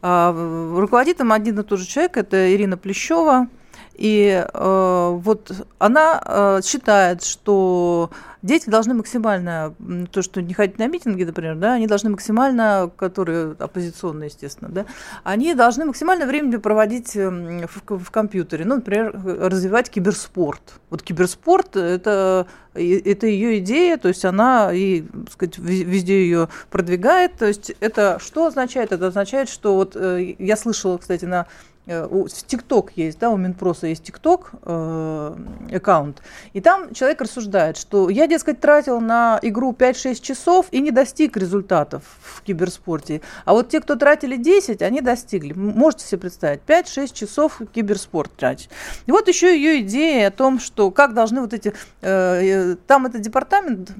А, 0.00 0.32
руководит 0.76 1.20
им 1.20 1.32
один 1.32 1.58
и 1.60 1.62
тот 1.62 1.78
же 1.78 1.86
человек, 1.86 2.16
это 2.16 2.54
Ирина 2.54 2.76
Плещева. 2.76 3.48
И 3.98 4.46
э, 4.46 5.10
вот 5.12 5.50
она 5.78 6.22
э, 6.24 6.60
считает, 6.64 7.24
что 7.24 8.10
дети 8.42 8.70
должны 8.70 8.94
максимально, 8.94 9.74
то, 10.12 10.22
что 10.22 10.40
не 10.40 10.54
ходить 10.54 10.78
на 10.78 10.86
митинги, 10.86 11.24
например, 11.24 11.56
да, 11.56 11.72
они 11.72 11.88
должны 11.88 12.10
максимально, 12.10 12.92
которые 12.96 13.56
оппозиционные, 13.58 14.28
естественно, 14.28 14.70
да, 14.70 14.86
они 15.24 15.52
должны 15.54 15.84
максимально 15.84 16.26
времени 16.26 16.58
проводить 16.58 17.16
эм, 17.16 17.66
в, 17.66 17.98
в 17.98 18.10
компьютере. 18.12 18.64
Ну, 18.64 18.76
например, 18.76 19.20
развивать 19.24 19.90
киберспорт. 19.90 20.62
Вот 20.90 21.02
киберспорт 21.02 21.74
это, 21.74 22.46
это 22.74 23.26
ее 23.26 23.58
идея, 23.58 23.96
то 23.96 24.06
есть 24.06 24.24
она 24.24 24.72
и, 24.72 25.02
так 25.02 25.32
сказать, 25.32 25.58
везде 25.58 26.22
ее 26.22 26.48
продвигает. 26.70 27.32
То 27.36 27.46
есть 27.46 27.72
это 27.80 28.18
что 28.20 28.46
означает? 28.46 28.92
Это 28.92 29.08
означает, 29.08 29.48
что 29.48 29.74
вот 29.74 29.96
э, 29.96 30.36
я 30.38 30.56
слышала, 30.56 30.98
кстати, 30.98 31.24
на 31.24 31.46
Э, 31.88 32.06
в 32.06 32.28
ТикТок 32.28 32.92
есть, 32.96 33.18
да, 33.18 33.30
у 33.30 33.38
Минпроса 33.38 33.86
есть 33.86 34.04
ТикТок 34.04 34.50
э, 34.62 35.36
аккаунт, 35.72 36.20
и 36.52 36.60
там 36.60 36.92
человек 36.92 37.22
рассуждает, 37.22 37.78
что 37.78 38.10
я, 38.10 38.26
дескать, 38.26 38.60
тратил 38.60 39.00
на 39.00 39.38
игру 39.40 39.72
5-6 39.72 40.20
часов 40.20 40.66
и 40.70 40.82
не 40.82 40.90
достиг 40.90 41.38
результатов 41.38 42.02
в 42.20 42.42
киберспорте, 42.42 43.22
а 43.46 43.54
вот 43.54 43.70
те, 43.70 43.80
кто 43.80 43.96
тратили 43.96 44.36
10, 44.36 44.82
они 44.82 45.00
достигли. 45.00 45.54
Можете 45.54 46.04
себе 46.04 46.18
представить, 46.18 46.60
5-6 46.66 47.14
часов 47.14 47.62
киберспорт 47.72 48.32
тратить. 48.36 48.68
И 49.06 49.10
вот 49.10 49.26
еще 49.28 49.56
ее 49.56 49.80
идея 49.80 50.28
о 50.28 50.30
том, 50.30 50.60
что 50.60 50.90
как 50.90 51.14
должны 51.14 51.40
вот 51.40 51.54
эти, 51.54 51.72
э, 52.02 52.76
там 52.86 53.06
этот 53.06 53.22
департамент 53.22 53.92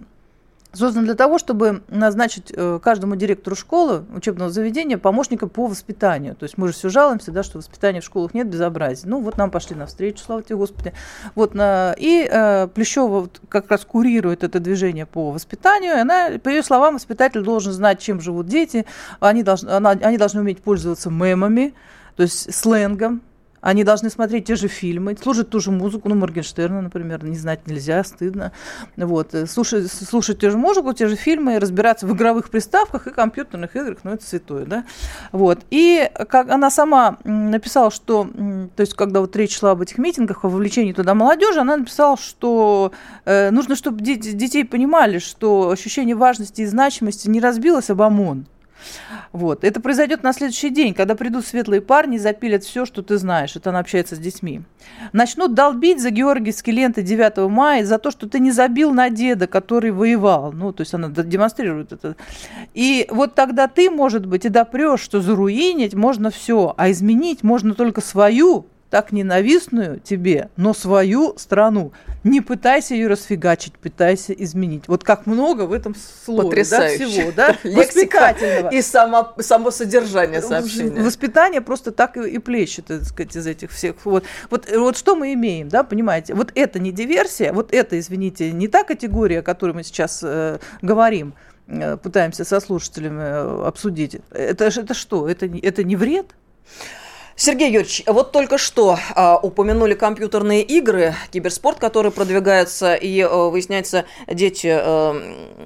создан 0.73 1.05
для 1.05 1.14
того, 1.14 1.39
чтобы 1.39 1.83
назначить 1.89 2.53
э, 2.55 2.79
каждому 2.83 3.16
директору 3.16 3.57
школы, 3.57 4.05
учебного 4.14 4.51
заведения, 4.51 4.99
помощника 4.99 5.47
по 5.47 5.66
воспитанию. 5.66 6.35
То 6.35 6.45
есть 6.45 6.59
мы 6.59 6.69
же 6.69 6.75
все 6.75 6.89
жалуемся, 6.89 7.33
да, 7.33 7.43
что 7.43 7.59
воспитания 7.59 8.01
в 8.01 8.05
школах 8.05 8.35
нет, 8.35 8.49
безобразия. 8.49 9.09
Ну, 9.09 9.21
вот 9.21 9.39
нам 9.39 9.51
пошли 9.51 9.75
навстречу, 9.77 10.19
слава 10.25 10.43
тебе, 10.43 10.57
Господи. 10.57 10.93
Вот, 11.35 11.55
на... 11.55 11.95
И 11.99 12.29
э, 12.31 12.69
Плещева 12.69 13.07
вот 13.09 13.41
как 13.49 13.71
раз 13.71 13.85
курирует 13.85 14.45
это 14.45 14.61
движение 14.61 15.07
по 15.07 15.31
воспитанию. 15.31 15.95
И 15.95 16.01
она, 16.01 16.39
по 16.43 16.49
ее 16.49 16.62
словам, 16.62 16.95
воспитатель 16.95 17.43
должен 17.43 17.73
знать, 17.73 18.01
чем 18.01 18.21
живут 18.21 18.47
дети, 18.47 18.85
они 19.21 19.43
должны, 19.43 19.71
она, 19.71 19.91
они 19.91 20.19
должны 20.19 20.41
уметь 20.41 20.62
пользоваться 20.62 21.11
мемами, 21.11 21.75
то 22.16 22.23
есть 22.25 22.55
сленгом, 22.55 23.23
они 23.61 23.85
должны 23.85 24.11
смотреть 24.11 24.47
те 24.47 24.57
же 24.57 24.69
фильмы, 24.69 25.17
слушать 25.21 25.51
ту 25.51 25.61
же 25.61 25.71
музыку, 25.71 26.09
ну, 26.09 26.15
Моргенштерна, 26.15 26.83
например, 26.83 27.25
не 27.25 27.37
знать 27.37 27.67
нельзя, 27.67 28.03
стыдно. 28.05 28.53
Вот. 28.97 29.35
Э, 29.35 29.47
слушать, 29.47 29.91
слушать 29.91 30.39
те 30.39 30.51
же 30.51 30.59
музыку, 30.59 30.93
те 30.93 31.09
же 31.09 31.17
фильмы, 31.17 31.59
разбираться 31.59 32.07
в 32.07 32.15
игровых 32.15 32.51
приставках 32.51 33.07
и 33.07 33.11
компьютерных 33.11 33.75
играх, 33.77 33.99
ну, 34.05 34.13
это 34.13 34.25
святое, 34.25 34.65
да. 34.65 34.85
Вот. 35.33 35.61
И 35.71 36.11
как 36.29 36.51
она 36.51 36.71
сама 36.71 37.19
написала, 37.25 37.91
что, 37.91 38.29
то 38.77 38.81
есть, 38.81 38.95
когда 38.95 39.21
вот 39.21 39.35
речь 39.37 39.57
шла 39.57 39.73
об 39.73 39.83
этих 39.83 39.99
митингах, 39.99 40.45
о 40.45 40.49
вовлечении 40.49 40.93
туда 40.93 41.15
молодежи, 41.15 41.61
она 41.61 41.77
написала, 41.77 42.17
что 42.17 42.93
э, 43.25 43.51
нужно, 43.51 43.77
чтобы 43.77 44.01
дети, 44.03 44.33
детей 44.33 44.65
понимали, 44.65 45.19
что 45.19 45.71
ощущение 45.71 46.15
важности 46.15 46.63
и 46.63 46.67
значимости 46.67 47.29
не 47.29 47.41
разбилось 47.41 47.91
об 47.91 48.03
ОМОН, 48.03 48.47
вот. 49.33 49.64
Это 49.64 49.81
произойдет 49.81 50.22
на 50.22 50.33
следующий 50.33 50.70
день, 50.70 50.95
когда 50.95 51.14
придут 51.14 51.47
светлые 51.47 51.81
парни 51.81 52.16
и 52.16 52.18
запилят 52.18 52.64
все, 52.64 52.85
что 52.85 53.03
ты 53.03 53.18
знаешь. 53.18 53.57
Это 53.57 53.70
она 53.70 53.81
общается 53.81 54.16
с 54.16 54.18
детьми. 54.18 54.62
Начнут 55.12 55.55
долбить 55.55 56.01
за 56.01 56.11
георгиевские 56.11 56.76
ленты 56.76 57.03
9 57.03 57.51
мая 57.51 57.85
за 57.85 57.99
то, 57.99 58.11
что 58.11 58.29
ты 58.29 58.41
не 58.41 58.51
забил 58.51 58.93
на 58.93 59.11
деда, 59.11 59.47
который 59.47 59.91
воевал. 59.91 60.53
Ну, 60.53 60.72
то 60.72 60.83
есть 60.83 60.95
она 60.95 61.09
демонстрирует 61.09 61.93
это. 61.93 62.16
И 62.74 63.07
вот 63.11 63.35
тогда 63.35 63.68
ты, 63.68 63.91
может 63.91 64.26
быть, 64.26 64.45
и 64.45 64.49
допрешь, 64.49 65.01
что 65.01 65.20
заруинить 65.20 65.95
можно 65.95 66.31
все, 66.31 66.74
а 66.76 66.91
изменить 66.91 67.43
можно 67.43 67.74
только 67.74 68.01
свою 68.01 68.66
так 68.91 69.12
ненавистную 69.12 70.01
тебе, 70.01 70.49
но 70.57 70.72
свою 70.72 71.36
страну. 71.36 71.93
Не 72.24 72.41
пытайся 72.41 72.95
ее 72.95 73.09
расфигачить, 73.09 73.74
пытайся 73.74 74.32
изменить. 74.32 74.89
Вот 74.89 75.05
как 75.05 75.26
много 75.26 75.62
в 75.62 75.72
этом 75.72 75.95
слове 75.95 76.49
Потрясающе. 76.49 76.99
да, 77.05 77.11
всего, 77.11 77.32
да? 77.32 77.57
Лексика 77.64 78.36
и 78.72 78.82
само, 78.82 79.34
само 79.39 79.70
содержание 79.70 80.41
сообщения. 80.41 81.03
Воспитание 81.03 81.61
просто 81.61 81.93
так 81.93 82.16
и, 82.16 82.28
и 82.28 82.39
плещет, 82.39 82.86
так 82.86 83.05
сказать, 83.05 83.36
из 83.36 83.47
этих 83.47 83.70
всех. 83.70 83.97
Вот, 84.05 84.24
вот, 84.51 84.70
вот 84.70 84.97
что 84.97 85.16
мы 85.16 85.34
имеем, 85.34 85.68
да, 85.68 85.84
понимаете? 85.84 86.34
Вот 86.34 86.53
это 86.55 86.78
не 86.78 86.93
диверсия, 86.93 87.53
вот 87.53 87.72
это, 87.72 87.99
извините, 87.99 88.53
не 88.53 88.68
та 88.68 88.84
категория, 88.84 89.41
о 89.41 89.43
которой 89.43 89.72
мы 89.72 89.82
сейчас 89.82 90.20
э, 90.22 90.59
говорим, 90.80 91.34
э, 91.66 91.97
пытаемся 91.99 92.45
со 92.45 92.61
слушателями 92.61 93.20
э, 93.20 93.66
обсудить. 93.66 94.16
Это, 94.30 94.66
это 94.66 94.95
что? 94.95 95.28
Это, 95.28 95.47
это 95.47 95.84
не 95.84 95.97
вред? 95.97 96.26
Сергей 97.41 97.70
Юрьевич, 97.70 98.03
вот 98.07 98.32
только 98.32 98.59
что 98.59 98.99
а, 99.14 99.39
упомянули 99.41 99.95
компьютерные 99.95 100.62
игры, 100.62 101.14
киберспорт, 101.30 101.78
который 101.78 102.11
продвигается, 102.11 102.97
и 102.97 103.20
а, 103.20 103.49
выясняется, 103.49 104.07
дети 104.26 104.66
а, 104.68 105.14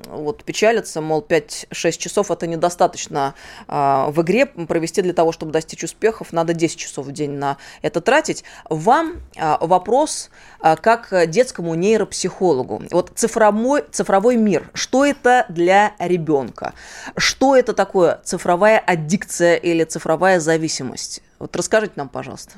вот 0.08 0.44
печалятся, 0.44 1.00
мол, 1.00 1.24
5-6 1.26 1.92
часов 1.92 2.30
это 2.30 2.46
недостаточно 2.46 3.34
а, 3.68 4.10
в 4.10 4.20
игре 4.20 4.44
провести 4.44 5.00
для 5.00 5.14
того, 5.14 5.32
чтобы 5.32 5.50
достичь 5.50 5.82
успехов, 5.82 6.30
надо 6.34 6.52
10 6.52 6.76
часов 6.76 7.06
в 7.06 7.12
день 7.12 7.30
на 7.30 7.56
это 7.80 8.02
тратить. 8.02 8.44
Вам 8.68 9.22
а, 9.38 9.56
вопрос 9.58 10.28
а, 10.60 10.76
как 10.76 11.30
детскому 11.30 11.74
нейропсихологу. 11.74 12.82
Вот 12.90 13.12
цифровой, 13.14 13.82
цифровой 13.90 14.36
мир, 14.36 14.68
что 14.74 15.06
это 15.06 15.46
для 15.48 15.94
ребенка? 15.98 16.74
Что 17.16 17.56
это 17.56 17.72
такое 17.72 18.20
цифровая 18.24 18.78
аддикция 18.78 19.56
или 19.56 19.84
цифровая 19.84 20.38
зависимость? 20.38 21.22
Вот 21.42 21.56
расскажите 21.56 21.94
нам, 21.96 22.08
пожалуйста. 22.08 22.52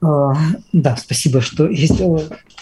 А, 0.00 0.32
да, 0.72 0.96
спасибо, 0.96 1.40
что 1.40 1.68
есть. 1.68 2.00
Э, 2.00 2.18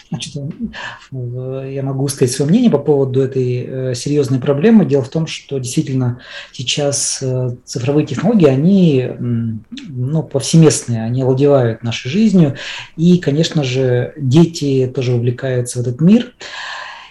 значит, 0.09 0.37
э, 0.37 1.71
я 1.71 1.83
могу 1.83 2.09
сказать 2.09 2.35
свое 2.35 2.51
мнение 2.51 2.71
по 2.71 2.79
поводу 2.79 3.21
этой 3.21 3.91
э, 3.91 3.95
серьезной 3.95 4.41
проблемы. 4.41 4.87
Дело 4.87 5.03
в 5.03 5.11
том, 5.11 5.27
что 5.27 5.59
действительно 5.59 6.21
сейчас 6.51 7.23
цифровые 7.67 8.07
технологии, 8.07 8.49
они 8.49 9.11
ну, 9.19 10.23
повсеместные, 10.23 11.03
они 11.03 11.21
овладевают 11.21 11.83
нашей 11.83 12.09
жизнью. 12.09 12.57
И, 12.97 13.19
конечно 13.19 13.65
же, 13.65 14.15
дети 14.17 14.91
тоже 14.95 15.13
увлекаются 15.13 15.79
в 15.79 15.83
этот 15.83 16.01
мир. 16.01 16.33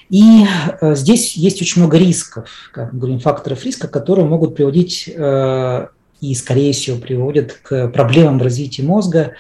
И 0.10 0.48
здесь 0.82 1.36
есть 1.36 1.62
очень 1.62 1.84
много 1.84 2.00
рисков, 2.00 2.50
как 2.74 2.94
мы 2.94 3.00
говорим, 3.00 3.20
факторов 3.20 3.64
риска, 3.64 3.88
которые 3.88 4.26
могут 4.26 4.56
приводить 4.56 5.08
и, 6.22 6.34
скорее 6.36 6.72
всего, 6.72 6.98
приводят 6.98 7.54
к 7.64 7.88
проблемам 7.90 8.40
в 8.40 8.44
развитии 8.44 8.84
мозга, 8.84 9.34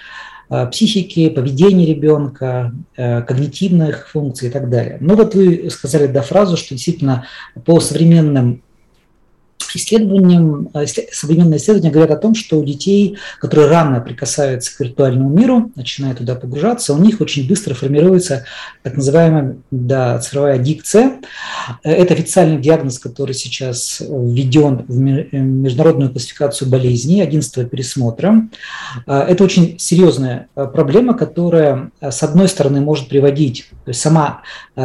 э, 0.49 0.67
психики, 0.67 1.29
поведения 1.29 1.85
ребенка, 1.85 2.73
э, 2.97 3.21
когнитивных 3.21 4.09
функций 4.09 4.49
и 4.49 4.51
так 4.51 4.69
далее. 4.69 4.97
Ну 4.99 5.15
вот 5.15 5.35
вы 5.35 5.69
сказали 5.69 6.07
да, 6.07 6.21
фразу, 6.23 6.57
что 6.57 6.73
действительно 6.73 7.25
по 7.65 7.79
современным 7.79 8.63
исследованиям, 9.75 10.69
э, 10.73 10.85
современные 11.11 11.57
исследования 11.57 11.91
говорят 11.91 12.17
о 12.17 12.21
том, 12.21 12.35
что 12.35 12.59
у 12.59 12.63
детей, 12.63 13.17
которые 13.39 13.67
рано 13.69 14.01
прикасаются 14.01 14.75
к 14.75 14.79
виртуальному 14.79 15.29
миру, 15.29 15.71
начинают 15.75 16.19
туда 16.19 16.35
погружаться, 16.35 16.93
у 16.93 16.97
них 16.97 17.21
очень 17.21 17.47
быстро 17.47 17.73
формируется 17.73 18.45
так 18.83 18.95
называемая 18.95 19.57
да, 19.71 20.19
цифровая 20.19 20.55
аддикция. 20.55 21.19
Э, 21.83 21.91
это 21.91 22.13
официальный 22.13 22.59
диагноз, 22.59 22.99
который 22.99 23.33
сейчас 23.33 24.01
введен 24.01 24.85
в 24.87 24.99
э, 24.99 25.37
международную 25.37 26.11
классификацию 26.11 26.69
болезней 26.69 27.21
11 27.21 27.69
пересмотра. 27.69 28.47
Это 29.05 29.43
очень 29.43 29.77
серьезная 29.79 30.47
проблема, 30.55 31.13
которая, 31.13 31.91
с 32.01 32.23
одной 32.23 32.47
стороны, 32.47 32.81
может 32.81 33.09
приводить, 33.09 33.67
то 33.85 33.89
есть 33.89 34.01
сама 34.01 34.41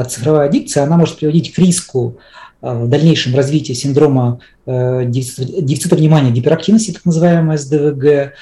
цифровая 0.08 0.48
аддикция, 0.48 0.84
она 0.84 0.96
может 0.96 1.18
приводить 1.18 1.52
к 1.52 1.58
риску 1.58 2.18
в 2.60 2.88
дальнейшем 2.88 3.34
развитии 3.34 3.72
синдрома 3.72 4.40
Э, 4.68 5.04
дефицита, 5.06 5.94
внимания, 5.94 6.32
гиперактивности, 6.32 6.90
так 6.90 7.04
называемая 7.04 7.56
СДВГ, 7.56 8.32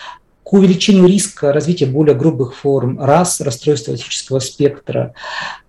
к 0.42 0.52
увеличению 0.52 1.06
риска 1.06 1.52
развития 1.52 1.84
более 1.84 2.14
грубых 2.14 2.54
форм 2.54 2.98
РАС, 2.98 3.42
расстройства 3.42 3.92
аутического 3.92 4.38
спектра, 4.38 5.12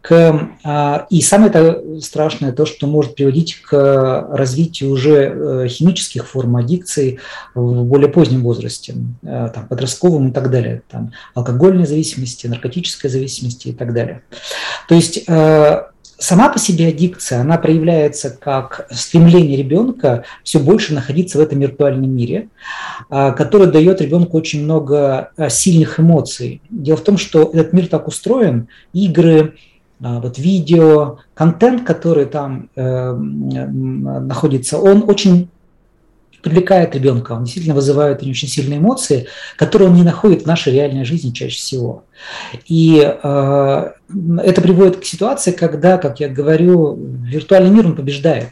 к, 0.01 0.49
а, 0.63 1.07
и 1.09 1.21
самое 1.21 1.49
это 1.49 2.01
страшное 2.01 2.53
то, 2.53 2.65
что 2.65 2.87
может 2.87 3.15
приводить 3.15 3.61
к 3.61 4.27
развитию 4.31 4.91
уже 4.91 5.63
э, 5.63 5.67
химических 5.67 6.25
форм 6.27 6.55
аддикции 6.55 7.19
в 7.53 7.83
более 7.83 8.09
позднем 8.09 8.43
возрасте, 8.43 8.95
э, 9.23 9.49
там, 9.53 9.67
подростковом 9.67 10.29
и 10.29 10.31
так 10.31 10.51
далее, 10.51 10.83
там, 10.89 11.11
алкогольной 11.33 11.85
зависимости, 11.85 12.47
наркотической 12.47 13.09
зависимости 13.09 13.69
и 13.69 13.73
так 13.73 13.93
далее. 13.93 14.23
То 14.87 14.95
есть 14.95 15.25
Сама 16.17 16.49
по 16.49 16.57
себе 16.59 16.87
аддикция, 16.87 17.41
она 17.41 17.57
проявляется 17.57 18.29
как 18.29 18.87
стремление 18.89 19.57
ребенка 19.57 20.23
все 20.43 20.59
больше 20.59 20.93
находиться 20.93 21.37
в 21.37 21.41
этом 21.41 21.59
виртуальном 21.59 22.09
мире, 22.09 22.47
а, 23.09 23.31
который 23.31 23.67
дает 23.67 23.99
ребенку 24.01 24.37
очень 24.37 24.63
много 24.63 25.31
а, 25.35 25.49
сильных 25.49 25.99
эмоций. 25.99 26.61
Дело 26.69 26.97
в 26.97 27.03
том, 27.03 27.17
что 27.17 27.49
этот 27.53 27.73
мир 27.73 27.87
так 27.87 28.07
устроен, 28.07 28.69
игры, 28.93 29.55
а, 30.01 30.19
вот 30.19 30.37
видео, 30.37 31.17
контент, 31.33 31.85
который 31.85 32.25
там 32.25 32.69
э, 32.75 33.11
находится, 33.13 34.77
он 34.77 35.03
очень 35.07 35.49
привлекает 36.45 36.93
ребенка, 36.93 37.31
он 37.31 37.43
действительно 37.43 37.73
вызывает 37.73 38.21
очень 38.21 38.47
сильные 38.47 38.77
эмоции, 38.77 39.25
которые 39.57 39.89
он 39.89 39.95
не 39.95 40.03
находит 40.03 40.43
в 40.43 40.45
нашей 40.45 40.73
реальной 40.73 41.03
жизни 41.03 41.31
чаще 41.31 41.57
всего. 41.57 42.03
И 42.67 43.01
э, 43.01 43.91
это 44.43 44.61
приводит 44.61 44.97
к 44.97 45.05
ситуации, 45.05 45.51
когда, 45.51 45.97
как 45.97 46.19
я 46.19 46.29
говорю, 46.29 46.99
виртуальный 47.23 47.71
мир 47.71 47.87
он 47.87 47.95
побеждает, 47.95 48.51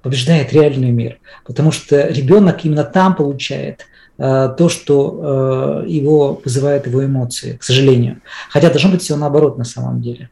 побеждает 0.00 0.52
реальный 0.52 0.92
мир, 0.92 1.18
потому 1.44 1.72
что 1.72 2.06
ребенок 2.06 2.64
именно 2.64 2.84
там 2.84 3.16
получает 3.16 3.80
э, 4.16 4.54
то, 4.56 4.68
что 4.68 5.82
э, 5.82 5.88
его 5.88 6.40
вызывает 6.44 6.86
его 6.86 7.04
эмоции, 7.04 7.56
к 7.56 7.64
сожалению. 7.64 8.20
Хотя 8.48 8.70
должно 8.70 8.92
быть 8.92 9.02
все 9.02 9.16
наоборот 9.16 9.58
на 9.58 9.64
самом 9.64 10.00
деле. 10.00 10.30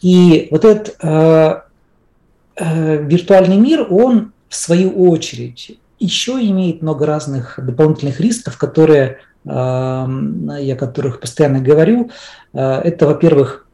И 0.00 0.46
вот 0.52 0.64
этот 0.64 0.94
э, 1.02 1.60
виртуальный 2.56 3.56
мир, 3.56 3.84
он 3.90 4.32
в 4.48 4.54
свою 4.54 4.90
очередь 5.10 5.79
еще 6.00 6.32
имеет 6.40 6.82
много 6.82 7.06
разных 7.06 7.58
дополнительных 7.62 8.20
рисков, 8.20 8.56
которые, 8.56 9.18
эм, 9.44 10.50
я 10.58 10.74
которых 10.76 11.20
постоянно 11.20 11.60
говорю. 11.60 12.10
Э, 12.54 12.80
это, 12.80 13.06
во-первых, 13.06 13.66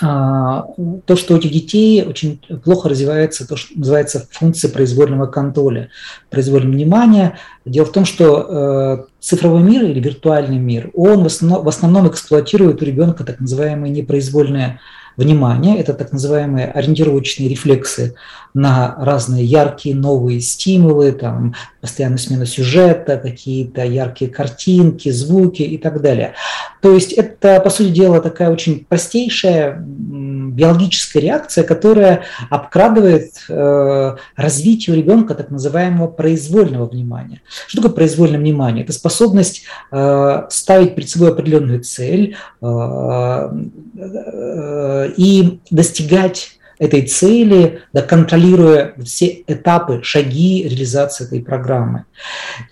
э, 0.00 0.04
то, 0.04 1.16
что 1.16 1.34
у 1.34 1.36
этих 1.36 1.50
детей 1.50 2.04
очень 2.04 2.40
плохо 2.64 2.88
развивается 2.88 3.48
то, 3.48 3.56
что 3.56 3.76
называется 3.76 4.28
функция 4.30 4.70
произвольного 4.70 5.26
контроля, 5.26 5.90
произвольного 6.30 6.74
внимания. 6.74 7.38
Дело 7.64 7.84
в 7.86 7.92
том, 7.92 8.04
что 8.04 8.40
э, 8.40 9.04
цифровой 9.18 9.62
мир 9.62 9.82
или 9.84 9.98
виртуальный 9.98 10.58
мир, 10.58 10.92
он 10.94 11.24
в 11.24 11.26
основном, 11.26 11.64
в 11.64 11.68
основном 11.68 12.08
эксплуатирует 12.08 12.80
у 12.80 12.84
ребенка 12.84 13.24
так 13.24 13.40
называемые 13.40 13.92
непроизвольные 13.92 14.78
внимание, 15.16 15.78
это 15.78 15.94
так 15.94 16.12
называемые 16.12 16.66
ориентировочные 16.66 17.48
рефлексы 17.48 18.14
на 18.54 18.94
разные 18.98 19.44
яркие 19.44 19.94
новые 19.94 20.40
стимулы, 20.40 21.12
там 21.12 21.54
постоянная 21.80 22.18
смена 22.18 22.46
сюжета, 22.46 23.16
какие-то 23.16 23.84
яркие 23.84 24.30
картинки, 24.30 25.10
звуки 25.10 25.62
и 25.62 25.78
так 25.78 26.00
далее. 26.00 26.34
То 26.80 26.94
есть 26.94 27.12
это, 27.12 27.60
по 27.60 27.70
сути 27.70 27.90
дела, 27.90 28.20
такая 28.20 28.50
очень 28.50 28.86
простейшая 28.88 29.84
биологическая 30.56 31.22
реакция, 31.22 31.64
которая 31.64 32.22
обкрадывает 32.48 33.44
э, 33.48 34.16
развитие 34.36 34.96
у 34.96 34.98
ребенка 34.98 35.34
так 35.34 35.50
называемого 35.50 36.08
произвольного 36.08 36.86
внимания. 36.86 37.42
Что 37.66 37.82
такое 37.82 37.94
произвольное 37.94 38.40
внимание? 38.40 38.82
Это 38.82 38.94
способность 38.94 39.64
э, 39.92 40.42
ставить 40.48 40.94
перед 40.94 41.10
собой 41.10 41.32
определенную 41.32 41.82
цель 41.84 42.36
э, 42.62 42.66
э, 43.98 45.12
и 45.18 45.60
достигать 45.70 46.55
этой 46.78 47.02
цели, 47.02 47.80
да, 47.92 48.02
контролируя 48.02 48.94
все 49.04 49.44
этапы, 49.46 50.00
шаги 50.02 50.64
реализации 50.68 51.26
этой 51.26 51.42
программы. 51.42 52.04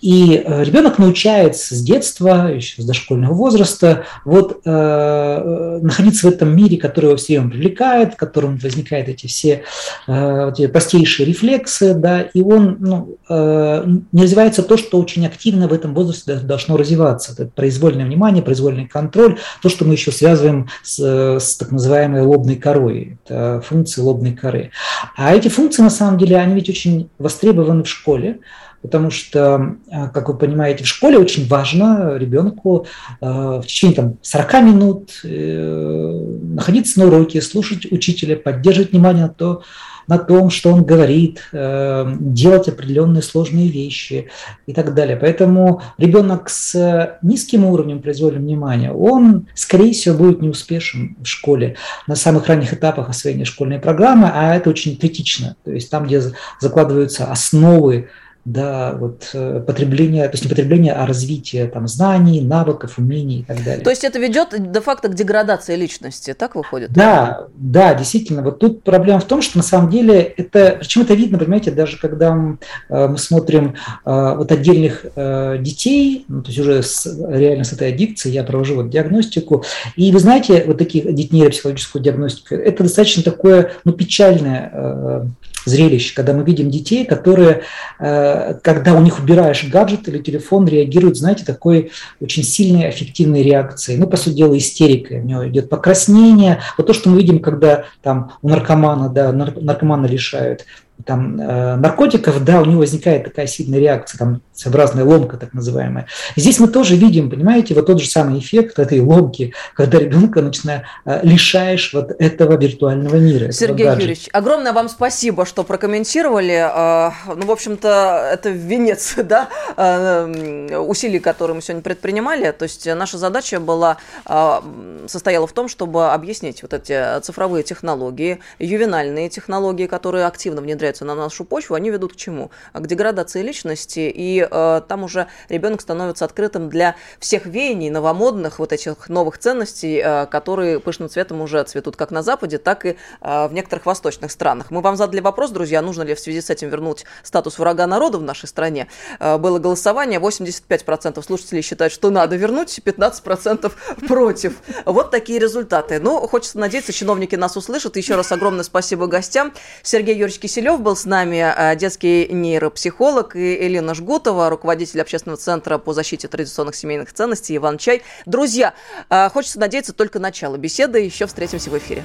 И 0.01 0.43
э, 0.45 0.63
ребенок 0.63 0.97
научается 0.97 1.75
с 1.75 1.81
детства, 1.81 2.51
еще 2.53 2.81
с 2.81 2.85
дошкольного 2.85 3.33
возраста, 3.33 4.05
вот 4.23 4.61
э, 4.65 5.79
находиться 5.81 6.27
в 6.27 6.31
этом 6.31 6.55
мире, 6.55 6.77
который 6.77 7.05
его 7.05 7.17
все 7.17 7.39
время 7.39 7.51
привлекает, 7.51 8.13
в 8.13 8.17
котором 8.17 8.57
возникают 8.57 9.09
эти 9.09 9.27
все 9.27 9.63
э, 10.07 10.51
эти 10.51 10.67
простейшие 10.67 11.25
рефлексы, 11.25 11.93
да, 11.93 12.21
и 12.21 12.41
он 12.41 12.77
ну, 12.79 13.17
э, 13.29 13.85
не 14.11 14.23
развивается 14.23 14.63
то, 14.63 14.77
что 14.77 14.99
очень 14.99 15.25
активно 15.25 15.67
в 15.67 15.73
этом 15.73 15.93
возрасте 15.93 16.35
должно 16.35 16.77
развиваться. 16.77 17.33
Это 17.33 17.45
произвольное 17.45 18.05
внимание, 18.05 18.43
произвольный 18.43 18.87
контроль, 18.87 19.37
то, 19.61 19.69
что 19.69 19.85
мы 19.85 19.93
еще 19.93 20.11
связываем 20.11 20.67
с, 20.83 20.99
с 20.99 21.57
так 21.57 21.71
называемой 21.71 22.21
лобной 22.21 22.55
корой. 22.55 23.17
Это 23.25 23.61
функция 23.65 23.94
функции 23.95 24.01
лобной 24.01 24.33
коры. 24.33 24.71
А 25.15 25.33
эти 25.33 25.47
функции, 25.47 25.81
на 25.81 25.89
самом 25.89 26.17
деле, 26.17 26.37
они 26.37 26.55
ведь 26.55 26.69
очень 26.69 27.09
востребованы 27.17 27.83
в 27.83 27.87
школе, 27.87 28.39
потому 28.81 29.09
что, 29.09 29.75
а, 29.91 30.07
как 30.09 30.29
вы 30.29 30.37
понимаете, 30.37 30.83
в 30.83 30.87
школе 30.87 31.17
очень 31.17 31.47
важно 31.47 32.17
ребенку 32.17 32.85
а, 33.21 33.61
в 33.61 33.65
течение 33.65 33.95
там, 33.95 34.17
40 34.21 34.53
минут 34.61 35.21
э, 35.23 36.27
находиться 36.43 36.99
на 36.99 37.07
уроке, 37.07 37.41
слушать 37.41 37.91
учителя, 37.91 38.35
поддерживать 38.35 38.91
внимание 38.91 39.23
на 39.23 39.29
то, 39.29 39.63
на 40.07 40.17
том, 40.17 40.49
что 40.49 40.71
он 40.71 40.83
говорит, 40.83 41.41
э, 41.51 42.15
делать 42.19 42.67
определенные 42.67 43.21
сложные 43.21 43.67
вещи 43.67 44.29
и 44.67 44.73
так 44.73 44.93
далее. 44.93 45.17
Поэтому 45.17 45.81
ребенок 45.97 46.49
с 46.49 47.17
низким 47.21 47.65
уровнем 47.65 48.01
произвольного 48.01 48.41
внимания, 48.41 48.91
он, 48.91 49.47
скорее 49.55 49.93
всего, 49.93 50.17
будет 50.17 50.41
неуспешен 50.41 51.17
в 51.21 51.25
школе 51.25 51.75
на 52.07 52.15
самых 52.15 52.47
ранних 52.47 52.73
этапах 52.73 53.09
освоения 53.09 53.45
школьной 53.45 53.79
программы, 53.79 54.29
а 54.33 54.55
это 54.55 54.69
очень 54.69 54.97
критично. 54.97 55.55
То 55.63 55.71
есть 55.71 55.89
там, 55.89 56.05
где 56.05 56.21
закладываются 56.59 57.25
основы 57.25 58.09
да, 58.45 58.93
вот 58.93 59.31
э, 59.33 59.63
потребления, 59.65 60.23
то 60.25 60.33
есть 60.33 60.43
не 60.43 60.49
потребления, 60.49 60.93
а 60.93 61.07
развития 61.07 61.65
там 61.65 61.87
знаний, 61.87 62.41
навыков, 62.41 62.99
умений 62.99 63.39
и 63.39 63.43
так 63.43 63.63
далее. 63.63 63.83
То 63.83 63.89
есть 63.89 64.03
это 64.03 64.19
ведет 64.19 64.53
де-факто 64.71 65.09
к 65.09 65.15
деградации 65.15 65.75
личности, 65.75 66.35
так 66.35 66.53
выходит? 66.55 66.91
Да, 66.91 67.47
да, 67.55 67.95
действительно. 67.95 68.43
Вот 68.43 68.59
тут 68.59 68.83
проблема 68.83 69.19
в 69.19 69.25
том, 69.25 69.41
что 69.41 69.57
на 69.57 69.63
самом 69.63 69.89
деле 69.89 70.21
это, 70.21 70.77
причем 70.79 71.01
это 71.01 71.15
видно, 71.15 71.39
понимаете, 71.39 71.71
даже 71.71 71.97
когда 71.97 72.35
мы, 72.35 72.59
э, 72.89 73.07
мы 73.07 73.17
смотрим 73.17 73.75
вот 74.05 74.51
отдельных 74.51 75.05
детей, 75.15 76.25
ну, 76.27 76.41
то 76.41 76.49
есть 76.49 76.59
уже 76.59 76.83
с, 76.83 77.05
реально 77.29 77.63
с 77.63 77.73
этой 77.73 77.89
аддикцией, 77.89 78.35
я 78.35 78.43
провожу 78.43 78.75
вот 78.75 78.89
диагностику, 78.89 79.63
и 79.95 80.11
вы 80.11 80.19
знаете, 80.19 80.63
вот 80.67 80.77
таких 80.77 81.05
нейропсихологическую 81.05 82.03
диагностику, 82.03 82.55
это 82.55 82.83
достаточно 82.83 83.23
такое, 83.23 83.71
ну, 83.83 83.93
печальное 83.93 85.25
зрелище, 85.65 86.15
когда 86.15 86.33
мы 86.33 86.43
видим 86.43 86.69
детей, 86.69 87.05
которые, 87.05 87.63
э, 87.99 88.55
когда 88.61 88.93
у 88.93 89.01
них 89.01 89.19
убираешь 89.19 89.65
гаджет 89.65 90.07
или 90.07 90.19
телефон, 90.19 90.67
реагируют, 90.67 91.17
знаете, 91.17 91.43
такой 91.45 91.91
очень 92.19 92.43
сильной 92.43 92.87
аффективной 92.87 93.43
реакцией. 93.43 93.97
Ну, 93.97 94.07
по 94.07 94.17
сути 94.17 94.35
дела, 94.35 94.57
истерика. 94.57 95.13
У 95.13 95.25
него 95.25 95.47
идет 95.47 95.69
покраснение. 95.69 96.59
Вот 96.77 96.87
то, 96.87 96.93
что 96.93 97.09
мы 97.09 97.17
видим, 97.17 97.39
когда 97.39 97.85
там 98.01 98.33
у 98.41 98.49
наркомана, 98.49 99.09
да, 99.09 99.31
наркомана 99.31 100.05
лишают 100.05 100.65
там, 101.03 101.39
э, 101.39 101.75
наркотиков, 101.75 102.43
да, 102.43 102.61
у 102.61 102.65
него 102.65 102.79
возникает 102.79 103.25
такая 103.25 103.47
сильная 103.47 103.79
реакция, 103.79 104.17
там, 104.17 104.41
своеобразная 104.53 105.03
ломка 105.03 105.37
так 105.37 105.53
называемая. 105.53 106.07
Здесь 106.35 106.59
мы 106.59 106.67
тоже 106.67 106.95
видим, 106.95 107.29
понимаете, 107.29 107.73
вот 107.73 107.85
тот 107.85 107.99
же 107.99 108.07
самый 108.07 108.39
эффект 108.39 108.79
этой 108.79 109.01
ломки, 109.01 109.53
когда 109.75 109.99
ребенка 109.99 110.41
начинаешь 110.41 110.83
э, 111.05 111.19
лишаешь 111.23 111.93
вот 111.93 112.11
этого 112.17 112.57
виртуального 112.57 113.17
мира. 113.17 113.51
Сергей 113.51 113.87
Юрьевич, 113.87 114.29
огромное 114.31 114.71
вам 114.71 114.87
спасибо, 114.87 115.45
что 115.45 115.63
прокомментировали. 115.63 116.53
Э, 116.53 117.11
ну, 117.35 117.45
в 117.45 117.51
общем-то, 117.51 118.29
это 118.31 118.49
венец, 118.49 119.15
да, 119.17 119.49
э, 119.75 120.77
усилий, 120.77 121.19
которые 121.19 121.55
мы 121.55 121.61
сегодня 121.61 121.83
предпринимали. 121.83 122.51
То 122.51 122.63
есть 122.63 122.87
наша 122.87 123.17
задача 123.17 123.59
была, 123.59 123.97
э, 124.25 124.61
состояла 125.07 125.45
в 125.45 125.51
том, 125.51 125.67
чтобы 125.67 126.07
объяснить 126.07 126.61
вот 126.61 126.73
эти 126.73 127.19
цифровые 127.19 127.63
технологии, 127.63 128.39
ювенальные 128.59 129.29
технологии, 129.29 129.87
которые 129.87 130.25
активно 130.25 130.61
внедряются 130.61 130.84
внедряются 130.85 131.05
на 131.05 131.15
нашу 131.15 131.45
почву, 131.45 131.75
они 131.75 131.89
ведут 131.89 132.13
к 132.13 132.15
чему? 132.15 132.51
К 132.73 132.85
деградации 132.85 133.41
личности, 133.41 134.11
и 134.13 134.47
э, 134.49 134.81
там 134.87 135.03
уже 135.03 135.27
ребенок 135.49 135.81
становится 135.81 136.25
открытым 136.25 136.69
для 136.69 136.95
всех 137.19 137.45
веяний, 137.47 137.89
новомодных, 137.89 138.59
вот 138.59 138.71
этих 138.71 139.09
новых 139.09 139.39
ценностей, 139.39 140.01
э, 140.03 140.25
которые 140.27 140.79
пышным 140.79 141.09
цветом 141.09 141.41
уже 141.41 141.63
цветут 141.63 141.95
как 141.95 142.11
на 142.11 142.21
Западе, 142.21 142.59
так 142.59 142.85
и 142.85 142.97
э, 143.21 143.47
в 143.47 143.53
некоторых 143.53 143.87
восточных 143.87 144.31
странах. 144.31 144.69
Мы 144.69 144.81
вам 144.81 144.95
задали 144.95 145.21
вопрос, 145.21 145.51
друзья, 145.51 145.81
нужно 145.81 146.03
ли 146.03 146.13
в 146.13 146.19
связи 146.19 146.41
с 146.41 146.49
этим 146.51 146.69
вернуть 146.69 147.05
статус 147.23 147.57
врага 147.57 147.87
народа 147.87 148.19
в 148.19 148.23
нашей 148.23 148.47
стране. 148.47 148.87
Э, 149.19 149.37
было 149.37 149.57
голосование, 149.57 150.19
85% 150.19 151.23
слушателей 151.23 151.63
считают, 151.63 151.93
что 151.93 152.11
надо 152.11 152.35
вернуть, 152.35 152.79
15% 152.85 153.71
против. 154.07 154.53
Вот 154.85 155.09
такие 155.09 155.39
результаты. 155.39 155.99
Ну, 155.99 156.27
хочется 156.27 156.59
надеяться, 156.59 156.93
чиновники 156.93 157.35
нас 157.35 157.57
услышат. 157.57 157.97
Еще 157.97 158.15
раз 158.15 158.31
огромное 158.31 158.63
спасибо 158.63 159.07
гостям. 159.07 159.51
Сергей 159.81 160.15
Юрьевич 160.15 160.39
Киселев, 160.39 160.74
Киселев 160.75 160.81
был 160.81 160.95
с 160.95 161.05
нами, 161.05 161.37
э, 161.37 161.75
детский 161.77 162.27
нейропсихолог, 162.31 163.35
и 163.35 163.67
Элина 163.67 163.93
Жгутова, 163.93 164.49
руководитель 164.49 165.01
общественного 165.01 165.37
центра 165.37 165.77
по 165.77 165.93
защите 165.93 166.27
традиционных 166.27 166.75
семейных 166.75 167.13
ценностей 167.13 167.55
Иван 167.55 167.77
Чай. 167.77 168.01
Друзья, 168.25 168.73
э, 169.09 169.29
хочется 169.29 169.59
надеяться 169.59 169.93
только 169.93 170.19
начало 170.19 170.57
беседы. 170.57 170.99
Еще 170.99 171.27
встретимся 171.27 171.69
в 171.69 171.77
эфире. 171.77 172.03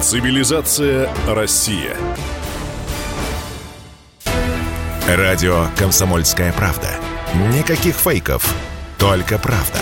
Цивилизация 0.00 1.10
Россия. 1.28 1.96
Радио 5.06 5.66
«Комсомольская 5.76 6.52
правда». 6.52 6.88
Никаких 7.52 7.96
фейков, 7.96 8.54
только 8.98 9.38
правда. 9.38 9.80